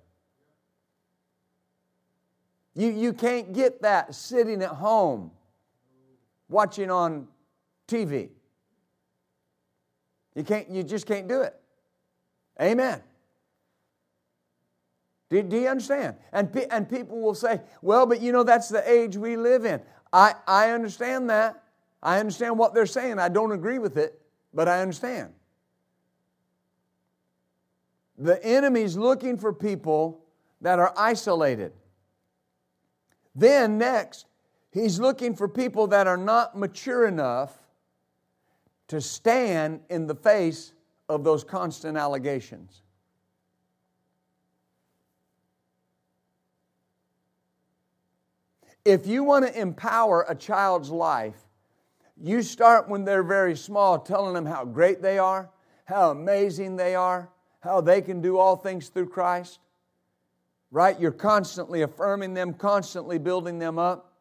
You, 2.74 2.88
you 2.88 3.12
can't 3.12 3.52
get 3.52 3.82
that 3.82 4.14
sitting 4.14 4.62
at 4.62 4.70
home 4.70 5.32
watching 6.48 6.90
on 6.90 7.28
TV. 7.88 8.30
You 10.34 10.44
can't 10.44 10.70
you 10.70 10.82
just 10.82 11.06
can't 11.06 11.28
do 11.28 11.42
it. 11.42 11.54
Amen. 12.60 13.02
Do, 15.30 15.42
do 15.42 15.56
you 15.56 15.68
understand? 15.68 16.16
And, 16.32 16.54
and 16.70 16.88
people 16.88 17.20
will 17.20 17.34
say, 17.34 17.60
well, 17.82 18.04
but 18.04 18.20
you 18.20 18.32
know, 18.32 18.42
that's 18.42 18.68
the 18.68 18.88
age 18.90 19.16
we 19.16 19.36
live 19.36 19.64
in. 19.64 19.80
I, 20.12 20.34
I 20.46 20.70
understand 20.70 21.30
that. 21.30 21.62
I 22.02 22.18
understand 22.18 22.58
what 22.58 22.74
they're 22.74 22.86
saying. 22.86 23.18
I 23.18 23.28
don't 23.28 23.52
agree 23.52 23.78
with 23.78 23.96
it, 23.96 24.20
but 24.52 24.68
I 24.68 24.82
understand. 24.82 25.32
The 28.18 28.44
enemy's 28.44 28.96
looking 28.96 29.38
for 29.38 29.52
people 29.52 30.24
that 30.60 30.78
are 30.78 30.92
isolated. 30.96 31.72
Then, 33.34 33.78
next, 33.78 34.26
he's 34.72 34.98
looking 34.98 35.34
for 35.36 35.48
people 35.48 35.86
that 35.88 36.06
are 36.06 36.16
not 36.16 36.58
mature 36.58 37.06
enough 37.06 37.56
to 38.88 39.00
stand 39.00 39.80
in 39.88 40.06
the 40.06 40.14
face 40.14 40.72
of 41.08 41.22
those 41.22 41.44
constant 41.44 41.96
allegations. 41.96 42.82
If 48.90 49.06
you 49.06 49.22
want 49.22 49.46
to 49.46 49.56
empower 49.56 50.26
a 50.28 50.34
child's 50.34 50.90
life, 50.90 51.36
you 52.20 52.42
start 52.42 52.88
when 52.88 53.04
they're 53.04 53.22
very 53.22 53.56
small 53.56 54.00
telling 54.00 54.34
them 54.34 54.44
how 54.44 54.64
great 54.64 55.00
they 55.00 55.16
are, 55.16 55.48
how 55.84 56.10
amazing 56.10 56.74
they 56.74 56.96
are, 56.96 57.30
how 57.60 57.82
they 57.82 58.02
can 58.02 58.20
do 58.20 58.36
all 58.36 58.56
things 58.56 58.88
through 58.88 59.10
Christ. 59.10 59.60
Right? 60.72 60.98
You're 60.98 61.12
constantly 61.12 61.82
affirming 61.82 62.34
them, 62.34 62.52
constantly 62.52 63.18
building 63.18 63.60
them 63.60 63.78
up. 63.78 64.12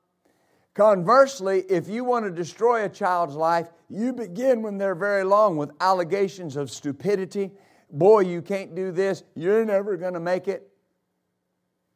Conversely, 0.75 1.61
if 1.67 1.89
you 1.89 2.03
want 2.03 2.25
to 2.25 2.31
destroy 2.31 2.85
a 2.85 2.89
child's 2.89 3.35
life, 3.35 3.69
you 3.89 4.13
begin 4.13 4.61
when 4.61 4.77
they're 4.77 4.93
very 4.93 5.23
long 5.23 5.57
with 5.57 5.71
allegations 5.81 6.55
of 6.55 6.69
stupidity. 6.69 7.49
Boy, 7.89 8.19
you 8.19 8.43
can't 8.43 8.75
do 8.75 8.91
this. 8.91 9.23
You're 9.33 9.65
never 9.65 9.97
going 9.97 10.13
to 10.13 10.19
make 10.19 10.47
it. 10.47 10.71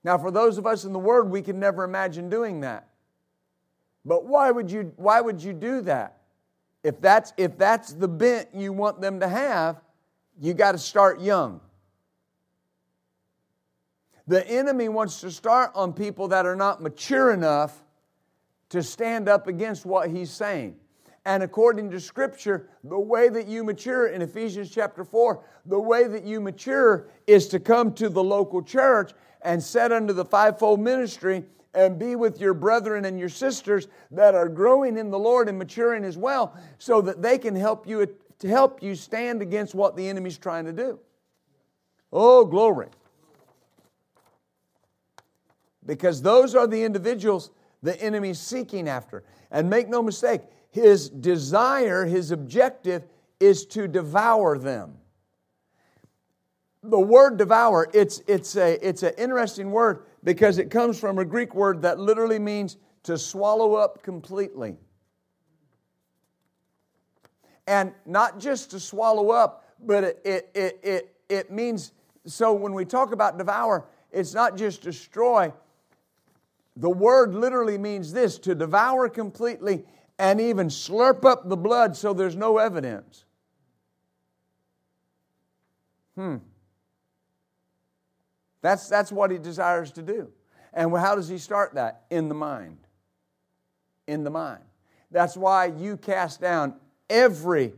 Now, 0.04 0.18
for 0.18 0.32
those 0.32 0.58
of 0.58 0.68
us 0.68 0.84
in 0.84 0.93
the 0.93 0.99
Word, 0.99 1.30
we 1.30 1.41
can 1.41 1.60
never 1.60 1.84
imagine 1.84 2.30
doing 2.30 2.62
that. 2.62 2.89
But 4.06 4.26
why 4.26 4.51
would 4.51 4.70
you, 4.70 4.91
why 4.97 5.22
would 5.22 5.41
you 5.41 5.54
do 5.54 5.82
that? 5.82 6.18
If 6.84 6.99
that's, 6.99 7.32
if 7.38 7.58
that's 7.58 7.93
the 7.93 8.10
bent 8.10 8.49
you 8.54 8.74
want 8.74 8.99
them 8.99 9.22
to 9.22 9.28
have, 9.28 9.80
you 10.39 10.54
got 10.54 10.74
to 10.74 10.78
start 10.78 11.22
young. 11.22 11.62
The 14.28 14.45
enemy 14.49 14.89
wants 14.89 15.22
to 15.22 15.32
start 15.32 15.72
on 15.76 15.93
people 15.93 16.30
that 16.30 16.45
are 16.45 16.56
not 16.56 16.82
mature 16.82 17.32
enough 17.32 17.84
to 18.70 18.84
stand 18.84 19.30
up 19.30 19.47
against 19.47 19.86
what 19.86 20.10
he's 20.10 20.32
saying. 20.32 20.76
And 21.26 21.41
according 21.41 21.91
to 21.91 21.99
Scripture, 22.01 22.68
the 22.84 22.99
way 22.99 23.30
that 23.30 23.47
you 23.47 23.64
mature 23.64 24.08
in 24.08 24.22
Ephesians 24.22 24.70
chapter 24.70 25.06
4, 25.06 25.43
the 25.66 25.80
way 25.80 26.06
that 26.08 26.26
you 26.26 26.41
mature 26.41 27.08
is 27.28 27.47
to 27.49 27.60
come 27.60 27.93
to 27.93 28.10
the 28.10 28.24
local 28.24 28.62
church 28.62 29.14
and 29.44 29.62
set 29.62 29.91
under 29.91 30.14
the 30.14 30.26
fivefold 30.26 30.80
ministry 30.80 31.44
and 31.74 31.98
be 31.98 32.16
with 32.16 32.39
your 32.39 32.54
brethren 32.54 33.06
and 33.06 33.20
your 33.20 33.30
sisters 33.30 33.88
that 34.12 34.36
are 34.36 34.48
growing 34.48 34.98
in 34.98 35.10
the 35.10 35.20
Lord 35.20 35.50
and 35.50 35.58
maturing 35.58 36.04
as 36.04 36.18
well 36.18 36.56
so 36.78 37.02
that 37.02 37.22
they 37.22 37.38
can 37.38 37.56
help 37.56 37.88
you 37.88 38.16
to 38.39 38.48
help 38.48 38.84
you 38.84 38.96
stand 38.96 39.41
against 39.41 39.74
what 39.74 39.96
the 39.96 40.08
enemy's 40.08 40.38
trying 40.38 40.66
to 40.66 40.74
do. 40.74 41.00
Oh, 42.12 42.46
glory. 42.46 42.89
Because 45.86 46.22
those 46.22 46.56
are 46.56 46.68
the 46.68 46.84
individuals 46.84 47.52
the 47.82 48.00
enemy's 48.02 48.39
seeking 48.39 48.88
after. 48.88 49.24
And 49.52 49.70
make 49.70 49.89
no 49.89 50.02
mistake, 50.02 50.41
his 50.72 51.10
desire, 51.10 52.06
his 52.06 52.32
objective 52.32 53.04
is 53.39 53.66
to 53.68 53.88
devour 53.88 54.58
them 54.58 54.98
the 56.84 56.99
word 56.99 57.38
devour, 57.38 57.89
it's, 57.93 58.21
it's, 58.27 58.57
a, 58.57 58.86
it's 58.86 59.03
an 59.03 59.13
interesting 59.17 59.71
word 59.71 60.05
because 60.23 60.57
it 60.57 60.69
comes 60.69 60.99
from 60.99 61.17
a 61.17 61.25
Greek 61.25 61.55
word 61.55 61.81
that 61.81 61.97
literally 61.97 62.39
means 62.39 62.77
to 63.03 63.17
swallow 63.17 63.75
up 63.75 64.03
completely. 64.03 64.75
And 67.65 67.93
not 68.05 68.39
just 68.39 68.71
to 68.71 68.79
swallow 68.79 69.31
up, 69.31 69.65
but 69.79 70.03
it, 70.03 70.51
it, 70.53 70.79
it, 70.84 71.15
it, 71.29 71.51
means, 71.51 71.93
so 72.25 72.53
when 72.53 72.73
we 72.73 72.84
talk 72.84 73.13
about 73.13 73.38
devour, 73.38 73.86
it's 74.11 74.34
not 74.34 74.57
just 74.57 74.81
destroy. 74.81 75.53
The 76.75 76.89
word 76.89 77.34
literally 77.34 77.77
means 77.77 78.11
this 78.11 78.38
to 78.39 78.55
devour 78.55 79.07
completely 79.07 79.86
and 80.19 80.41
even 80.41 80.67
slurp 80.67 81.23
up 81.23 81.47
the 81.47 81.57
blood 81.57 81.95
so 81.95 82.13
there's 82.13 82.36
no 82.36 82.57
evidence. 82.57 83.23
Hmm. 86.15 86.38
That's, 88.64 88.88
that's 88.88 89.11
what 89.11 89.30
he 89.30 89.38
desires 89.38 89.91
to 89.91 90.01
do. 90.01 90.32
And 90.74 90.95
how 90.97 91.16
does 91.16 91.28
he 91.28 91.38
start 91.38 91.76
that? 91.76 92.05
In 92.09 92.30
the 92.30 92.34
mind. 92.34 92.80
In 94.07 94.24
the 94.24 94.32
mind. 94.32 94.64
That's 95.11 95.38
why 95.38 95.66
you 95.66 95.97
cast 95.97 96.41
down 96.41 96.74
every 97.09 97.74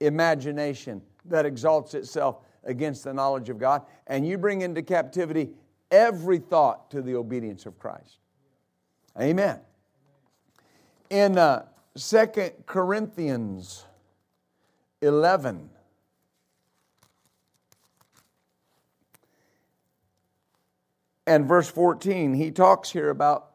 imagination 0.00 1.02
that 1.26 1.46
exalts 1.46 1.94
itself 1.94 2.38
against 2.64 3.04
the 3.04 3.14
knowledge 3.14 3.50
of 3.50 3.58
God, 3.58 3.82
and 4.06 4.26
you 4.26 4.38
bring 4.38 4.62
into 4.62 4.82
captivity 4.82 5.50
every 5.90 6.38
thought 6.38 6.90
to 6.90 7.02
the 7.02 7.14
obedience 7.14 7.66
of 7.66 7.78
Christ. 7.78 8.18
Amen. 9.20 9.60
In 11.10 11.36
uh, 11.36 11.66
2 11.96 12.26
Corinthians 12.66 13.84
11, 15.02 15.68
and 21.30 21.46
verse 21.46 21.68
14, 21.68 22.34
he 22.34 22.50
talks 22.50 22.90
here 22.90 23.08
about 23.08 23.52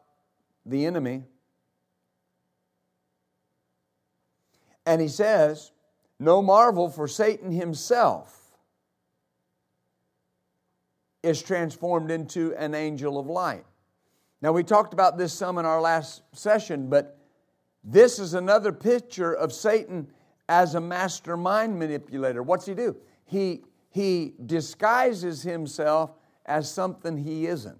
the 0.64 0.86
enemy. 0.86 1.24
And 4.86 4.98
he 4.98 5.08
says, 5.08 5.72
No 6.18 6.40
marvel, 6.40 6.88
for 6.88 7.06
Satan 7.06 7.52
himself 7.52 8.56
is 11.22 11.42
transformed 11.42 12.10
into 12.10 12.54
an 12.54 12.74
angel 12.74 13.18
of 13.18 13.26
light. 13.26 13.66
Now, 14.40 14.52
we 14.52 14.62
talked 14.62 14.94
about 14.94 15.18
this 15.18 15.34
some 15.34 15.58
in 15.58 15.66
our 15.66 15.82
last 15.82 16.22
session, 16.32 16.88
but 16.88 17.18
this 17.84 18.18
is 18.18 18.32
another 18.32 18.72
picture 18.72 19.34
of 19.34 19.52
Satan 19.52 20.08
as 20.48 20.76
a 20.76 20.80
mastermind 20.80 21.78
manipulator. 21.78 22.42
What's 22.42 22.64
he 22.64 22.72
do? 22.72 22.96
He, 23.26 23.64
he 23.90 24.32
disguises 24.46 25.42
himself 25.42 26.12
as 26.46 26.70
something 26.70 27.18
he 27.18 27.46
isn't. 27.46 27.78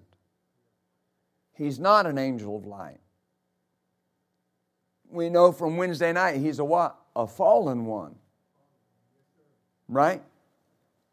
He's 1.53 1.79
not 1.79 2.05
an 2.05 2.17
angel 2.17 2.55
of 2.55 2.65
light. 2.65 2.99
We 5.09 5.29
know 5.29 5.51
from 5.51 5.77
Wednesday 5.77 6.13
night 6.13 6.35
he's 6.37 6.59
a 6.59 6.65
what? 6.65 6.95
A 7.15 7.25
fallen 7.25 7.85
one. 7.85 8.15
Right? 9.87 10.21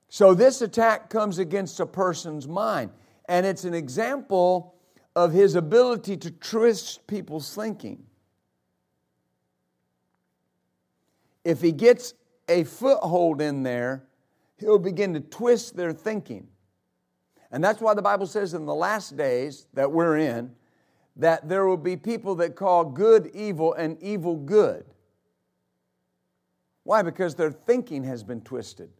So 0.09 0.35
this 0.35 0.61
attack 0.61 1.09
comes 1.09 1.39
against 1.39 1.81
a 1.81 1.87
person's 1.87 2.47
mind, 2.47 2.91
and 3.29 3.47
it's 3.47 3.65
an 3.65 3.73
example 3.73 4.75
of 5.17 5.33
his 5.33 5.55
ability 5.55 6.17
to 6.19 6.31
twist 6.31 7.07
people's 7.07 7.55
thinking. 7.55 8.05
If 11.45 11.61
he 11.61 11.73
gets 11.73 12.15
a 12.49 12.65
foothold 12.65 13.41
in 13.41 13.63
there, 13.63 14.05
he'll 14.57 14.79
begin 14.79 15.15
to 15.15 15.21
twist 15.21 15.77
their 15.77 15.93
thinking. 15.93 16.49
And 17.55 17.63
that's 17.63 17.81
why 17.81 17.95
the 17.95 18.03
Bible 18.03 18.27
says 18.27 18.53
in 18.53 18.67
the 18.67 18.75
last 18.75 19.17
days 19.17 19.69
that 19.75 19.93
we're 19.93 20.19
in, 20.19 20.51
that 21.15 21.49
there 21.49 21.67
will 21.67 21.77
be 21.77 21.97
people 21.97 22.35
that 22.35 22.57
call 22.57 22.85
good 22.85 23.31
evil 23.33 23.75
and 23.75 23.97
evil 24.03 24.35
good. 24.35 24.85
Why? 26.83 27.03
Because 27.03 27.37
their 27.37 27.53
thinking 27.53 28.03
has 28.03 28.25
been 28.25 28.41
twisted. 28.41 28.91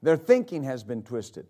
Their 0.00 0.16
thinking 0.16 0.62
has 0.62 0.82
been 0.82 1.02
twisted. 1.02 1.46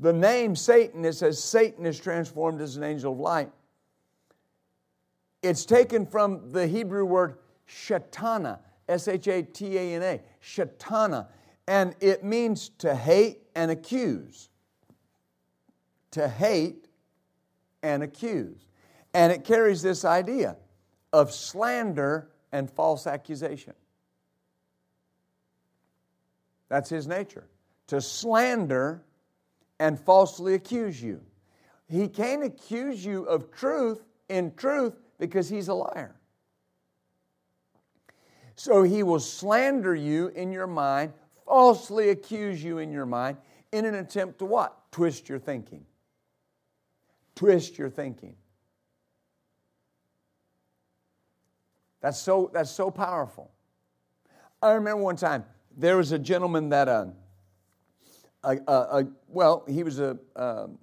The 0.00 0.12
name 0.12 0.56
Satan, 0.56 1.04
it 1.04 1.12
says 1.12 1.40
Satan 1.40 1.86
is 1.86 2.00
transformed 2.00 2.60
as 2.60 2.76
an 2.76 2.82
angel 2.82 3.12
of 3.12 3.20
light. 3.20 3.52
It's 5.44 5.64
taken 5.64 6.06
from 6.06 6.50
the 6.50 6.66
Hebrew 6.66 7.04
word 7.04 7.36
shatana, 7.68 8.58
S 8.88 9.06
H 9.06 9.28
A 9.28 9.44
T 9.44 9.78
A 9.78 9.94
N 9.94 10.02
A, 10.02 10.20
shatana, 10.42 11.28
and 11.68 11.94
it 12.00 12.24
means 12.24 12.70
to 12.78 12.96
hate 12.96 13.42
and 13.54 13.70
accuse. 13.70 14.48
To 16.12 16.28
hate 16.28 16.86
and 17.82 18.02
accuse. 18.02 18.66
And 19.12 19.32
it 19.32 19.44
carries 19.44 19.82
this 19.82 20.04
idea 20.04 20.56
of 21.12 21.32
slander 21.32 22.30
and 22.52 22.70
false 22.70 23.06
accusation. 23.06 23.74
That's 26.68 26.88
his 26.88 27.06
nature 27.06 27.46
to 27.88 28.00
slander 28.00 29.02
and 29.78 29.98
falsely 29.98 30.54
accuse 30.54 31.02
you. 31.02 31.20
He 31.88 32.08
can't 32.08 32.42
accuse 32.42 33.04
you 33.04 33.24
of 33.24 33.50
truth 33.50 34.02
in 34.28 34.54
truth 34.54 34.94
because 35.18 35.48
he's 35.48 35.68
a 35.68 35.74
liar. 35.74 36.16
So 38.56 38.82
he 38.82 39.02
will 39.02 39.20
slander 39.20 39.94
you 39.94 40.28
in 40.28 40.52
your 40.52 40.66
mind, 40.66 41.12
falsely 41.44 42.10
accuse 42.10 42.62
you 42.62 42.78
in 42.78 42.92
your 42.92 43.06
mind 43.06 43.36
in 43.72 43.84
an 43.84 43.94
attempt 43.94 44.38
to 44.38 44.44
what? 44.44 44.76
Twist 44.92 45.28
your 45.28 45.38
thinking. 45.38 45.84
Twist 47.34 47.78
your 47.78 47.90
thinking. 47.90 48.36
That's 52.00 52.18
so, 52.18 52.50
that's 52.52 52.70
so 52.70 52.90
powerful. 52.90 53.50
I 54.62 54.72
remember 54.72 55.02
one 55.02 55.16
time 55.16 55.44
there 55.76 55.96
was 55.96 56.12
a 56.12 56.18
gentleman 56.18 56.68
that, 56.68 56.88
uh, 56.88 57.06
a, 58.42 58.56
a, 58.68 59.06
well, 59.28 59.64
he 59.66 59.82
was 59.82 59.98
a, 59.98 60.18
um, 60.36 60.78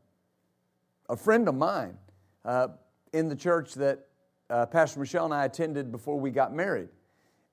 a 1.09 1.15
friend 1.15 1.47
of 1.47 1.55
mine 1.55 1.97
uh, 2.43 2.69
in 3.13 3.29
the 3.29 3.35
church 3.35 3.75
that 3.75 4.07
uh, 4.49 4.65
Pastor 4.65 4.99
Michelle 4.99 5.25
and 5.25 5.33
I 5.33 5.45
attended 5.45 5.91
before 5.91 6.19
we 6.19 6.31
got 6.31 6.53
married. 6.53 6.89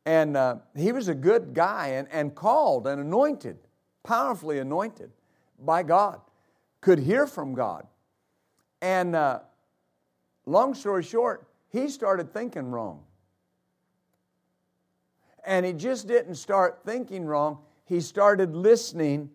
And 0.07 0.36
uh, 0.36 0.57
he 0.76 0.92
was 0.92 1.09
a 1.09 1.14
good 1.14 1.55
guy 1.55 1.88
and, 1.88 2.09
and 2.11 2.34
called 2.34 2.86
and 2.86 3.01
anointed, 3.01 3.59
powerfully 4.03 4.59
anointed 4.59 5.11
by 5.59 5.82
God, 5.82 6.20
could 6.80 6.99
hear 6.99 7.26
from 7.26 7.55
God. 7.55 7.86
And 8.80 9.14
uh, 9.14 9.40
long 10.46 10.74
story 10.74 11.03
short, 11.03 11.46
he 11.70 11.88
started 11.88 12.32
thinking 12.32 12.70
wrong. 12.70 13.03
And 15.44 15.64
he 15.64 15.72
just 15.72 16.07
didn't 16.07 16.36
start 16.36 16.80
thinking 16.84 17.24
wrong, 17.24 17.59
he 17.84 18.01
started 18.01 18.55
listening 18.55 19.30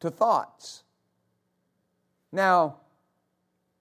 to 0.00 0.10
thoughts. 0.10 0.84
Now, 2.32 2.76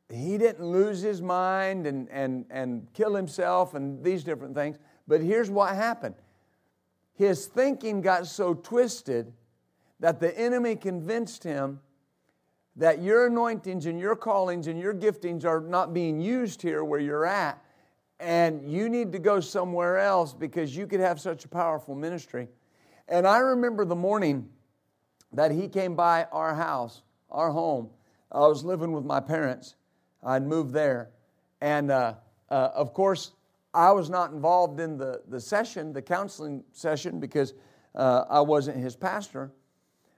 he 0.09 0.37
didn't 0.37 0.65
lose 0.65 1.01
his 1.01 1.21
mind 1.21 1.87
and, 1.87 2.09
and, 2.09 2.45
and 2.49 2.87
kill 2.93 3.15
himself 3.15 3.73
and 3.73 4.03
these 4.03 4.23
different 4.23 4.55
things, 4.55 4.77
but 5.07 5.21
here's 5.21 5.49
what 5.49 5.75
happened 5.75 6.15
his 7.15 7.45
thinking 7.45 8.01
got 8.01 8.27
so 8.27 8.53
twisted 8.53 9.31
that 9.99 10.19
the 10.19 10.37
enemy 10.37 10.75
convinced 10.75 11.43
him 11.43 11.79
that 12.75 13.01
your 13.01 13.27
anointings 13.27 13.85
and 13.85 13.99
your 13.99 14.15
callings 14.15 14.67
and 14.67 14.77
your 14.79 14.93
giftings 14.93 15.45
are 15.45 15.61
not 15.61 15.93
being 15.93 16.19
used 16.19 16.61
here 16.61 16.83
where 16.83 16.99
you're 16.99 17.25
at, 17.25 17.63
and 18.19 18.69
you 18.69 18.89
need 18.89 19.13
to 19.13 19.19
go 19.19 19.39
somewhere 19.39 19.97
else 19.97 20.33
because 20.33 20.75
you 20.75 20.85
could 20.85 20.99
have 20.99 21.19
such 21.19 21.45
a 21.45 21.47
powerful 21.47 21.95
ministry. 21.95 22.49
And 23.07 23.25
I 23.25 23.37
remember 23.37 23.85
the 23.85 23.95
morning 23.95 24.49
that 25.31 25.51
he 25.51 25.67
came 25.67 25.95
by 25.95 26.25
our 26.31 26.53
house, 26.53 27.01
our 27.29 27.51
home. 27.51 27.89
I 28.31 28.39
was 28.39 28.65
living 28.65 28.91
with 28.91 29.05
my 29.05 29.19
parents. 29.19 29.75
I'd 30.23 30.45
moved 30.45 30.73
there. 30.73 31.11
And 31.61 31.91
uh, 31.91 32.15
uh, 32.49 32.69
of 32.73 32.93
course, 32.93 33.31
I 33.75 33.91
was 33.91 34.09
not 34.09 34.31
involved 34.31 34.79
in 34.79 34.97
the, 34.97 35.21
the 35.27 35.39
session, 35.39 35.91
the 35.91 36.01
counseling 36.01 36.63
session, 36.71 37.19
because 37.19 37.53
uh, 37.93 38.23
I 38.29 38.39
wasn't 38.39 38.77
his 38.77 38.95
pastor. 38.95 39.51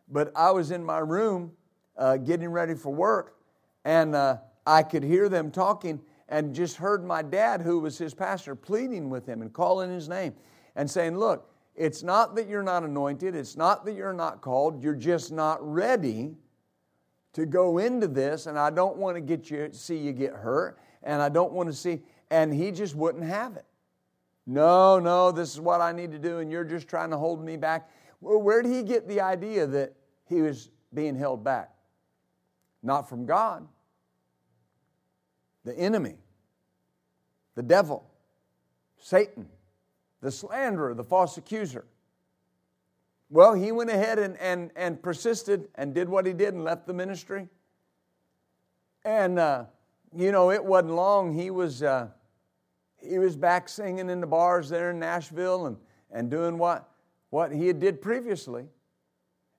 But 0.10 0.32
I 0.36 0.52
was 0.52 0.72
in 0.72 0.84
my 0.84 1.00
room 1.00 1.52
uh, 1.98 2.18
getting 2.18 2.50
ready 2.50 2.76
for 2.76 2.94
work, 2.94 3.38
and 3.84 4.16
uh, 4.16 4.38
I 4.66 4.84
could 4.84 5.04
hear 5.04 5.28
them 5.28 5.52
talking 5.52 6.00
and 6.30 6.54
just 6.54 6.78
heard 6.78 7.04
my 7.04 7.22
dad, 7.22 7.62
who 7.62 7.80
was 7.80 7.98
his 7.98 8.14
pastor, 8.14 8.56
pleading 8.56 9.10
with 9.10 9.26
him 9.26 9.42
and 9.42 9.52
calling 9.52 9.90
his 9.90 10.08
name 10.08 10.34
and 10.76 10.90
saying, 10.90 11.18
Look, 11.18 11.50
it's 11.76 12.04
not 12.04 12.36
that 12.36 12.48
you're 12.48 12.64
not 12.64 12.84
anointed, 12.84 13.36
it's 13.36 13.56
not 13.56 13.86
that 13.86 13.94
you're 13.94 14.14
not 14.14 14.42
called, 14.42 14.84
you're 14.84 14.96
just 14.96 15.32
not 15.32 15.58
ready 15.62 16.36
to 17.34 17.46
go 17.46 17.78
into 17.78 18.08
this, 18.08 18.48
and 18.48 18.58
I 18.58 18.70
don't 18.70 18.98
want 18.98 19.16
to 19.16 19.22
get 19.22 19.50
you 19.50 19.70
see 19.72 19.98
you 19.98 20.12
get 20.12 20.34
hurt, 20.34 20.80
and 21.04 21.22
I 21.22 21.30
don't 21.30 21.54
want 21.54 21.70
to 21.70 21.76
see 21.76 22.02
and 22.30 22.54
he 22.54 22.72
just 22.72 22.96
wouldn't 22.96 23.24
have 23.24 23.56
it. 23.56 23.66
No, 24.46 25.00
no, 25.00 25.32
this 25.32 25.54
is 25.54 25.60
what 25.60 25.82
I 25.82 25.92
need 25.92 26.12
to 26.12 26.20
do, 26.20 26.40
and 26.40 26.52
you're 26.52 26.64
just 26.64 26.88
trying 26.88 27.10
to 27.10 27.18
hold 27.18 27.44
me 27.44 27.58
back. 27.58 27.90
Well, 28.22 28.42
where 28.42 28.62
did 28.62 28.72
he 28.72 28.84
get 28.84 29.08
the 29.08 29.22
idea 29.22 29.68
that 29.68 29.94
he 30.26 30.42
was 30.42 30.70
being 30.94 31.16
held 31.16 31.44
back? 31.44 31.72
Not 32.82 33.10
from 33.10 33.26
God. 33.26 33.68
The 35.66 35.78
enemy, 35.78 36.16
the 37.56 37.64
devil, 37.64 38.10
Satan 38.98 39.48
the 40.22 40.32
slanderer, 40.32 40.94
the 40.94 41.04
false 41.04 41.38
accuser. 41.38 41.86
Well, 43.30 43.54
he 43.54 43.72
went 43.72 43.90
ahead 43.90 44.20
and, 44.20 44.38
and, 44.38 44.72
and 44.76 45.02
persisted 45.02 45.68
and 45.76 45.94
did 45.94 46.08
what 46.08 46.26
he 46.26 46.34
did 46.34 46.54
and 46.54 46.64
left 46.64 46.88
the 46.88 46.94
ministry. 46.94 47.50
And, 49.04 49.38
uh, 49.38 49.66
you 50.16 50.32
know, 50.32 50.52
it 50.52 50.64
wasn't 50.64 50.94
long. 50.94 51.34
He 51.34 51.50
was, 51.50 51.84
uh, 51.84 52.08
he 53.10 53.20
was 53.20 53.36
back 53.36 53.70
singing 53.70 54.10
in 54.10 54.22
the 54.22 54.28
bars 54.28 54.70
there 54.70 54.92
in 54.92 55.00
Nashville 55.00 55.68
and, 55.68 55.78
and 56.12 56.30
doing 56.30 56.58
what, 56.58 56.90
what 57.30 57.52
he 57.52 57.68
had 57.68 57.80
did 57.80 58.02
previously. 58.02 58.66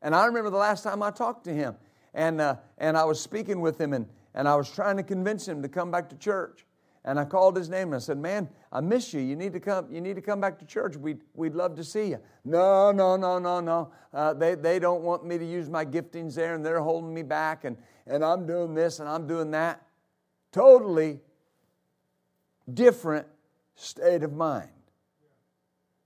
And 0.02 0.14
I 0.14 0.26
remember 0.26 0.50
the 0.50 0.56
last 0.56 0.82
time 0.82 1.02
I 1.02 1.10
talked 1.10 1.44
to 1.44 1.52
him, 1.52 1.74
and, 2.14 2.40
uh, 2.40 2.56
and 2.78 2.96
I 2.96 3.04
was 3.04 3.20
speaking 3.20 3.60
with 3.60 3.80
him, 3.80 3.92
and, 3.92 4.06
and 4.34 4.48
I 4.48 4.54
was 4.54 4.70
trying 4.70 4.96
to 4.96 5.02
convince 5.02 5.46
him 5.46 5.62
to 5.62 5.68
come 5.68 5.90
back 5.90 6.08
to 6.10 6.16
church. 6.16 6.64
And 7.04 7.18
I 7.18 7.24
called 7.24 7.56
his 7.56 7.70
name 7.70 7.88
and 7.88 7.94
I 7.94 7.98
said, 8.00 8.18
Man, 8.18 8.48
I 8.70 8.80
miss 8.80 9.14
you. 9.14 9.20
You 9.20 9.34
need 9.34 9.54
to 9.54 9.60
come, 9.60 9.86
you 9.90 10.00
need 10.00 10.16
to 10.16 10.20
come 10.20 10.40
back 10.40 10.58
to 10.58 10.66
church. 10.66 10.94
We'd, 10.96 11.20
we'd 11.32 11.54
love 11.54 11.74
to 11.76 11.84
see 11.84 12.08
you. 12.08 12.18
No, 12.44 12.92
no, 12.92 13.16
no, 13.16 13.38
no, 13.38 13.60
no. 13.60 13.92
Uh, 14.12 14.34
they, 14.34 14.56
they 14.56 14.78
don't 14.78 15.02
want 15.02 15.24
me 15.24 15.38
to 15.38 15.44
use 15.44 15.70
my 15.70 15.86
giftings 15.86 16.34
there 16.34 16.54
and 16.54 16.66
they're 16.66 16.82
holding 16.82 17.14
me 17.14 17.22
back 17.22 17.64
and, 17.64 17.78
and 18.06 18.22
I'm 18.22 18.46
doing 18.46 18.74
this 18.74 18.98
and 19.00 19.08
I'm 19.08 19.26
doing 19.26 19.50
that. 19.52 19.86
Totally 20.52 21.20
different 22.74 23.26
state 23.78 24.22
of 24.22 24.32
mind 24.32 24.70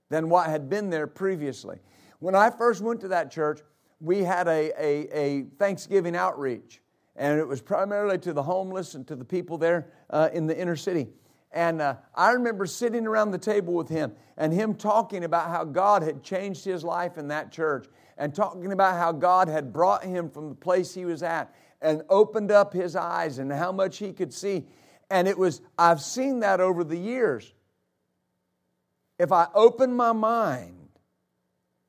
than 0.09 0.29
what 0.29 0.49
had 0.49 0.69
been 0.69 0.89
there 0.89 1.07
previously. 1.07 1.79
When 2.19 2.35
I 2.35 2.49
first 2.49 2.81
went 2.81 3.01
to 3.01 3.07
that 3.09 3.31
church, 3.31 3.61
we 3.99 4.23
had 4.23 4.47
a, 4.47 4.71
a, 4.77 5.07
a 5.11 5.43
Thanksgiving 5.57 6.15
outreach 6.15 6.81
and 7.15 7.39
it 7.39 7.47
was 7.47 7.61
primarily 7.61 8.17
to 8.19 8.33
the 8.33 8.43
homeless 8.43 8.95
and 8.95 9.07
to 9.07 9.15
the 9.15 9.25
people 9.25 9.57
there 9.57 9.91
uh, 10.09 10.29
in 10.33 10.47
the 10.47 10.59
inner 10.59 10.75
city. 10.75 11.07
And 11.51 11.81
uh, 11.81 11.95
I 12.15 12.31
remember 12.31 12.65
sitting 12.65 13.05
around 13.05 13.31
the 13.31 13.37
table 13.37 13.73
with 13.73 13.87
him 13.87 14.13
and 14.37 14.51
him 14.51 14.73
talking 14.73 15.23
about 15.23 15.49
how 15.49 15.63
God 15.63 16.01
had 16.01 16.23
changed 16.23 16.65
his 16.65 16.83
life 16.83 17.17
in 17.17 17.27
that 17.27 17.51
church 17.51 17.85
and 18.17 18.33
talking 18.33 18.71
about 18.71 18.97
how 18.97 19.11
God 19.11 19.47
had 19.47 19.71
brought 19.71 20.03
him 20.03 20.29
from 20.29 20.49
the 20.49 20.55
place 20.55 20.93
he 20.93 21.05
was 21.05 21.21
at 21.21 21.53
and 21.81 22.01
opened 22.09 22.49
up 22.49 22.73
his 22.73 22.95
eyes 22.95 23.37
and 23.37 23.51
how 23.51 23.71
much 23.71 23.97
he 23.97 24.11
could 24.11 24.33
see. 24.33 24.65
And 25.11 25.27
it 25.27 25.37
was, 25.37 25.61
I've 25.77 26.01
seen 26.01 26.39
that 26.39 26.59
over 26.59 26.83
the 26.83 26.97
years. 26.97 27.53
If 29.19 29.31
I 29.31 29.47
open 29.53 29.95
my 29.95 30.11
mind 30.11 30.89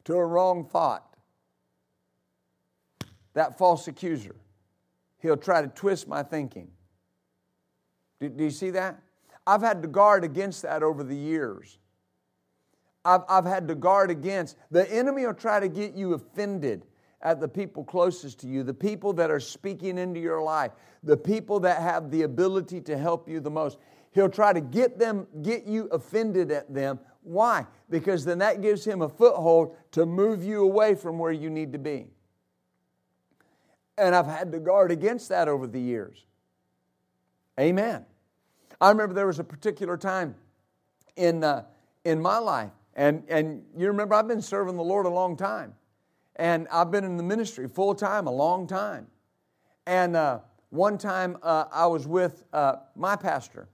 to 0.04 0.14
a 0.14 0.24
wrong 0.24 0.64
thought, 0.64 1.16
that 3.32 3.58
false 3.58 3.88
accuser, 3.88 4.36
he'll 5.20 5.36
try 5.36 5.62
to 5.62 5.68
twist 5.68 6.06
my 6.06 6.22
thinking. 6.22 6.68
Do, 8.20 8.28
do, 8.28 8.44
you 8.44 8.50
see 8.50 8.70
that? 8.70 9.00
I've 9.46 9.62
had 9.62 9.82
to 9.82 9.88
guard 9.88 10.24
against 10.24 10.62
that 10.62 10.82
over 10.82 11.02
the 11.02 11.16
years. 11.16 11.78
I've, 13.04 13.22
I've 13.28 13.44
had 13.44 13.68
to 13.68 13.74
guard 13.74 14.10
against. 14.10 14.56
The 14.70 14.90
enemy 14.90 15.26
will 15.26 15.34
try 15.34 15.60
to 15.60 15.68
get 15.68 15.94
you 15.94 16.14
offended 16.14 16.86
at 17.20 17.40
the 17.40 17.48
people 17.48 17.84
closest 17.84 18.38
to 18.40 18.46
you, 18.46 18.62
the 18.62 18.74
people 18.74 19.12
that 19.14 19.30
are 19.30 19.40
speaking 19.40 19.98
into 19.98 20.20
your 20.20 20.42
life, 20.42 20.72
the 21.02 21.16
people 21.16 21.58
that 21.60 21.80
have 21.80 22.10
the 22.10 22.22
ability 22.22 22.80
to 22.82 22.96
help 22.96 23.28
you 23.28 23.40
the 23.40 23.50
most. 23.50 23.78
He'll 24.12 24.28
try 24.28 24.52
to 24.52 24.60
get 24.60 24.98
them, 24.98 25.26
get 25.42 25.64
you 25.66 25.86
offended 25.86 26.50
at 26.52 26.72
them 26.72 27.00
Why? 27.24 27.66
Because 27.88 28.24
then 28.24 28.38
that 28.38 28.60
gives 28.60 28.84
him 28.84 29.02
a 29.02 29.08
foothold 29.08 29.76
to 29.92 30.06
move 30.06 30.44
you 30.44 30.62
away 30.62 30.94
from 30.94 31.18
where 31.18 31.32
you 31.32 31.50
need 31.50 31.72
to 31.72 31.78
be. 31.78 32.10
And 33.96 34.14
I've 34.14 34.26
had 34.26 34.52
to 34.52 34.60
guard 34.60 34.90
against 34.90 35.30
that 35.30 35.48
over 35.48 35.66
the 35.66 35.80
years. 35.80 36.26
Amen. 37.58 38.04
I 38.80 38.90
remember 38.90 39.14
there 39.14 39.26
was 39.26 39.38
a 39.38 39.44
particular 39.44 39.96
time 39.96 40.34
in, 41.16 41.42
uh, 41.42 41.64
in 42.04 42.20
my 42.20 42.38
life, 42.38 42.72
and, 42.94 43.22
and 43.28 43.62
you 43.76 43.86
remember 43.86 44.14
I've 44.14 44.28
been 44.28 44.42
serving 44.42 44.76
the 44.76 44.84
Lord 44.84 45.06
a 45.06 45.10
long 45.10 45.36
time, 45.36 45.74
and 46.36 46.68
I've 46.70 46.90
been 46.90 47.04
in 47.04 47.16
the 47.16 47.22
ministry 47.22 47.68
full 47.68 47.94
time 47.94 48.26
a 48.26 48.32
long 48.32 48.66
time. 48.66 49.06
And 49.86 50.16
uh, 50.16 50.40
one 50.70 50.98
time 50.98 51.38
uh, 51.42 51.66
I 51.72 51.86
was 51.86 52.06
with 52.06 52.42
uh, 52.52 52.76
my 52.96 53.16
pastor, 53.16 53.68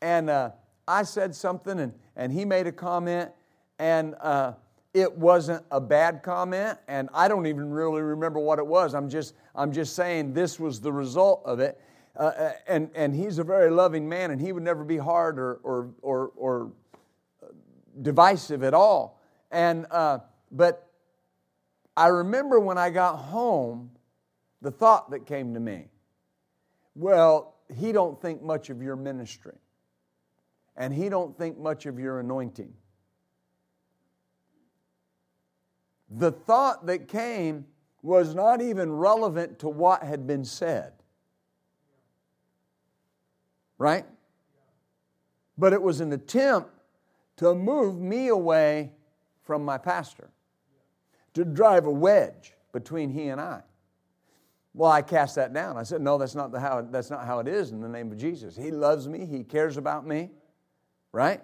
and 0.00 0.30
uh, 0.30 0.50
I 0.86 1.02
said 1.02 1.34
something, 1.34 1.80
and, 1.80 1.92
and 2.16 2.32
he 2.32 2.44
made 2.44 2.66
a 2.66 2.72
comment, 2.72 3.30
and 3.78 4.14
uh, 4.20 4.52
it 4.92 5.16
wasn't 5.16 5.64
a 5.70 5.80
bad 5.80 6.22
comment, 6.22 6.78
and 6.88 7.08
I 7.12 7.28
don't 7.28 7.46
even 7.46 7.70
really 7.70 8.02
remember 8.02 8.38
what 8.38 8.58
it 8.58 8.66
was. 8.66 8.94
I'm 8.94 9.08
just, 9.08 9.34
I'm 9.54 9.72
just 9.72 9.94
saying 9.96 10.32
this 10.32 10.60
was 10.60 10.80
the 10.80 10.92
result 10.92 11.42
of 11.44 11.60
it. 11.60 11.80
Uh, 12.16 12.22
uh, 12.22 12.52
and, 12.68 12.90
and 12.94 13.14
he's 13.14 13.38
a 13.38 13.44
very 13.44 13.70
loving 13.70 14.08
man, 14.08 14.30
and 14.30 14.40
he 14.40 14.52
would 14.52 14.62
never 14.62 14.84
be 14.84 14.96
hard 14.96 15.38
or, 15.38 15.60
or, 15.64 15.90
or, 16.02 16.32
or 16.36 16.72
divisive 18.02 18.62
at 18.62 18.74
all. 18.74 19.20
And, 19.50 19.86
uh, 19.90 20.18
but 20.52 20.88
I 21.96 22.08
remember 22.08 22.60
when 22.60 22.78
I 22.78 22.90
got 22.90 23.16
home, 23.16 23.90
the 24.60 24.70
thought 24.70 25.10
that 25.10 25.26
came 25.26 25.54
to 25.54 25.60
me 25.60 25.88
well, 26.94 27.56
he 27.76 27.92
don't 27.92 28.20
think 28.20 28.42
much 28.42 28.70
of 28.70 28.80
your 28.80 28.96
ministry, 28.96 29.56
and 30.76 30.92
he 30.92 31.08
don't 31.08 31.36
think 31.36 31.58
much 31.58 31.86
of 31.86 31.98
your 31.98 32.20
anointing. 32.20 32.72
The 36.10 36.32
thought 36.32 36.86
that 36.86 37.08
came 37.08 37.66
was 38.02 38.34
not 38.34 38.60
even 38.60 38.92
relevant 38.92 39.58
to 39.60 39.68
what 39.68 40.02
had 40.02 40.26
been 40.26 40.44
said 40.44 40.92
right? 43.78 44.06
But 45.58 45.72
it 45.72 45.82
was 45.82 46.00
an 46.00 46.12
attempt 46.12 46.70
to 47.36 47.54
move 47.54 48.00
me 48.00 48.28
away 48.28 48.92
from 49.42 49.64
my 49.64 49.78
pastor, 49.78 50.30
to 51.34 51.44
drive 51.44 51.86
a 51.86 51.90
wedge 51.90 52.54
between 52.72 53.10
he 53.10 53.28
and 53.28 53.40
I. 53.40 53.62
Well, 54.72 54.90
I 54.90 55.02
cast 55.02 55.36
that 55.36 55.52
down. 55.52 55.76
I 55.76 55.82
said, 55.84 56.00
no, 56.00 56.18
that's 56.18 56.34
not, 56.34 56.50
the 56.50 56.58
how, 56.58 56.82
that's 56.82 57.10
not 57.10 57.26
how 57.26 57.38
it 57.38 57.46
is 57.46 57.70
in 57.70 57.80
the 57.80 57.88
name 57.88 58.10
of 58.10 58.18
Jesus. 58.18 58.56
He 58.56 58.70
loves 58.70 59.06
me, 59.06 59.26
He 59.26 59.44
cares 59.44 59.76
about 59.76 60.06
me, 60.06 60.30
right? 61.14 61.40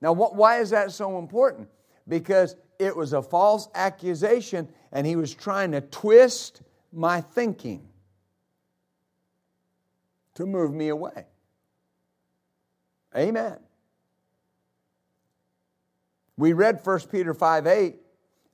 Now, 0.00 0.12
why 0.12 0.60
is 0.60 0.70
that 0.70 0.92
so 0.92 1.18
important? 1.18 1.68
Because 2.06 2.56
it 2.78 2.94
was 2.94 3.12
a 3.12 3.22
false 3.22 3.68
accusation 3.74 4.68
and 4.92 5.06
he 5.06 5.16
was 5.16 5.34
trying 5.34 5.72
to 5.72 5.80
twist 5.80 6.62
my 6.92 7.20
thinking 7.20 7.88
to 10.34 10.44
move 10.44 10.74
me 10.74 10.88
away. 10.88 11.26
Amen. 13.16 13.58
We 16.36 16.52
read 16.52 16.80
1 16.84 17.00
Peter 17.10 17.34
5 17.34 17.66
8, 17.66 17.96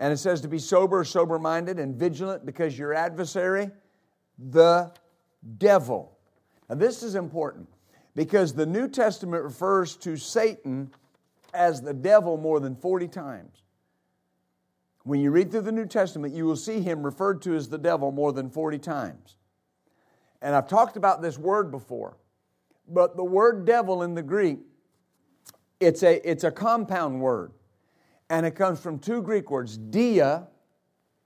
and 0.01 0.13
it 0.13 0.17
says 0.17 0.41
to 0.41 0.49
be 0.49 0.59
sober, 0.59 1.05
sober 1.05 1.39
minded, 1.39 1.79
and 1.79 1.95
vigilant 1.97 2.47
because 2.47 2.79
your 2.79 2.95
adversary, 2.95 3.71
the 4.39 4.91
devil. 5.59 6.17
Now, 6.69 6.77
this 6.77 7.03
is 7.03 7.15
important 7.15 7.69
because 8.15 8.55
the 8.55 8.67
New 8.67 8.89
Testament 8.89 9.43
refers 9.43 9.97
to 9.99 10.17
Satan 10.17 10.91
as 11.53 11.83
the 11.83 11.95
devil 11.95 12.37
more 12.37 12.61
than 12.61 12.77
40 12.77 13.09
times. 13.09 13.63
When 15.05 15.21
you 15.21 15.31
read 15.31 15.51
through 15.51 15.63
the 15.63 15.73
New 15.73 15.87
Testament, 15.87 16.35
you 16.35 16.45
will 16.47 16.57
see 16.57 16.81
him 16.81 17.03
referred 17.03 17.43
to 17.43 17.55
as 17.55 17.69
the 17.69 17.79
devil 17.79 18.11
more 18.11 18.33
than 18.33 18.51
40 18.51 18.79
times. 18.79 19.37
And 20.41 20.55
I've 20.55 20.69
talked 20.69 20.97
about 20.97 21.23
this 21.23 21.39
word 21.39 21.71
before, 21.71 22.17
but 22.89 23.17
the 23.17 23.25
word 23.25 23.65
devil 23.65 24.03
in 24.03 24.15
the 24.15 24.23
Greek, 24.23 24.59
it's 25.81 26.03
a, 26.03 26.29
it's 26.29 26.45
a 26.45 26.51
compound 26.51 27.21
word. 27.21 27.53
And 28.31 28.47
it 28.47 28.53
comes 28.53 28.81
from 28.81 28.99
two 28.99 29.23
Greek 29.23 29.51
words, 29.51 29.77
dia 29.77 30.49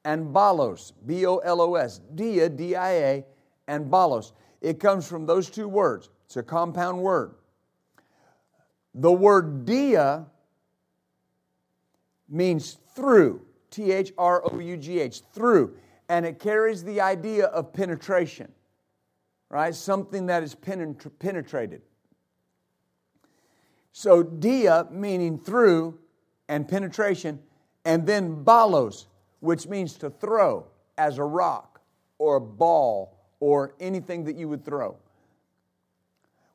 and 0.05 0.35
balos, 0.35 0.93
B 1.07 1.27
O 1.27 1.37
L 1.39 1.61
O 1.61 1.75
S. 1.75 2.01
Dia, 2.15 2.49
D 2.49 2.75
I 2.75 2.91
A, 2.93 3.25
and 3.67 3.91
balos. 3.91 4.33
It 4.61 4.81
comes 4.81 5.07
from 5.07 5.27
those 5.27 5.51
two 5.51 5.69
words. 5.69 6.11
It's 6.29 6.37
a 6.37 6.43
compound 6.43 7.03
word. 7.03 7.35
The 8.95 9.13
word 9.13 9.65
dia 9.67 10.27
means 12.29 12.79
through, 12.95 13.43
T 13.71 13.91
H 13.91 14.13
R 14.17 14.43
O 14.45 14.61
U 14.61 14.77
G 14.77 15.01
H, 15.01 15.23
through, 15.33 15.75
and 16.09 16.25
it 16.25 16.39
carries 16.39 16.85
the 16.85 17.01
idea 17.01 17.47
of 17.47 17.73
penetration 17.73 18.53
right? 19.51 19.75
Something 19.75 20.27
that 20.27 20.43
is 20.43 20.55
penetrated. 20.55 21.83
So, 23.93 24.23
dia 24.23 24.87
meaning 24.91 25.39
through 25.39 25.99
and 26.49 26.69
penetration, 26.69 27.41
and 27.85 28.07
then 28.07 28.45
balos, 28.45 29.07
which 29.41 29.67
means 29.67 29.95
to 29.95 30.11
throw 30.11 30.67
as 30.97 31.19
a 31.19 31.25
rock 31.25 31.81
or 32.19 32.37
a 32.37 32.41
ball 32.41 33.19
or 33.41 33.75
anything 33.81 34.25
that 34.25 34.37
you 34.37 34.49
would 34.49 34.65
throw. 34.65 34.97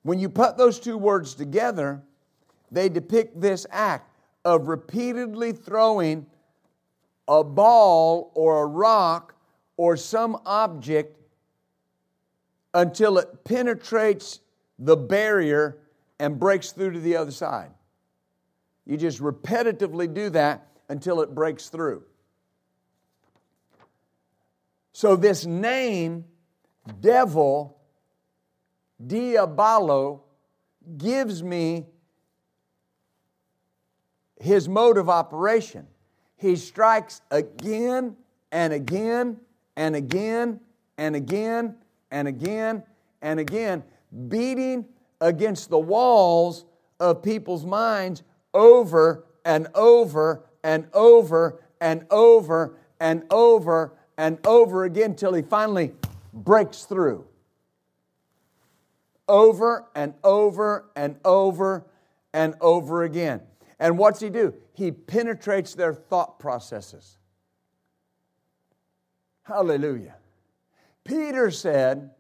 When 0.04 0.20
you 0.20 0.30
put 0.30 0.58
those 0.58 0.80
two 0.80 0.97
words 0.97 1.34
together, 1.34 2.04
they 2.72 2.89
depict 2.89 3.39
this 3.39 3.66
act 3.72 4.10
of 4.45 4.68
repeatedly 4.68 5.54
throwing 5.54 6.26
a 7.28 7.43
ball 7.43 8.32
or 8.36 8.64
a 8.64 8.66
rock 8.66 9.36
or 9.78 9.95
some 9.95 10.38
object 10.45 11.18
until 12.74 13.18
it 13.18 13.45
penetrates 13.45 14.39
the 14.78 14.97
barrier 14.97 15.78
and 16.20 16.39
breaks 16.39 16.72
through 16.72 16.91
to 16.91 16.99
the 16.99 17.16
other 17.16 17.32
side. 17.32 17.72
You 18.86 18.97
just 18.97 19.22
repetitively 19.22 20.14
do 20.14 20.30
that 20.32 20.68
until 20.89 21.22
it 21.22 21.34
breaks 21.34 21.70
through. 21.70 22.04
So, 24.91 25.16
this 25.16 25.45
name, 25.45 26.26
devil, 26.99 27.80
diabolo, 29.06 30.24
gives 30.98 31.41
me 31.41 31.86
his 34.39 34.68
mode 34.68 34.98
of 34.98 35.10
operation. 35.10 35.88
He 36.38 36.56
strikes 36.56 37.22
again 37.32 38.18
and 38.52 38.74
again 38.74 39.38
and 39.76 39.96
again 39.96 40.60
and 40.98 41.16
again 41.16 41.76
and 42.12 42.28
again 42.28 42.84
and 43.22 43.39
again, 43.39 43.84
beating 44.28 44.86
against 45.22 45.70
the 45.70 45.80
walls 45.80 46.66
of 47.00 47.24
people's 47.24 47.66
minds 47.66 48.24
over 48.54 49.26
and 49.46 49.68
over 49.74 50.44
and 50.64 50.88
over 50.94 51.64
and 51.80 52.06
over 52.12 52.78
and 53.00 53.24
over 53.30 53.94
and 54.18 54.38
over 54.46 54.84
again 54.84 55.16
till 55.16 55.34
he 55.34 55.41
finally 55.41 55.94
breaks 56.34 56.84
through. 56.84 57.26
Over 59.28 59.88
and 59.96 60.14
over 60.24 60.90
and 60.96 61.18
over 61.24 61.86
and 62.34 62.56
over 62.60 63.04
again. 63.04 63.42
And 63.80 63.98
what's 63.98 64.20
he 64.20 64.30
do? 64.30 64.54
He 64.74 64.92
penetrates 64.92 65.76
their 65.76 65.94
thought 65.94 66.40
processes. 66.40 67.18
Hallelujah. 69.44 70.16
Peter 71.04 71.52
said 71.52 72.12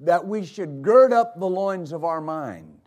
that 0.00 0.26
we 0.26 0.44
should 0.44 0.82
gird 0.82 1.12
up 1.12 1.38
the 1.38 1.46
loins 1.46 1.92
of 1.92 2.04
our 2.04 2.20
mind. 2.20 2.78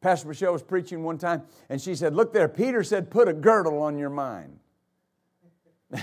Pastor 0.00 0.28
Michelle 0.28 0.52
was 0.52 0.62
preaching 0.62 1.02
one 1.02 1.16
time, 1.16 1.42
and 1.70 1.80
she 1.80 1.94
said, 1.94 2.14
Look 2.14 2.32
there, 2.32 2.48
Peter 2.48 2.84
said, 2.84 3.10
put 3.10 3.26
a 3.26 3.32
girdle 3.32 3.80
on 3.80 3.96
your 3.98 4.10
mind. 4.10 4.58
I 5.94 6.00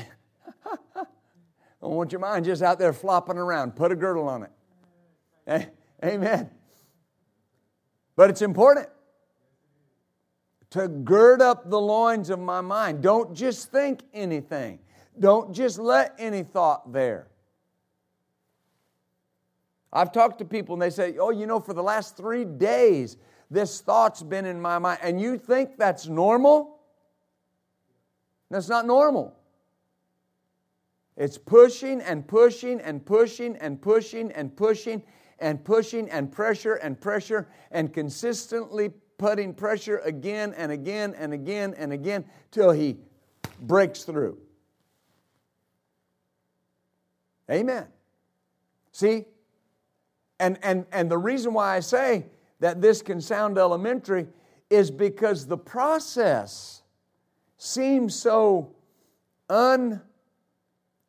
don't 1.79 1.95
want 1.95 2.11
your 2.11 2.19
mind 2.19 2.45
just 2.45 2.63
out 2.63 2.79
there 2.79 2.93
flopping 2.93 3.37
around. 3.37 3.75
Put 3.75 3.91
a 3.91 3.95
girdle 3.95 4.27
on 4.27 4.43
it. 4.43 4.49
Eh, 5.47 5.65
amen. 6.03 6.49
But 8.15 8.29
it's 8.29 8.41
important 8.41 8.87
to 10.71 10.87
gird 10.87 11.41
up 11.41 11.69
the 11.69 11.79
loins 11.79 12.29
of 12.29 12.39
my 12.39 12.61
mind. 12.61 13.01
Don't 13.01 13.33
just 13.33 13.71
think 13.71 14.03
anything. 14.13 14.79
Don't 15.19 15.53
just 15.53 15.79
let 15.79 16.15
any 16.17 16.43
thought 16.43 16.91
there. 16.93 17.27
I've 19.93 20.11
talked 20.11 20.39
to 20.39 20.45
people 20.45 20.73
and 20.73 20.81
they 20.81 20.89
say, 20.89 21.17
Oh, 21.17 21.31
you 21.31 21.45
know, 21.45 21.59
for 21.59 21.73
the 21.73 21.83
last 21.83 22.15
three 22.15 22.45
days, 22.45 23.17
this 23.49 23.81
thought's 23.81 24.23
been 24.23 24.45
in 24.45 24.61
my 24.61 24.79
mind. 24.79 24.99
And 25.01 25.19
you 25.19 25.37
think 25.37 25.77
that's 25.77 26.07
normal? 26.07 26.79
That's 28.49 28.69
not 28.69 28.85
normal. 28.85 29.35
It's 31.17 31.37
pushing 31.37 32.01
and 32.01 32.25
pushing 32.25 32.79
and 32.79 33.05
pushing 33.05 33.57
and 33.57 33.81
pushing 33.81 34.31
and 34.31 34.55
pushing 34.55 35.01
and 35.01 35.01
pushing 35.01 35.03
and 35.41 35.63
pushing 35.63 36.09
and 36.09 36.31
pressure 36.31 36.75
and 36.75 36.99
pressure 36.99 37.47
and 37.71 37.93
consistently 37.93 38.91
putting 39.17 39.53
pressure 39.53 39.97
again 39.99 40.53
and 40.55 40.71
again 40.71 41.13
and 41.17 41.33
again 41.33 41.73
and 41.77 41.91
again 41.91 42.23
till 42.51 42.71
he 42.71 42.97
breaks 43.59 44.03
through. 44.03 44.37
Amen. 47.49 47.87
See? 48.91 49.25
And, 50.39 50.57
and, 50.63 50.85
and 50.91 51.11
the 51.11 51.17
reason 51.17 51.53
why 51.53 51.75
I 51.75 51.81
say 51.81 52.25
that 52.59 52.81
this 52.81 53.01
can 53.01 53.21
sound 53.21 53.57
elementary 53.57 54.27
is 54.69 54.89
because 54.89 55.45
the 55.45 55.57
process 55.57 56.81
seems 57.57 58.15
so 58.15 58.73
unspectacular. 59.49 60.33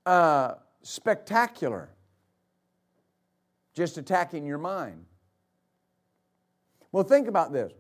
Uh, 0.05 0.55
just 3.75 3.99
attacking 3.99 4.45
your 4.45 4.59
mind. 4.59 5.05
Well, 6.91 7.05
think 7.05 7.29
about 7.29 7.53
this. 7.53 7.73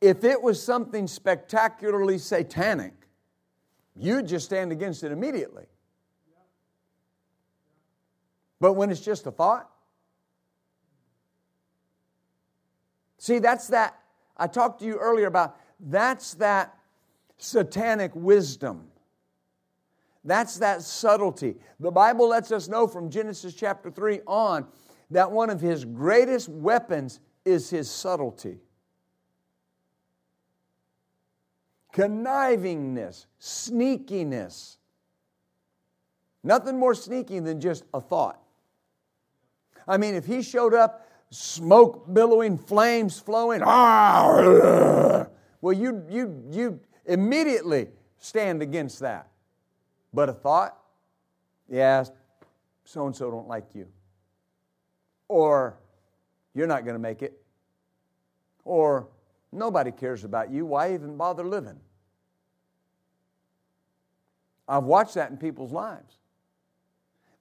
If 0.00 0.24
it 0.24 0.40
was 0.40 0.62
something 0.62 1.06
spectacularly 1.06 2.18
satanic, 2.18 2.94
you'd 3.96 4.26
just 4.28 4.46
stand 4.46 4.72
against 4.72 5.02
it 5.02 5.12
immediately. 5.12 5.66
But 8.60 8.72
when 8.74 8.90
it's 8.90 9.00
just 9.00 9.26
a 9.26 9.30
thought, 9.30 9.70
see, 13.18 13.38
that's 13.38 13.68
that. 13.68 13.98
I 14.36 14.46
talked 14.46 14.80
to 14.80 14.86
you 14.86 14.96
earlier 14.98 15.26
about 15.26 15.56
that's 15.80 16.34
that 16.34 16.76
satanic 17.38 18.12
wisdom. 18.14 18.88
That's 20.28 20.58
that 20.58 20.82
subtlety. 20.82 21.56
The 21.80 21.90
Bible 21.90 22.28
lets 22.28 22.52
us 22.52 22.68
know 22.68 22.86
from 22.86 23.08
Genesis 23.08 23.54
chapter 23.54 23.90
3 23.90 24.20
on 24.26 24.66
that 25.10 25.32
one 25.32 25.48
of 25.48 25.58
his 25.58 25.86
greatest 25.86 26.50
weapons 26.50 27.20
is 27.46 27.70
his 27.70 27.90
subtlety. 27.90 28.58
Connivingness, 31.94 33.24
sneakiness. 33.40 34.76
Nothing 36.44 36.78
more 36.78 36.94
sneaky 36.94 37.40
than 37.40 37.58
just 37.58 37.84
a 37.94 38.00
thought. 38.02 38.38
I 39.88 39.96
mean, 39.96 40.14
if 40.14 40.26
he 40.26 40.42
showed 40.42 40.74
up, 40.74 41.08
smoke 41.30 42.12
billowing, 42.12 42.58
flames 42.58 43.18
flowing, 43.18 43.60
well, 43.62 45.26
you, 45.62 46.04
you, 46.10 46.44
you 46.50 46.80
immediately 47.06 47.88
stand 48.18 48.60
against 48.60 49.00
that. 49.00 49.30
But 50.12 50.28
a 50.28 50.32
thought, 50.32 50.78
yeah, 51.68 52.04
so 52.84 53.06
and 53.06 53.14
so 53.14 53.30
don't 53.30 53.48
like 53.48 53.74
you. 53.74 53.86
Or 55.28 55.76
you're 56.54 56.66
not 56.66 56.84
going 56.84 56.94
to 56.94 57.00
make 57.00 57.22
it. 57.22 57.40
Or 58.64 59.08
nobody 59.52 59.90
cares 59.90 60.24
about 60.24 60.50
you. 60.50 60.64
Why 60.64 60.94
even 60.94 61.16
bother 61.16 61.44
living? 61.44 61.78
I've 64.66 64.84
watched 64.84 65.14
that 65.14 65.30
in 65.30 65.36
people's 65.36 65.72
lives. 65.72 66.18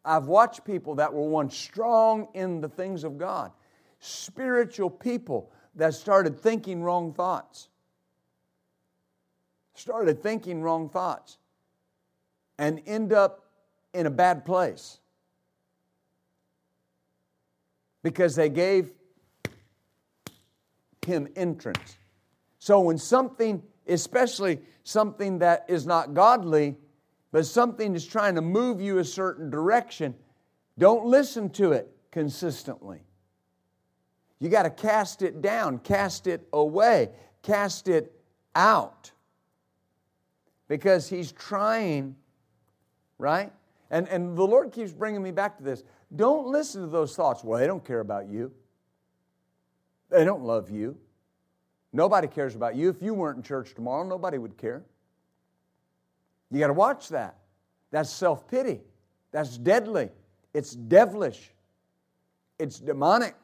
I've 0.03 0.27
watched 0.27 0.63
people 0.63 0.95
that 0.95 1.13
were 1.13 1.27
once 1.27 1.55
strong 1.55 2.29
in 2.33 2.61
the 2.61 2.69
things 2.69 3.03
of 3.03 3.17
God, 3.17 3.51
spiritual 3.99 4.89
people 4.89 5.51
that 5.75 5.93
started 5.93 6.39
thinking 6.39 6.81
wrong 6.81 7.13
thoughts. 7.13 7.67
Started 9.73 10.23
thinking 10.23 10.61
wrong 10.61 10.89
thoughts 10.89 11.37
and 12.57 12.81
end 12.85 13.13
up 13.13 13.45
in 13.93 14.05
a 14.05 14.09
bad 14.09 14.45
place 14.45 14.99
because 18.03 18.35
they 18.35 18.49
gave 18.49 18.91
him 21.05 21.27
entrance. 21.35 21.97
So 22.59 22.79
when 22.79 22.97
something, 22.97 23.63
especially 23.87 24.59
something 24.83 25.39
that 25.39 25.65
is 25.67 25.85
not 25.85 26.13
godly, 26.13 26.75
but 27.31 27.45
something 27.45 27.95
is 27.95 28.05
trying 28.05 28.35
to 28.35 28.41
move 28.41 28.81
you 28.81 28.99
a 28.99 29.05
certain 29.05 29.49
direction, 29.49 30.15
don't 30.77 31.05
listen 31.05 31.49
to 31.51 31.71
it 31.71 31.89
consistently. 32.11 33.01
You 34.39 34.49
got 34.49 34.63
to 34.63 34.69
cast 34.69 35.21
it 35.21 35.41
down, 35.41 35.79
cast 35.79 36.27
it 36.27 36.47
away, 36.53 37.09
cast 37.41 37.87
it 37.87 38.13
out. 38.55 39.11
Because 40.67 41.07
he's 41.07 41.31
trying, 41.31 42.15
right? 43.17 43.51
And, 43.89 44.07
and 44.09 44.37
the 44.37 44.45
Lord 44.45 44.71
keeps 44.71 44.91
bringing 44.91 45.23
me 45.23 45.31
back 45.31 45.57
to 45.57 45.63
this. 45.63 45.83
Don't 46.15 46.47
listen 46.47 46.81
to 46.81 46.87
those 46.87 47.15
thoughts. 47.15 47.43
Well, 47.43 47.59
they 47.59 47.67
don't 47.67 47.85
care 47.85 47.99
about 47.99 48.27
you, 48.27 48.51
they 50.09 50.25
don't 50.25 50.43
love 50.43 50.69
you. 50.69 50.97
Nobody 51.93 52.27
cares 52.27 52.53
about 52.53 52.75
you. 52.75 52.89
If 52.89 53.01
you 53.01 53.13
weren't 53.13 53.37
in 53.37 53.43
church 53.43 53.73
tomorrow, 53.73 54.03
nobody 54.03 54.37
would 54.37 54.57
care. 54.57 54.83
You 56.51 56.59
got 56.59 56.67
to 56.67 56.73
watch 56.73 57.09
that. 57.09 57.37
That's 57.91 58.09
self 58.09 58.47
pity. 58.47 58.81
That's 59.31 59.57
deadly. 59.57 60.09
It's 60.53 60.71
devilish. 60.71 61.51
It's 62.59 62.79
demonic. 62.79 63.35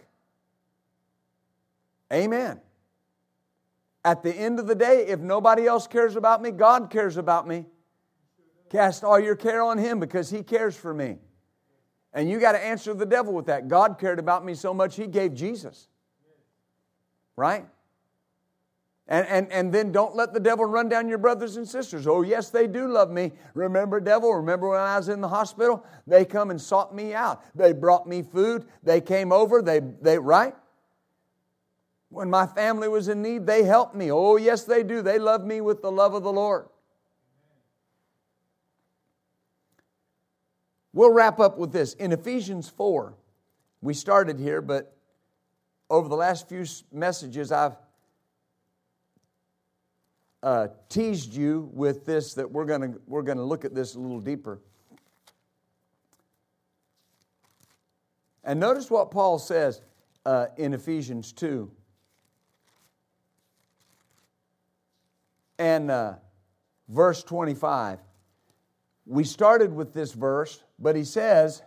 Amen. 2.11 2.59
At 4.05 4.21
the 4.23 4.33
end 4.33 4.59
of 4.59 4.67
the 4.67 4.75
day, 4.75 5.05
if 5.07 5.19
nobody 5.19 5.65
else 5.65 5.87
cares 5.87 6.15
about 6.15 6.41
me, 6.41 6.51
God 6.51 6.89
cares 6.89 7.17
about 7.17 7.47
me. 7.47 7.65
Cast 8.73 9.03
all 9.03 9.19
your 9.19 9.35
care 9.35 9.61
on 9.61 9.77
Him 9.77 9.99
because 9.99 10.31
He 10.31 10.41
cares 10.41 10.75
for 10.75 10.95
me. 10.95 11.19
And 12.11 12.27
you 12.27 12.39
got 12.39 12.53
to 12.53 12.59
answer 12.59 12.95
the 12.95 13.05
devil 13.05 13.31
with 13.31 13.45
that. 13.45 13.67
God 13.67 13.99
cared 13.99 14.17
about 14.17 14.43
me 14.43 14.55
so 14.55 14.73
much, 14.73 14.95
He 14.95 15.05
gave 15.05 15.35
Jesus. 15.35 15.87
Right? 17.35 17.67
And, 19.07 19.27
and, 19.27 19.51
and 19.51 19.71
then 19.71 19.91
don't 19.91 20.15
let 20.15 20.33
the 20.33 20.39
devil 20.39 20.65
run 20.65 20.89
down 20.89 21.07
your 21.07 21.19
brothers 21.19 21.55
and 21.57 21.67
sisters. 21.67 22.07
Oh, 22.07 22.23
yes, 22.23 22.49
they 22.49 22.65
do 22.65 22.87
love 22.87 23.11
me. 23.11 23.33
Remember, 23.53 23.99
devil, 23.99 24.33
remember 24.33 24.69
when 24.69 24.79
I 24.79 24.97
was 24.97 25.07
in 25.07 25.21
the 25.21 25.27
hospital? 25.27 25.85
They 26.07 26.25
come 26.25 26.49
and 26.49 26.59
sought 26.59 26.95
me 26.95 27.13
out. 27.13 27.43
They 27.55 27.73
brought 27.73 28.07
me 28.07 28.23
food. 28.23 28.65
They 28.81 29.01
came 29.01 29.31
over. 29.31 29.61
They, 29.61 29.81
they 30.01 30.17
right? 30.17 30.55
When 32.09 32.27
my 32.29 32.47
family 32.47 32.87
was 32.87 33.07
in 33.07 33.21
need, 33.21 33.45
they 33.45 33.63
helped 33.63 33.93
me. 33.93 34.11
Oh, 34.11 34.37
yes, 34.37 34.63
they 34.63 34.81
do. 34.81 35.03
They 35.03 35.19
love 35.19 35.45
me 35.45 35.61
with 35.61 35.83
the 35.83 35.91
love 35.91 36.15
of 36.15 36.23
the 36.23 36.33
Lord. 36.33 36.65
We'll 40.93 41.11
wrap 41.11 41.39
up 41.39 41.57
with 41.57 41.71
this. 41.71 41.95
In 41.95 42.11
Ephesians 42.11 42.69
4, 42.69 43.15
we 43.81 43.95
started 43.95 44.39
here, 44.39 44.61
but 44.61 44.95
over 45.89 46.07
the 46.07 46.15
last 46.15 46.47
few 46.47 46.65
messages, 46.91 47.51
I've 47.51 47.75
uh, 50.43 50.67
teased 50.89 51.33
you 51.33 51.69
with 51.73 52.05
this 52.05 52.35
that 52.35 52.51
we're 52.51 52.65
going 52.65 52.99
we're 53.07 53.21
going 53.21 53.37
to 53.37 53.43
look 53.43 53.65
at 53.65 53.73
this 53.73 53.95
a 53.95 53.99
little 53.99 54.19
deeper. 54.19 54.59
And 58.43 58.59
notice 58.59 58.91
what 58.91 59.09
Paul 59.09 59.39
says 59.39 59.81
uh, 60.25 60.47
in 60.57 60.73
Ephesians 60.73 61.31
2. 61.31 61.71
And 65.57 65.89
uh, 65.89 66.15
verse 66.89 67.23
25. 67.23 67.99
We 69.05 69.23
started 69.23 69.73
with 69.73 69.93
this 69.93 70.13
verse, 70.13 70.63
but 70.83 70.95
he 70.95 71.05
says 71.05 71.63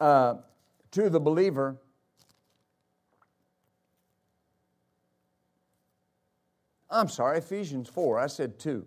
uh, 0.00 0.36
to 0.90 1.10
the 1.10 1.20
believer, 1.20 1.76
I'm 6.90 7.08
sorry, 7.08 7.38
Ephesians 7.38 7.88
4. 7.88 8.18
I 8.18 8.26
said 8.26 8.58
2. 8.58 8.86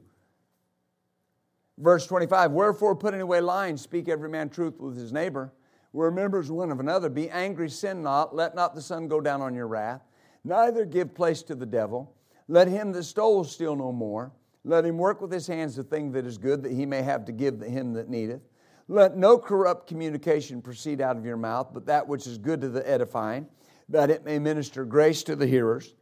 Verse 1.78 2.08
25 2.08 2.52
Wherefore, 2.52 2.96
putting 2.96 3.22
away 3.22 3.42
lying, 3.42 3.78
speak 3.78 4.10
every 4.10 4.30
man 4.30 4.50
truth 4.50 4.80
with 4.80 4.98
his 4.98 5.14
neighbor. 5.14 5.54
We're 5.94 6.12
members 6.12 6.50
one 6.52 6.72
of 6.72 6.80
another. 6.80 7.10
Be 7.10 7.30
angry, 7.30 7.70
sin 7.70 8.02
not. 8.02 8.36
Let 8.36 8.56
not 8.56 8.76
the 8.76 8.82
sun 8.82 9.08
go 9.08 9.22
down 9.22 9.42
on 9.42 9.54
your 9.54 9.68
wrath. 9.68 10.02
Neither 10.44 10.86
give 10.86 11.14
place 11.14 11.44
to 11.44 11.56
the 11.56 11.66
devil. 11.66 12.16
Let 12.48 12.68
him 12.68 12.92
that 12.94 13.04
stole 13.04 13.44
steal 13.44 13.76
no 13.76 13.92
more. 13.92 14.32
Let 14.64 14.86
him 14.86 14.98
work 14.98 15.22
with 15.22 15.32
his 15.32 15.48
hands 15.48 15.76
the 15.76 15.84
thing 15.84 16.12
that 16.14 16.26
is 16.26 16.38
good, 16.38 16.64
that 16.64 16.72
he 16.72 16.86
may 16.86 17.02
have 17.02 17.26
to 17.26 17.32
give 17.32 17.62
him 17.62 17.94
that 17.94 18.10
needeth. 18.10 18.42
Let 18.88 19.18
no 19.18 19.38
corrupt 19.38 19.88
communication 19.88 20.62
proceed 20.62 21.02
out 21.02 21.18
of 21.18 21.26
your 21.26 21.38
mouth, 21.38 21.70
but 21.74 21.86
that 21.86 22.08
which 22.08 22.28
is 22.28 22.38
good 22.38 22.62
to 22.62 22.70
the 22.70 22.88
edifying, 22.88 23.48
that 23.90 24.10
it 24.10 24.26
may 24.26 24.40
minister 24.40 24.86
grace 24.86 25.24
to 25.24 25.36
the 25.36 25.48
hearers. 25.48 25.96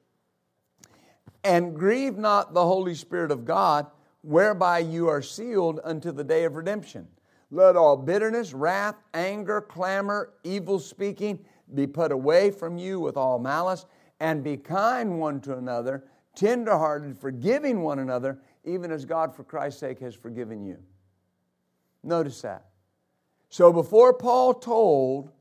And 1.43 1.75
grieve 1.75 2.17
not 2.17 2.53
the 2.53 2.65
Holy 2.65 2.95
Spirit 2.95 3.31
of 3.31 3.45
God, 3.45 3.87
whereby 4.21 4.79
you 4.79 5.07
are 5.07 5.21
sealed 5.21 5.79
unto 5.83 6.11
the 6.11 6.23
day 6.23 6.43
of 6.43 6.55
redemption. 6.55 7.07
Let 7.51 7.75
all 7.75 7.97
bitterness, 7.97 8.53
wrath, 8.53 8.95
anger, 9.13 9.61
clamor, 9.61 10.33
evil 10.43 10.79
speaking 10.79 11.39
be 11.73 11.87
put 11.87 12.11
away 12.11 12.51
from 12.51 12.77
you 12.77 12.99
with 12.99 13.17
all 13.17 13.39
malice, 13.39 13.85
and 14.19 14.43
be 14.43 14.57
kind 14.57 15.19
one 15.19 15.39
to 15.41 15.57
another, 15.57 16.03
tenderhearted, 16.35 17.17
forgiving 17.17 17.81
one 17.81 17.99
another, 17.99 18.39
even 18.65 18.91
as 18.91 19.05
God 19.05 19.33
for 19.33 19.43
Christ's 19.43 19.79
sake 19.79 19.99
has 19.99 20.13
forgiven 20.13 20.63
you. 20.65 20.77
Notice 22.03 22.41
that. 22.41 22.68
So 23.49 23.73
before 23.73 24.13
Paul 24.13 24.53
told 24.53 25.31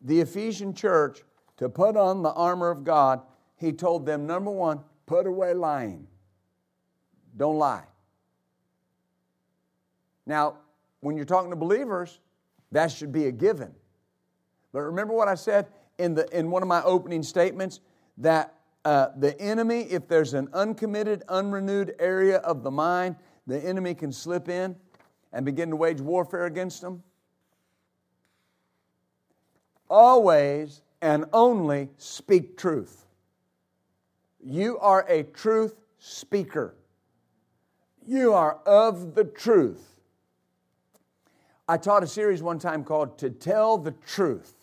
the 0.00 0.20
Ephesian 0.20 0.74
church 0.74 1.22
to 1.58 1.68
put 1.68 1.96
on 1.96 2.22
the 2.22 2.32
armor 2.32 2.70
of 2.70 2.84
God, 2.84 3.20
he 3.56 3.72
told 3.72 4.06
them 4.06 4.26
number 4.26 4.50
one, 4.50 4.80
put 5.04 5.26
away 5.26 5.52
lying. 5.52 6.06
Don't 7.36 7.58
lie. 7.58 7.84
Now, 10.26 10.56
when 11.00 11.16
you're 11.16 11.26
talking 11.26 11.50
to 11.50 11.56
believers, 11.56 12.20
that 12.72 12.90
should 12.90 13.12
be 13.12 13.26
a 13.26 13.32
given. 13.32 13.74
But 14.72 14.80
remember 14.80 15.12
what 15.12 15.28
I 15.28 15.34
said 15.34 15.66
in, 15.98 16.14
the, 16.14 16.26
in 16.36 16.50
one 16.50 16.62
of 16.62 16.68
my 16.68 16.82
opening 16.82 17.22
statements 17.22 17.80
that 18.18 18.54
uh, 18.84 19.08
the 19.18 19.38
enemy, 19.40 19.82
if 19.82 20.08
there's 20.08 20.32
an 20.32 20.48
uncommitted, 20.54 21.22
unrenewed 21.28 21.94
area 21.98 22.38
of 22.38 22.62
the 22.62 22.70
mind, 22.70 23.16
the 23.46 23.58
enemy 23.58 23.94
can 23.94 24.12
slip 24.12 24.48
in 24.48 24.76
and 25.32 25.44
begin 25.44 25.68
to 25.70 25.76
wage 25.76 26.00
warfare 26.00 26.46
against 26.46 26.80
them. 26.80 27.02
Always 29.90 30.82
and 31.02 31.24
only 31.32 31.88
speak 31.98 32.56
truth. 32.56 33.04
You 34.42 34.78
are 34.78 35.04
a 35.08 35.24
truth 35.24 35.74
speaker. 35.98 36.76
You 38.06 38.32
are 38.32 38.60
of 38.64 39.14
the 39.14 39.24
truth. 39.24 39.84
I 41.68 41.76
taught 41.76 42.02
a 42.02 42.06
series 42.06 42.42
one 42.42 42.58
time 42.58 42.84
called 42.84 43.18
To 43.18 43.30
Tell 43.30 43.78
the 43.78 43.92
Truth. 43.92 44.54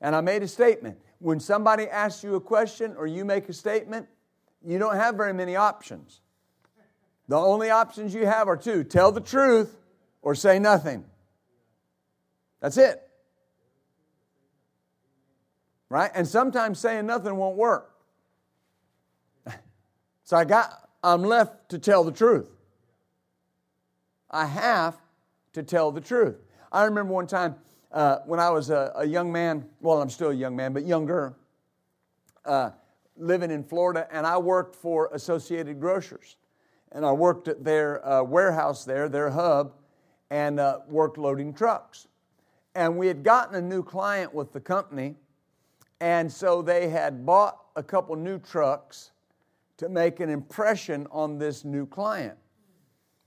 And 0.00 0.14
I 0.14 0.20
made 0.20 0.42
a 0.42 0.48
statement. 0.48 0.98
When 1.18 1.40
somebody 1.40 1.88
asks 1.88 2.22
you 2.24 2.34
a 2.36 2.40
question 2.40 2.94
or 2.96 3.06
you 3.06 3.24
make 3.24 3.48
a 3.48 3.52
statement, 3.52 4.08
you 4.64 4.78
don't 4.78 4.96
have 4.96 5.16
very 5.16 5.32
many 5.32 5.56
options. 5.56 6.20
The 7.28 7.36
only 7.38 7.70
options 7.70 8.14
you 8.14 8.26
have 8.26 8.48
are 8.48 8.56
two 8.56 8.84
tell 8.84 9.10
the 9.10 9.20
truth 9.20 9.76
or 10.22 10.34
say 10.34 10.58
nothing. 10.58 11.04
That's 12.60 12.76
it. 12.76 13.03
Right? 15.94 16.10
And 16.12 16.26
sometimes 16.26 16.80
saying 16.80 17.06
nothing 17.06 17.36
won't 17.36 17.56
work. 17.56 17.94
so 20.24 20.36
I 20.36 20.44
got 20.44 20.90
I'm 21.04 21.22
left 21.22 21.68
to 21.68 21.78
tell 21.78 22.02
the 22.02 22.10
truth. 22.10 22.50
I 24.28 24.46
have 24.46 24.96
to 25.52 25.62
tell 25.62 25.92
the 25.92 26.00
truth. 26.00 26.34
I 26.72 26.82
remember 26.82 27.12
one 27.12 27.28
time 27.28 27.54
uh, 27.92 28.16
when 28.26 28.40
I 28.40 28.50
was 28.50 28.70
a, 28.70 28.92
a, 28.96 29.06
young 29.06 29.30
man, 29.30 29.66
well, 29.80 30.02
I'm 30.02 30.10
still 30.10 30.30
a 30.30 30.34
young 30.34 30.56
man, 30.56 30.72
but 30.72 30.84
younger, 30.84 31.36
uh, 32.44 32.70
living 33.16 33.52
in 33.52 33.62
Florida, 33.62 34.08
and 34.10 34.26
I 34.26 34.36
worked 34.38 34.74
for 34.74 35.10
Associated 35.12 35.78
Grocers. 35.78 36.34
And 36.90 37.06
I 37.06 37.12
worked 37.12 37.46
at 37.46 37.62
their 37.62 38.04
uh, 38.04 38.24
warehouse 38.24 38.84
there, 38.84 39.08
their 39.08 39.30
hub, 39.30 39.74
and 40.28 40.58
uh, 40.58 40.80
worked 40.88 41.18
loading 41.18 41.54
trucks. 41.54 42.08
And 42.74 42.98
we 42.98 43.06
had 43.06 43.22
gotten 43.22 43.54
a 43.54 43.62
new 43.62 43.84
client 43.84 44.34
with 44.34 44.52
the 44.52 44.60
company, 44.60 45.14
and 46.00 46.30
so 46.30 46.62
they 46.62 46.88
had 46.88 47.24
bought 47.24 47.58
a 47.76 47.82
couple 47.82 48.16
new 48.16 48.38
trucks 48.38 49.12
to 49.76 49.88
make 49.88 50.20
an 50.20 50.30
impression 50.30 51.06
on 51.10 51.38
this 51.38 51.64
new 51.64 51.86
client. 51.86 52.36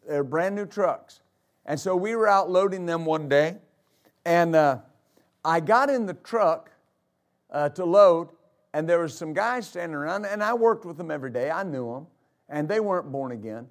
They're 0.07 0.23
brand 0.23 0.55
new 0.55 0.65
trucks. 0.65 1.21
And 1.65 1.79
so 1.79 1.95
we 1.95 2.15
were 2.15 2.27
out 2.27 2.49
loading 2.49 2.85
them 2.85 3.03
one 3.03 3.27
day, 3.27 3.57
and 4.25 4.55
uh, 4.55 4.79
I 5.43 5.59
got 5.59 5.89
in 5.89 6.05
the 6.05 6.13
truck 6.13 6.71
uh, 7.51 7.69
to 7.69 7.83
load, 7.83 8.29
and 8.73 8.87
there 8.87 8.99
was 8.99 9.17
some 9.17 9.33
guys 9.33 9.67
standing 9.67 9.95
around, 9.95 10.25
and 10.25 10.41
I 10.41 10.53
worked 10.53 10.85
with 10.85 10.97
them 10.97 11.11
every 11.11 11.31
day. 11.31 11.51
I 11.51 11.63
knew 11.63 11.93
them, 11.93 12.07
and 12.47 12.69
they 12.69 12.79
weren't 12.79 13.11
born 13.11 13.33
again. 13.33 13.67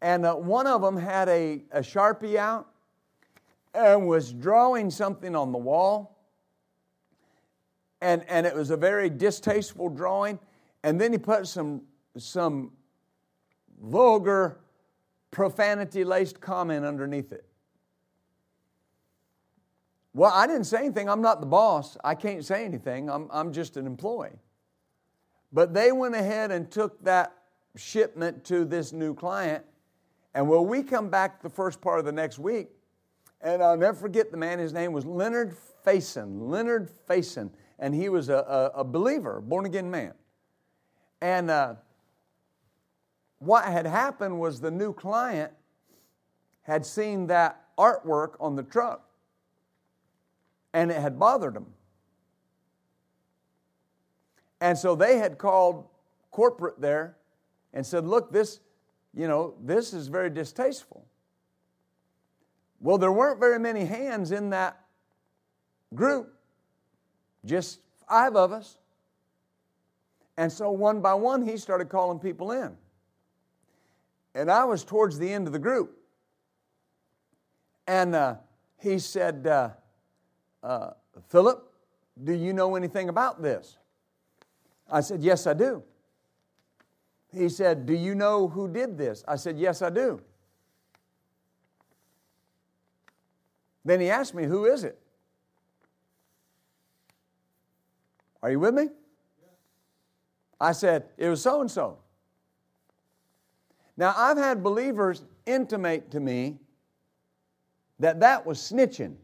And 0.00 0.26
uh, 0.26 0.34
one 0.34 0.66
of 0.66 0.82
them 0.82 0.96
had 0.96 1.28
a, 1.28 1.62
a 1.72 1.80
sharpie 1.80 2.36
out 2.36 2.68
and 3.74 4.06
was 4.06 4.32
drawing 4.32 4.90
something 4.90 5.34
on 5.34 5.52
the 5.52 5.58
wall, 5.58 6.16
and, 8.02 8.24
and 8.28 8.46
it 8.46 8.54
was 8.54 8.70
a 8.70 8.76
very 8.76 9.08
distasteful 9.08 9.88
drawing. 9.88 10.38
And 10.82 11.00
then 11.00 11.12
he 11.12 11.18
put 11.18 11.46
some, 11.46 11.82
some 12.18 12.72
vulgar 13.80 14.58
profanity 15.30 16.04
laced 16.04 16.40
comment 16.40 16.84
underneath 16.84 17.32
it. 17.32 17.46
Well, 20.14 20.32
I 20.34 20.46
didn't 20.46 20.64
say 20.64 20.78
anything. 20.78 21.08
I'm 21.08 21.22
not 21.22 21.40
the 21.40 21.46
boss. 21.46 21.96
I 22.04 22.14
can't 22.14 22.44
say 22.44 22.64
anything. 22.64 23.08
I'm, 23.08 23.28
I'm 23.30 23.52
just 23.52 23.76
an 23.76 23.86
employee. 23.86 24.38
But 25.52 25.72
they 25.72 25.92
went 25.92 26.14
ahead 26.14 26.50
and 26.50 26.70
took 26.70 27.02
that 27.04 27.32
shipment 27.76 28.44
to 28.46 28.64
this 28.64 28.92
new 28.92 29.14
client. 29.14 29.64
And 30.34 30.48
well, 30.48 30.66
we 30.66 30.82
come 30.82 31.08
back 31.08 31.40
the 31.40 31.48
first 31.48 31.80
part 31.80 31.98
of 31.98 32.04
the 32.04 32.12
next 32.12 32.38
week, 32.38 32.68
and 33.40 33.62
I'll 33.62 33.76
never 33.76 33.96
forget 33.96 34.30
the 34.30 34.36
man. 34.36 34.58
His 34.58 34.72
name 34.72 34.92
was 34.92 35.04
Leonard 35.06 35.56
Faison. 35.86 36.48
Leonard 36.48 36.90
Faison. 37.08 37.50
And 37.82 37.92
he 37.92 38.08
was 38.08 38.28
a, 38.28 38.36
a, 38.36 38.80
a 38.80 38.84
believer, 38.84 39.40
born 39.40 39.66
again 39.66 39.90
man. 39.90 40.14
And 41.20 41.50
uh, 41.50 41.74
what 43.40 43.64
had 43.64 43.86
happened 43.86 44.38
was 44.38 44.60
the 44.60 44.70
new 44.70 44.92
client 44.92 45.52
had 46.62 46.86
seen 46.86 47.26
that 47.26 47.64
artwork 47.76 48.34
on 48.38 48.54
the 48.54 48.62
truck 48.62 49.04
and 50.72 50.92
it 50.92 51.00
had 51.00 51.18
bothered 51.18 51.54
them. 51.54 51.66
And 54.60 54.78
so 54.78 54.94
they 54.94 55.18
had 55.18 55.36
called 55.36 55.88
corporate 56.30 56.80
there 56.80 57.16
and 57.72 57.84
said, 57.84 58.06
Look, 58.06 58.32
this, 58.32 58.60
you 59.12 59.26
know, 59.26 59.54
this 59.60 59.92
is 59.92 60.06
very 60.06 60.30
distasteful. 60.30 61.04
Well, 62.78 62.96
there 62.96 63.10
weren't 63.10 63.40
very 63.40 63.58
many 63.58 63.86
hands 63.86 64.30
in 64.30 64.50
that 64.50 64.80
group, 65.96 66.32
just 67.44 67.80
five 68.08 68.36
of 68.36 68.52
us. 68.52 68.78
And 70.36 70.50
so 70.50 70.70
one 70.70 71.00
by 71.00 71.14
one, 71.14 71.46
he 71.46 71.56
started 71.56 71.88
calling 71.88 72.18
people 72.18 72.52
in. 72.52 72.76
And 74.34 74.50
I 74.50 74.64
was 74.64 74.84
towards 74.84 75.18
the 75.18 75.30
end 75.30 75.46
of 75.46 75.52
the 75.52 75.58
group. 75.58 75.98
And 77.86 78.14
uh, 78.14 78.36
he 78.78 78.98
said, 78.98 79.46
uh, 79.46 79.70
uh, 80.62 80.90
Philip, 81.28 81.70
do 82.22 82.32
you 82.32 82.52
know 82.52 82.76
anything 82.76 83.08
about 83.08 83.42
this? 83.42 83.76
I 84.90 85.00
said, 85.00 85.22
Yes, 85.22 85.46
I 85.46 85.54
do. 85.54 85.82
He 87.32 87.48
said, 87.48 87.86
Do 87.86 87.94
you 87.94 88.14
know 88.14 88.48
who 88.48 88.68
did 88.68 88.98
this? 88.98 89.24
I 89.26 89.36
said, 89.36 89.58
Yes, 89.58 89.82
I 89.82 89.90
do. 89.90 90.20
Then 93.84 94.00
he 94.00 94.10
asked 94.10 94.34
me, 94.34 94.44
Who 94.44 94.66
is 94.66 94.84
it? 94.84 95.01
Are 98.42 98.50
you 98.50 98.58
with 98.58 98.74
me? 98.74 98.88
I 100.60 100.72
said, 100.72 101.04
It 101.16 101.28
was 101.28 101.42
so 101.42 101.60
and 101.60 101.70
so. 101.70 101.98
Now, 103.96 104.14
I've 104.16 104.38
had 104.38 104.62
believers 104.62 105.24
intimate 105.46 106.10
to 106.12 106.20
me 106.20 106.58
that 107.98 108.20
that 108.20 108.46
was 108.46 108.58
snitching. 108.58 109.16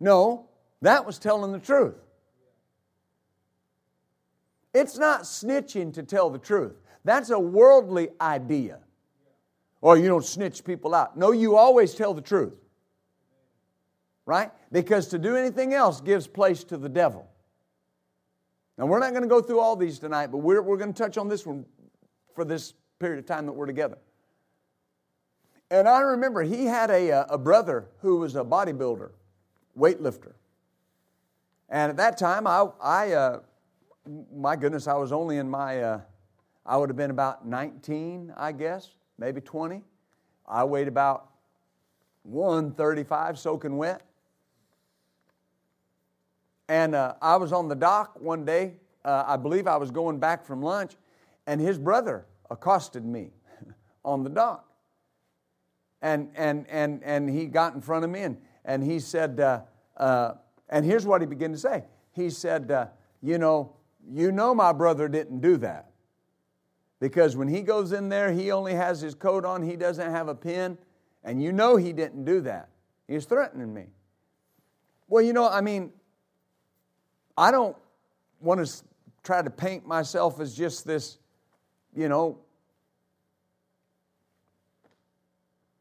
No, 0.00 0.48
that 0.82 1.06
was 1.06 1.18
telling 1.18 1.52
the 1.52 1.58
truth. 1.58 1.94
It's 4.74 4.98
not 4.98 5.22
snitching 5.22 5.94
to 5.94 6.02
tell 6.02 6.28
the 6.28 6.38
truth. 6.38 6.74
That's 7.04 7.30
a 7.30 7.38
worldly 7.38 8.08
idea. 8.20 8.80
Or 9.80 9.96
you 9.96 10.08
don't 10.08 10.24
snitch 10.24 10.64
people 10.64 10.94
out. 10.94 11.16
No, 11.16 11.30
you 11.30 11.56
always 11.56 11.94
tell 11.94 12.12
the 12.12 12.20
truth. 12.20 12.54
Right? 14.26 14.50
Because 14.72 15.08
to 15.08 15.18
do 15.18 15.36
anything 15.36 15.74
else 15.74 16.00
gives 16.00 16.26
place 16.26 16.64
to 16.64 16.76
the 16.76 16.88
devil. 16.88 17.28
Now, 18.78 18.86
we're 18.86 18.98
not 18.98 19.10
going 19.10 19.22
to 19.22 19.28
go 19.28 19.40
through 19.40 19.60
all 19.60 19.76
these 19.76 19.98
tonight, 19.98 20.28
but 20.28 20.38
we're, 20.38 20.62
we're 20.62 20.78
going 20.78 20.92
to 20.92 21.02
touch 21.02 21.18
on 21.18 21.28
this 21.28 21.46
one 21.46 21.64
for 22.34 22.44
this 22.44 22.74
period 22.98 23.18
of 23.18 23.26
time 23.26 23.46
that 23.46 23.52
we're 23.52 23.66
together. 23.66 23.98
And 25.70 25.88
I 25.88 26.00
remember 26.00 26.42
he 26.42 26.64
had 26.64 26.90
a, 26.90 27.12
uh, 27.12 27.24
a 27.30 27.38
brother 27.38 27.88
who 28.00 28.18
was 28.18 28.34
a 28.34 28.44
bodybuilder, 28.44 29.10
weightlifter. 29.78 30.32
And 31.68 31.90
at 31.90 31.96
that 31.96 32.18
time, 32.18 32.46
I, 32.46 32.66
I 32.80 33.12
uh, 33.12 33.40
my 34.34 34.56
goodness, 34.56 34.86
I 34.86 34.94
was 34.94 35.12
only 35.12 35.38
in 35.38 35.48
my, 35.48 35.80
uh, 35.80 36.00
I 36.66 36.76
would 36.76 36.88
have 36.88 36.96
been 36.96 37.10
about 37.10 37.46
19, 37.46 38.34
I 38.36 38.52
guess, 38.52 38.90
maybe 39.18 39.40
20. 39.40 39.82
I 40.46 40.64
weighed 40.64 40.88
about 40.88 41.30
135 42.24 43.38
soaking 43.38 43.76
wet. 43.76 44.02
And 46.74 46.96
uh, 46.96 47.14
I 47.22 47.36
was 47.36 47.52
on 47.52 47.68
the 47.68 47.76
dock 47.76 48.20
one 48.20 48.44
day. 48.44 48.74
Uh, 49.04 49.22
I 49.28 49.36
believe 49.36 49.68
I 49.68 49.76
was 49.76 49.92
going 49.92 50.18
back 50.18 50.44
from 50.44 50.60
lunch, 50.60 50.94
and 51.46 51.60
his 51.60 51.78
brother 51.78 52.26
accosted 52.50 53.04
me 53.04 53.30
on 54.04 54.24
the 54.24 54.30
dock. 54.30 54.66
And, 56.02 56.30
and, 56.34 56.66
and, 56.68 57.00
and 57.04 57.30
he 57.30 57.46
got 57.46 57.74
in 57.74 57.80
front 57.80 58.04
of 58.04 58.10
me 58.10 58.22
and, 58.22 58.38
and 58.64 58.82
he 58.82 58.98
said, 58.98 59.38
uh, 59.38 59.60
uh 59.96 60.32
and 60.68 60.84
here's 60.84 61.06
what 61.06 61.20
he 61.20 61.28
began 61.28 61.52
to 61.52 61.58
say. 61.58 61.84
He 62.10 62.28
said, 62.28 62.72
uh, 62.72 62.86
You 63.22 63.38
know, 63.38 63.76
you 64.10 64.32
know 64.32 64.52
my 64.52 64.72
brother 64.72 65.06
didn't 65.06 65.42
do 65.42 65.56
that. 65.58 65.92
Because 66.98 67.36
when 67.36 67.46
he 67.46 67.60
goes 67.60 67.92
in 67.92 68.08
there, 68.08 68.32
he 68.32 68.50
only 68.50 68.74
has 68.74 69.00
his 69.00 69.14
coat 69.14 69.44
on, 69.44 69.62
he 69.62 69.76
doesn't 69.76 70.10
have 70.10 70.26
a 70.26 70.34
pen, 70.34 70.76
and 71.22 71.40
you 71.40 71.52
know 71.52 71.76
he 71.76 71.92
didn't 71.92 72.24
do 72.24 72.40
that. 72.40 72.70
He's 73.06 73.26
threatening 73.26 73.72
me. 73.72 73.84
Well, 75.06 75.22
you 75.22 75.32
know, 75.32 75.48
I 75.48 75.60
mean, 75.60 75.92
I 77.36 77.50
don't 77.50 77.76
want 78.40 78.64
to 78.64 78.82
try 79.22 79.42
to 79.42 79.50
paint 79.50 79.86
myself 79.86 80.40
as 80.40 80.54
just 80.54 80.86
this, 80.86 81.18
you 81.94 82.08
know, 82.08 82.38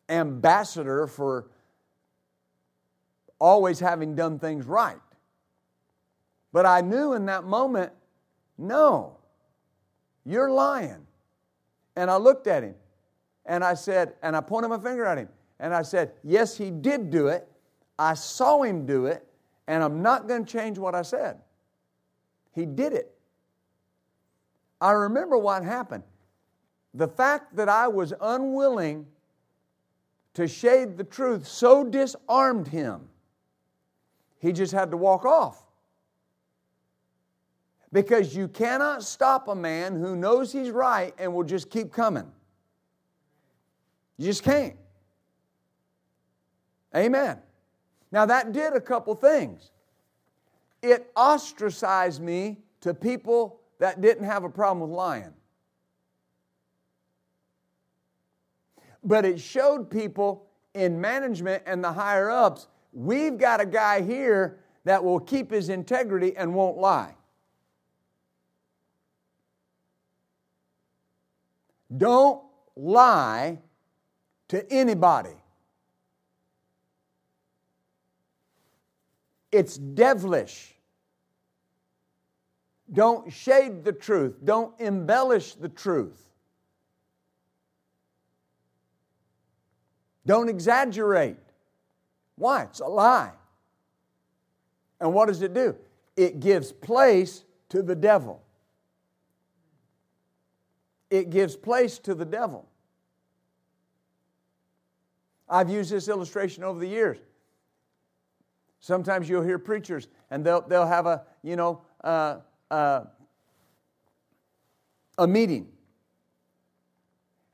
ambassador 0.10 1.08
for 1.08 1.47
always 3.39 3.80
having 3.80 4.16
done 4.16 4.39
things 4.39 4.66
right. 4.66 4.97
But 6.51 6.66
I 6.66 6.82
knew 6.82 7.14
in 7.14 7.26
that 7.26 7.43
moment, 7.43 7.91
no, 8.58 9.18
you're 10.26 10.51
lying. 10.51 11.06
And 11.95 12.10
I 12.10 12.18
looked 12.18 12.47
at 12.47 12.64
him 12.64 12.76
and 13.45 13.64
I 13.64 13.74
said, 13.74 14.14
and 14.22 14.36
I 14.36 14.41
pointed 14.41 14.70
my 14.70 14.80
finger 14.80 15.06
at 15.06 15.18
him 15.18 15.30
and 15.60 15.74
I 15.74 15.82
said, 15.82 16.14
yes, 16.24 16.58
he 16.58 16.72
did 16.72 17.10
do 17.10 17.28
it. 17.28 17.47
I 17.97 18.14
saw 18.14 18.64
him 18.64 18.86
do 18.86 19.06
it, 19.08 19.28
and 19.68 19.84
I'm 19.84 20.01
not 20.01 20.28
going 20.28 20.45
to 20.45 20.51
change 20.51 20.78
what 20.78 20.95
I 20.95 21.01
said. 21.01 21.39
He 22.53 22.66
did 22.66 22.93
it. 22.93 23.14
I 24.80 24.91
remember 24.91 25.38
what 25.38 25.64
happened. 25.64 26.03
The 26.93 27.07
fact 27.07 27.55
that 27.55 27.70
I 27.70 27.88
was 27.88 28.14
unwilling 28.22 29.07
to 30.36 30.47
shade 30.47 30.97
the 30.97 31.03
truth 31.03 31.47
so 31.47 31.84
disarmed 31.84 32.68
him, 32.68 33.07
he 34.39 34.51
just 34.51 34.74
had 34.74 34.91
to 34.91 34.97
walk 34.97 35.26
off. 35.26 35.64
Because 37.91 38.36
you 38.36 38.47
cannot 38.47 39.03
stop 39.03 39.47
a 39.47 39.55
man 39.55 39.95
who 39.95 40.16
knows 40.16 40.51
he's 40.51 40.72
right 40.72 41.14
and 41.18 41.34
will 41.34 41.43
just 41.43 41.70
keep 41.70 41.93
coming. 41.93 42.30
You 44.18 44.26
just 44.26 44.43
can't. 44.43 44.76
Amen. 46.95 47.39
Now, 48.14 48.28
that 48.28 48.53
did 48.53 48.74
a 48.74 48.80
couple 48.80 49.16
things. 49.16 49.72
It 50.84 51.11
ostracized 51.16 52.22
me 52.22 52.59
to 52.82 52.93
people 52.93 53.59
that 53.80 54.01
didn't 54.01 54.26
have 54.26 54.43
a 54.43 54.49
problem 54.49 54.88
with 54.88 54.95
lying. 54.95 55.34
But 59.03 59.26
it 59.26 59.39
showed 59.39 59.89
people 59.89 60.45
in 60.76 61.01
management 61.01 61.64
and 61.66 61.84
the 61.84 61.91
higher 61.91 62.30
ups 62.30 62.68
we've 62.93 63.39
got 63.39 63.59
a 63.59 63.66
guy 63.66 64.01
here 64.01 64.59
that 64.84 65.03
will 65.03 65.20
keep 65.20 65.49
his 65.49 65.70
integrity 65.70 66.38
and 66.38 66.53
won't 66.53 66.78
lie. 66.78 67.16
Don't 71.97 72.43
lie 72.76 73.57
to 74.49 74.72
anybody. 74.72 75.42
It's 79.54 79.78
devilish. 79.78 80.74
Don't 82.91 83.32
shade 83.32 83.84
the 83.84 83.93
truth, 83.93 84.36
don't 84.43 84.74
embellish 84.82 85.54
the 85.54 85.70
truth. 85.70 86.20
Don't 90.26 90.49
exaggerate. 90.49 91.38
Why? 92.36 92.64
It's 92.64 92.80
a 92.80 92.88
lie. 92.88 93.34
And 94.99 95.14
what 95.14 95.28
does 95.28 95.41
it 95.41 95.54
do? 95.54 95.76
It 96.16 96.39
gives 96.39 96.72
place 96.72 97.43
to 97.70 97.84
the 97.84 97.95
devil. 97.95 98.41
It 101.10 101.30
gives 101.30 101.56
place 101.56 101.99
to 101.99 102.16
the 102.16 102.26
devil. 102.26 102.68
I've 105.47 105.70
used 105.70 105.91
this 105.91 106.08
illustration 106.08 106.64
over 106.64 106.80
the 106.80 106.88
years. 106.88 107.20
Sometimes 108.84 109.29
you'll 109.29 109.43
hear 109.43 109.57
preachers 109.57 110.09
and 110.29 110.45
they'll, 110.45 110.59
they'll 110.59 110.86
have 110.86 111.05
a, 111.05 111.23
you 111.41 111.55
know, 111.55 111.84
uh, 112.03 112.39
uh, 112.69 113.05
a 115.17 115.25
meeting. 115.25 115.69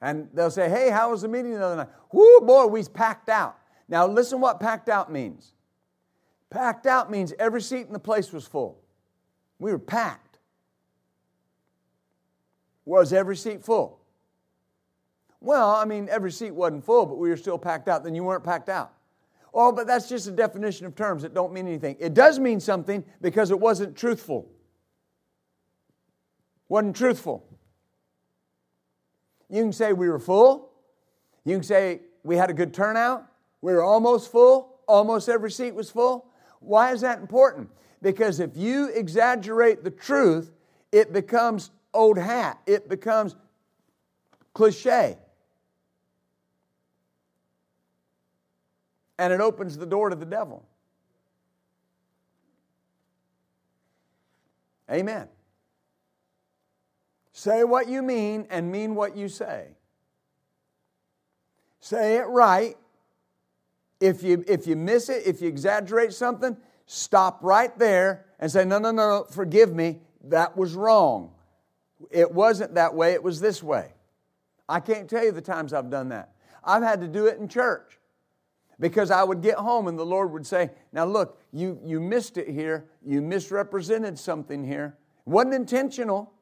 And 0.01 0.27
they'll 0.34 0.49
say, 0.49 0.71
hey, 0.71 0.89
how 0.89 1.11
was 1.11 1.21
the 1.21 1.27
meeting 1.27 1.51
the 1.51 1.63
other 1.63 1.75
night? 1.75 1.89
Whoo, 2.11 2.39
boy, 2.41 2.65
we 2.65 2.82
packed 2.82 3.30
out. 3.30 3.59
Now, 3.88 4.07
listen 4.07 4.41
what 4.41 4.59
packed 4.59 4.89
out 4.89 5.11
means. 5.11 5.53
Packed 6.49 6.88
out 6.88 7.11
means 7.11 7.32
every 7.38 7.61
seat 7.61 7.86
in 7.86 7.93
the 7.93 7.99
place 7.99 8.34
was 8.34 8.47
full. 8.47 8.82
We 9.59 9.71
were 9.71 9.77
packed. 9.77 10.39
Was 12.86 13.13
every 13.13 13.36
seat 13.36 13.63
full? 13.63 13.99
Well, 15.41 15.69
I 15.75 15.86
mean, 15.86 16.09
every 16.09 16.32
seat 16.32 16.55
wasn't 16.55 16.84
full, 16.84 17.05
but 17.05 17.19
we 17.19 17.30
were 17.30 17.38
still 17.38 17.59
packed 17.59 17.88
out. 17.88 18.03
Then 18.03 18.15
you 18.15 18.23
weren't 18.23 18.43
packed 18.43 18.67
out. 18.69 18.93
Oh, 19.54 19.72
but 19.72 19.88
that's 19.88 20.08
just 20.08 20.28
a 20.28 20.32
definition 20.32 20.86
of 20.86 20.95
terms 20.95 21.24
that 21.24 21.34
don't 21.34 21.54
mean 21.54 21.68
anything. 21.68 21.95
It 22.00 22.14
does 22.14 22.39
mean 22.39 22.60
something 22.60 23.04
because 23.22 23.52
it 23.52 23.60
wasn't 23.60 23.95
truthful. 23.95 24.50
Wasn't 26.68 26.95
truthful. 26.95 27.45
You 29.50 29.64
can 29.64 29.74
say 29.74 29.93
we 29.93 30.08
were 30.08 30.20
full. 30.20 30.72
You 31.43 31.56
can 31.56 31.64
say 31.64 32.02
we 32.24 32.36
had 32.38 32.50
a 32.50 32.54
good 32.54 32.74
turnout. 32.74 33.26
We 33.62 33.74
were 33.74 33.84
almost 33.84 34.32
full. 34.32 34.80
Almost 34.88 35.30
every 35.30 35.52
seat 35.52 35.74
was 35.74 35.89
full. 35.89 36.28
Why 36.60 36.91
is 36.93 37.02
that 37.02 37.20
important? 37.20 37.70
Because 38.02 38.39
if 38.39 38.56
you 38.56 38.89
exaggerate 38.89 39.84
the 39.84 39.91
truth, 39.91 40.52
it 40.91 41.12
becomes 41.12 41.72
old 41.93 42.18
hat. 42.18 42.60
It 42.66 42.88
becomes 42.88 43.36
cliche. 44.54 45.18
And 49.20 49.34
it 49.34 49.41
opens 49.41 49.78
the 49.78 49.86
door 49.86 50.09
to 50.09 50.15
the 50.15 50.26
devil. 50.26 50.65
Amen. 54.89 55.28
Say 57.34 57.65
what 57.65 57.89
you 57.89 58.01
mean 58.01 58.47
and 58.49 58.72
mean 58.72 58.95
what 58.95 59.17
you 59.17 59.28
say. 59.28 59.76
Say 61.82 62.15
it 62.15 62.28
right. 62.28 62.78
If 63.99 64.24
you, 64.24 64.45
if 64.47 64.65
you 64.65 64.78
miss 64.78 65.09
it, 65.09 65.24
if 65.26 65.41
you 65.41 65.49
exaggerate 65.49 66.13
something, 66.13 66.55
stop 66.86 67.39
right 67.43 67.78
there 67.78 68.26
and 68.39 68.49
say, 68.49 68.63
no, 68.63 68.80
No, 68.80 68.91
no, 68.91 69.09
no, 69.09 69.26
forgive 69.30 69.76
me. 69.76 69.99
That 70.24 70.55
was 70.55 70.76
wrong. 70.76 71.34
It 72.09 72.32
wasn't 72.32 72.76
that 72.76 72.95
way, 72.95 73.11
it 73.11 73.22
was 73.22 73.41
this 73.41 73.61
way. 73.61 73.91
I 74.70 74.80
can't 74.80 75.09
tell 75.09 75.26
you 75.26 75.34
the 75.34 75.41
times 75.41 75.74
I've 75.74 75.89
done 75.89 76.07
that. 76.09 76.36
I've 76.63 76.84
had 76.84 77.01
to 77.01 77.07
do 77.09 77.26
it 77.26 77.38
in 77.38 77.49
church 77.49 77.99
because 78.80 79.11
I 79.11 79.23
would 79.23 79.41
get 79.41 79.55
home 79.55 79.88
and 79.88 79.99
the 79.99 80.05
Lord 80.05 80.32
would 80.32 80.47
say, 80.47 80.71
Now 80.91 81.05
look, 81.05 81.39
you, 81.51 81.80
you 81.84 81.99
missed 81.99 82.38
it 82.38 82.47
here. 82.47 82.86
You 83.05 83.21
misrepresented 83.21 84.17
something 84.17 84.63
here. 84.63 84.97
It 85.25 85.30
wasn't 85.30 85.55
intentional. 85.55 86.34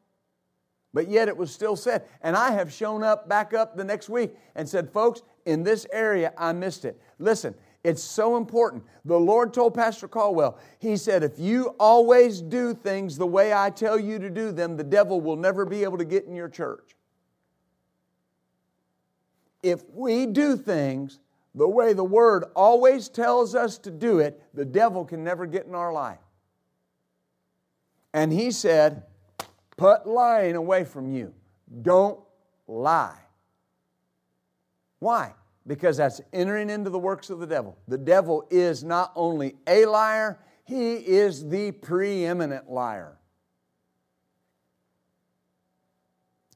But 0.93 1.09
yet 1.09 1.27
it 1.27 1.35
was 1.35 1.53
still 1.53 1.75
said. 1.75 2.05
And 2.21 2.35
I 2.35 2.51
have 2.51 2.71
shown 2.71 3.03
up 3.03 3.27
back 3.27 3.53
up 3.53 3.75
the 3.75 3.83
next 3.83 4.09
week 4.09 4.35
and 4.55 4.67
said, 4.67 4.89
folks, 4.91 5.21
in 5.45 5.63
this 5.63 5.85
area, 5.91 6.33
I 6.37 6.53
missed 6.53 6.85
it. 6.85 6.99
Listen, 7.19 7.53
it's 7.83 8.01
so 8.01 8.35
important. 8.35 8.83
The 9.05 9.19
Lord 9.19 9.53
told 9.53 9.73
Pastor 9.73 10.07
Caldwell, 10.07 10.59
He 10.79 10.97
said, 10.97 11.23
if 11.23 11.39
you 11.39 11.75
always 11.79 12.41
do 12.41 12.73
things 12.73 13.17
the 13.17 13.27
way 13.27 13.53
I 13.53 13.69
tell 13.69 13.99
you 13.99 14.19
to 14.19 14.29
do 14.29 14.51
them, 14.51 14.77
the 14.77 14.83
devil 14.83 15.21
will 15.21 15.35
never 15.35 15.65
be 15.65 15.83
able 15.83 15.97
to 15.97 16.05
get 16.05 16.25
in 16.25 16.35
your 16.35 16.49
church. 16.49 16.95
If 19.63 19.83
we 19.89 20.25
do 20.25 20.55
things 20.55 21.19
the 21.57 21.67
way 21.67 21.93
the 21.93 22.03
Word 22.03 22.45
always 22.55 23.09
tells 23.09 23.55
us 23.55 23.79
to 23.79 23.91
do 23.91 24.19
it, 24.19 24.41
the 24.53 24.63
devil 24.63 25.03
can 25.03 25.23
never 25.23 25.47
get 25.47 25.65
in 25.65 25.73
our 25.73 25.91
life. 25.91 26.19
And 28.13 28.31
He 28.31 28.51
said, 28.51 29.03
Put 29.75 30.07
lying 30.07 30.55
away 30.55 30.83
from 30.83 31.11
you. 31.11 31.33
Don't 31.81 32.19
lie. 32.67 33.19
Why? 34.99 35.33
Because 35.65 35.97
that's 35.97 36.21
entering 36.31 36.69
into 36.69 36.89
the 36.89 36.99
works 36.99 37.29
of 37.29 37.39
the 37.39 37.47
devil. 37.47 37.77
The 37.87 37.97
devil 37.97 38.47
is 38.49 38.83
not 38.83 39.11
only 39.15 39.55
a 39.67 39.85
liar, 39.85 40.39
he 40.63 40.95
is 40.95 41.47
the 41.47 41.71
preeminent 41.71 42.69
liar. 42.69 43.17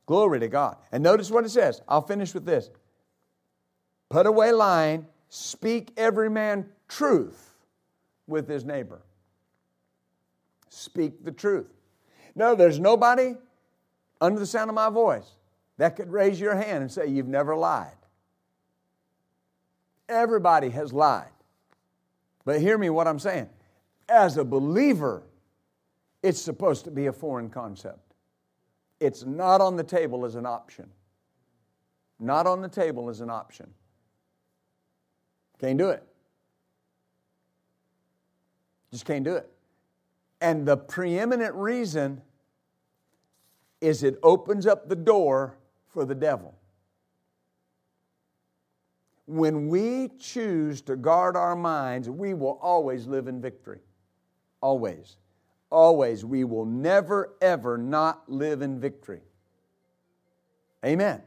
Glory 0.06 0.40
to 0.40 0.48
God. 0.48 0.78
And 0.92 1.04
notice 1.04 1.32
what 1.32 1.46
it 1.46 1.50
says. 1.50 1.82
I'll 1.88 2.02
finish 2.02 2.34
with 2.34 2.46
this. 2.46 2.70
Put 4.12 4.26
away 4.26 4.52
lying, 4.52 5.08
speak 5.30 5.94
every 5.96 6.30
man 6.30 6.66
truth 6.90 7.56
with 8.28 8.46
his 8.46 8.66
neighbor. 8.66 9.02
Speak 10.68 11.24
the 11.24 11.32
truth. 11.32 11.72
No, 12.36 12.54
there's 12.54 12.78
nobody 12.78 13.36
under 14.20 14.38
the 14.38 14.46
sound 14.46 14.70
of 14.70 14.76
my 14.76 14.90
voice 14.90 15.38
that 15.78 15.96
could 15.96 16.12
raise 16.12 16.42
your 16.42 16.56
hand 16.56 16.82
and 16.82 16.92
say, 16.92 17.08
You've 17.08 17.30
never 17.30 17.56
lied. 17.56 17.96
Everybody 20.10 20.72
has 20.72 20.92
lied. 20.92 21.32
But 22.44 22.60
hear 22.60 22.78
me 22.78 22.90
what 22.90 23.08
I'm 23.08 23.20
saying. 23.20 23.48
As 24.10 24.36
a 24.36 24.44
believer, 24.44 25.24
it's 26.22 26.42
supposed 26.42 26.84
to 26.84 26.92
be 26.92 27.06
a 27.06 27.14
foreign 27.14 27.50
concept. 27.50 28.14
It's 29.00 29.24
not 29.24 29.62
on 29.62 29.78
the 29.78 29.86
table 29.86 30.26
as 30.26 30.36
an 30.36 30.46
option. 30.46 30.90
Not 32.20 32.46
on 32.46 32.62
the 32.62 32.68
table 32.68 33.10
as 33.10 33.22
an 33.22 33.30
option. 33.30 33.74
Can't 35.62 35.78
do 35.78 35.90
it. 35.90 36.04
Just 38.92 39.06
can't 39.06 39.24
do 39.24 39.36
it. 39.36 39.48
And 40.42 40.68
the 40.68 40.76
preeminent 40.76 41.54
reason 41.54 42.22
is 43.80 44.02
it 44.02 44.18
opens 44.24 44.66
up 44.66 44.90
the 44.90 44.96
door 44.96 45.56
for 45.88 46.04
the 46.04 46.16
devil. 46.16 46.56
When 49.28 49.70
we 49.70 50.10
choose 50.20 50.82
to 50.82 50.96
guard 50.96 51.38
our 51.38 51.56
minds, 51.56 52.10
we 52.10 52.34
will 52.34 52.60
always 52.62 53.06
live 53.06 53.28
in 53.28 53.40
victory. 53.40 53.80
Always. 54.62 55.16
Always. 55.70 56.26
We 56.26 56.44
will 56.44 56.66
never, 56.66 57.34
ever 57.40 57.78
not 57.78 58.30
live 58.30 58.64
in 58.64 58.80
victory. 58.80 59.22
Amen. 60.84 61.22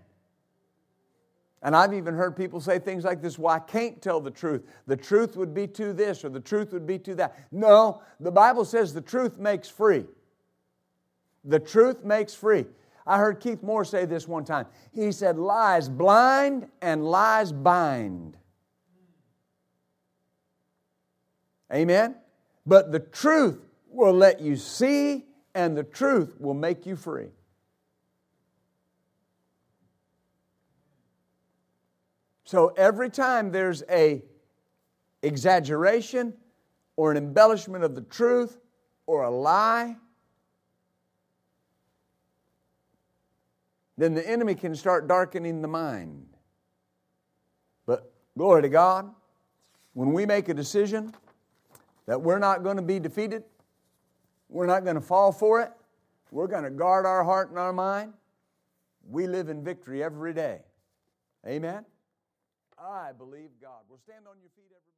And 1.64 1.74
I've 1.74 1.94
even 1.94 2.14
heard 2.14 2.36
people 2.36 2.60
say 2.60 2.78
things 2.78 3.04
like 3.04 3.22
this 3.22 3.38
well, 3.38 3.54
I 3.54 3.58
can't 3.58 4.00
tell 4.00 4.20
the 4.20 4.30
truth. 4.30 4.62
The 4.86 4.96
truth 4.96 5.34
would 5.34 5.54
be 5.54 5.66
to 5.68 5.94
this 5.94 6.22
or 6.22 6.28
the 6.28 6.38
truth 6.38 6.74
would 6.74 6.86
be 6.86 6.98
to 7.00 7.14
that. 7.16 7.46
No, 7.50 8.02
the 8.20 8.30
Bible 8.30 8.66
says 8.66 8.92
the 8.92 9.00
truth 9.00 9.38
makes 9.38 9.66
free. 9.68 10.04
The 11.42 11.58
truth 11.58 12.04
makes 12.04 12.34
free. 12.34 12.66
I 13.06 13.18
heard 13.18 13.40
Keith 13.40 13.62
Moore 13.62 13.84
say 13.84 14.04
this 14.04 14.28
one 14.28 14.44
time. 14.44 14.66
He 14.92 15.10
said, 15.10 15.38
Lies 15.38 15.88
blind 15.88 16.68
and 16.82 17.04
lies 17.04 17.50
bind. 17.50 18.36
Amen? 21.72 22.14
But 22.66 22.92
the 22.92 23.00
truth 23.00 23.58
will 23.88 24.12
let 24.12 24.40
you 24.40 24.56
see, 24.56 25.24
and 25.54 25.76
the 25.76 25.82
truth 25.82 26.36
will 26.38 26.54
make 26.54 26.84
you 26.84 26.94
free. 26.94 27.28
So 32.44 32.68
every 32.76 33.08
time 33.10 33.50
there's 33.50 33.82
a 33.90 34.22
exaggeration 35.22 36.34
or 36.96 37.10
an 37.10 37.16
embellishment 37.16 37.82
of 37.82 37.94
the 37.94 38.02
truth 38.02 38.58
or 39.06 39.22
a 39.22 39.30
lie, 39.30 39.96
then 43.96 44.14
the 44.14 44.28
enemy 44.28 44.54
can 44.54 44.74
start 44.74 45.08
darkening 45.08 45.62
the 45.62 45.68
mind. 45.68 46.26
But 47.86 48.12
glory 48.36 48.62
to 48.62 48.68
God, 48.68 49.10
when 49.94 50.12
we 50.12 50.26
make 50.26 50.48
a 50.48 50.54
decision 50.54 51.14
that 52.06 52.20
we're 52.20 52.38
not 52.38 52.62
going 52.62 52.76
to 52.76 52.82
be 52.82 52.98
defeated, 52.98 53.44
we're 54.48 54.66
not 54.66 54.84
going 54.84 54.96
to 54.96 55.00
fall 55.00 55.32
for 55.32 55.60
it, 55.60 55.72
we're 56.30 56.48
going 56.48 56.64
to 56.64 56.70
guard 56.70 57.06
our 57.06 57.24
heart 57.24 57.48
and 57.50 57.58
our 57.58 57.72
mind, 57.72 58.12
we 59.08 59.26
live 59.26 59.48
in 59.48 59.62
victory 59.62 60.02
every 60.02 60.34
day. 60.34 60.60
Amen. 61.46 61.84
I 62.78 63.12
believe 63.12 63.50
God. 63.60 63.84
We'll 63.88 63.98
stand 63.98 64.26
on 64.28 64.40
your 64.40 64.50
feet, 64.56 64.70
everybody. 64.72 64.93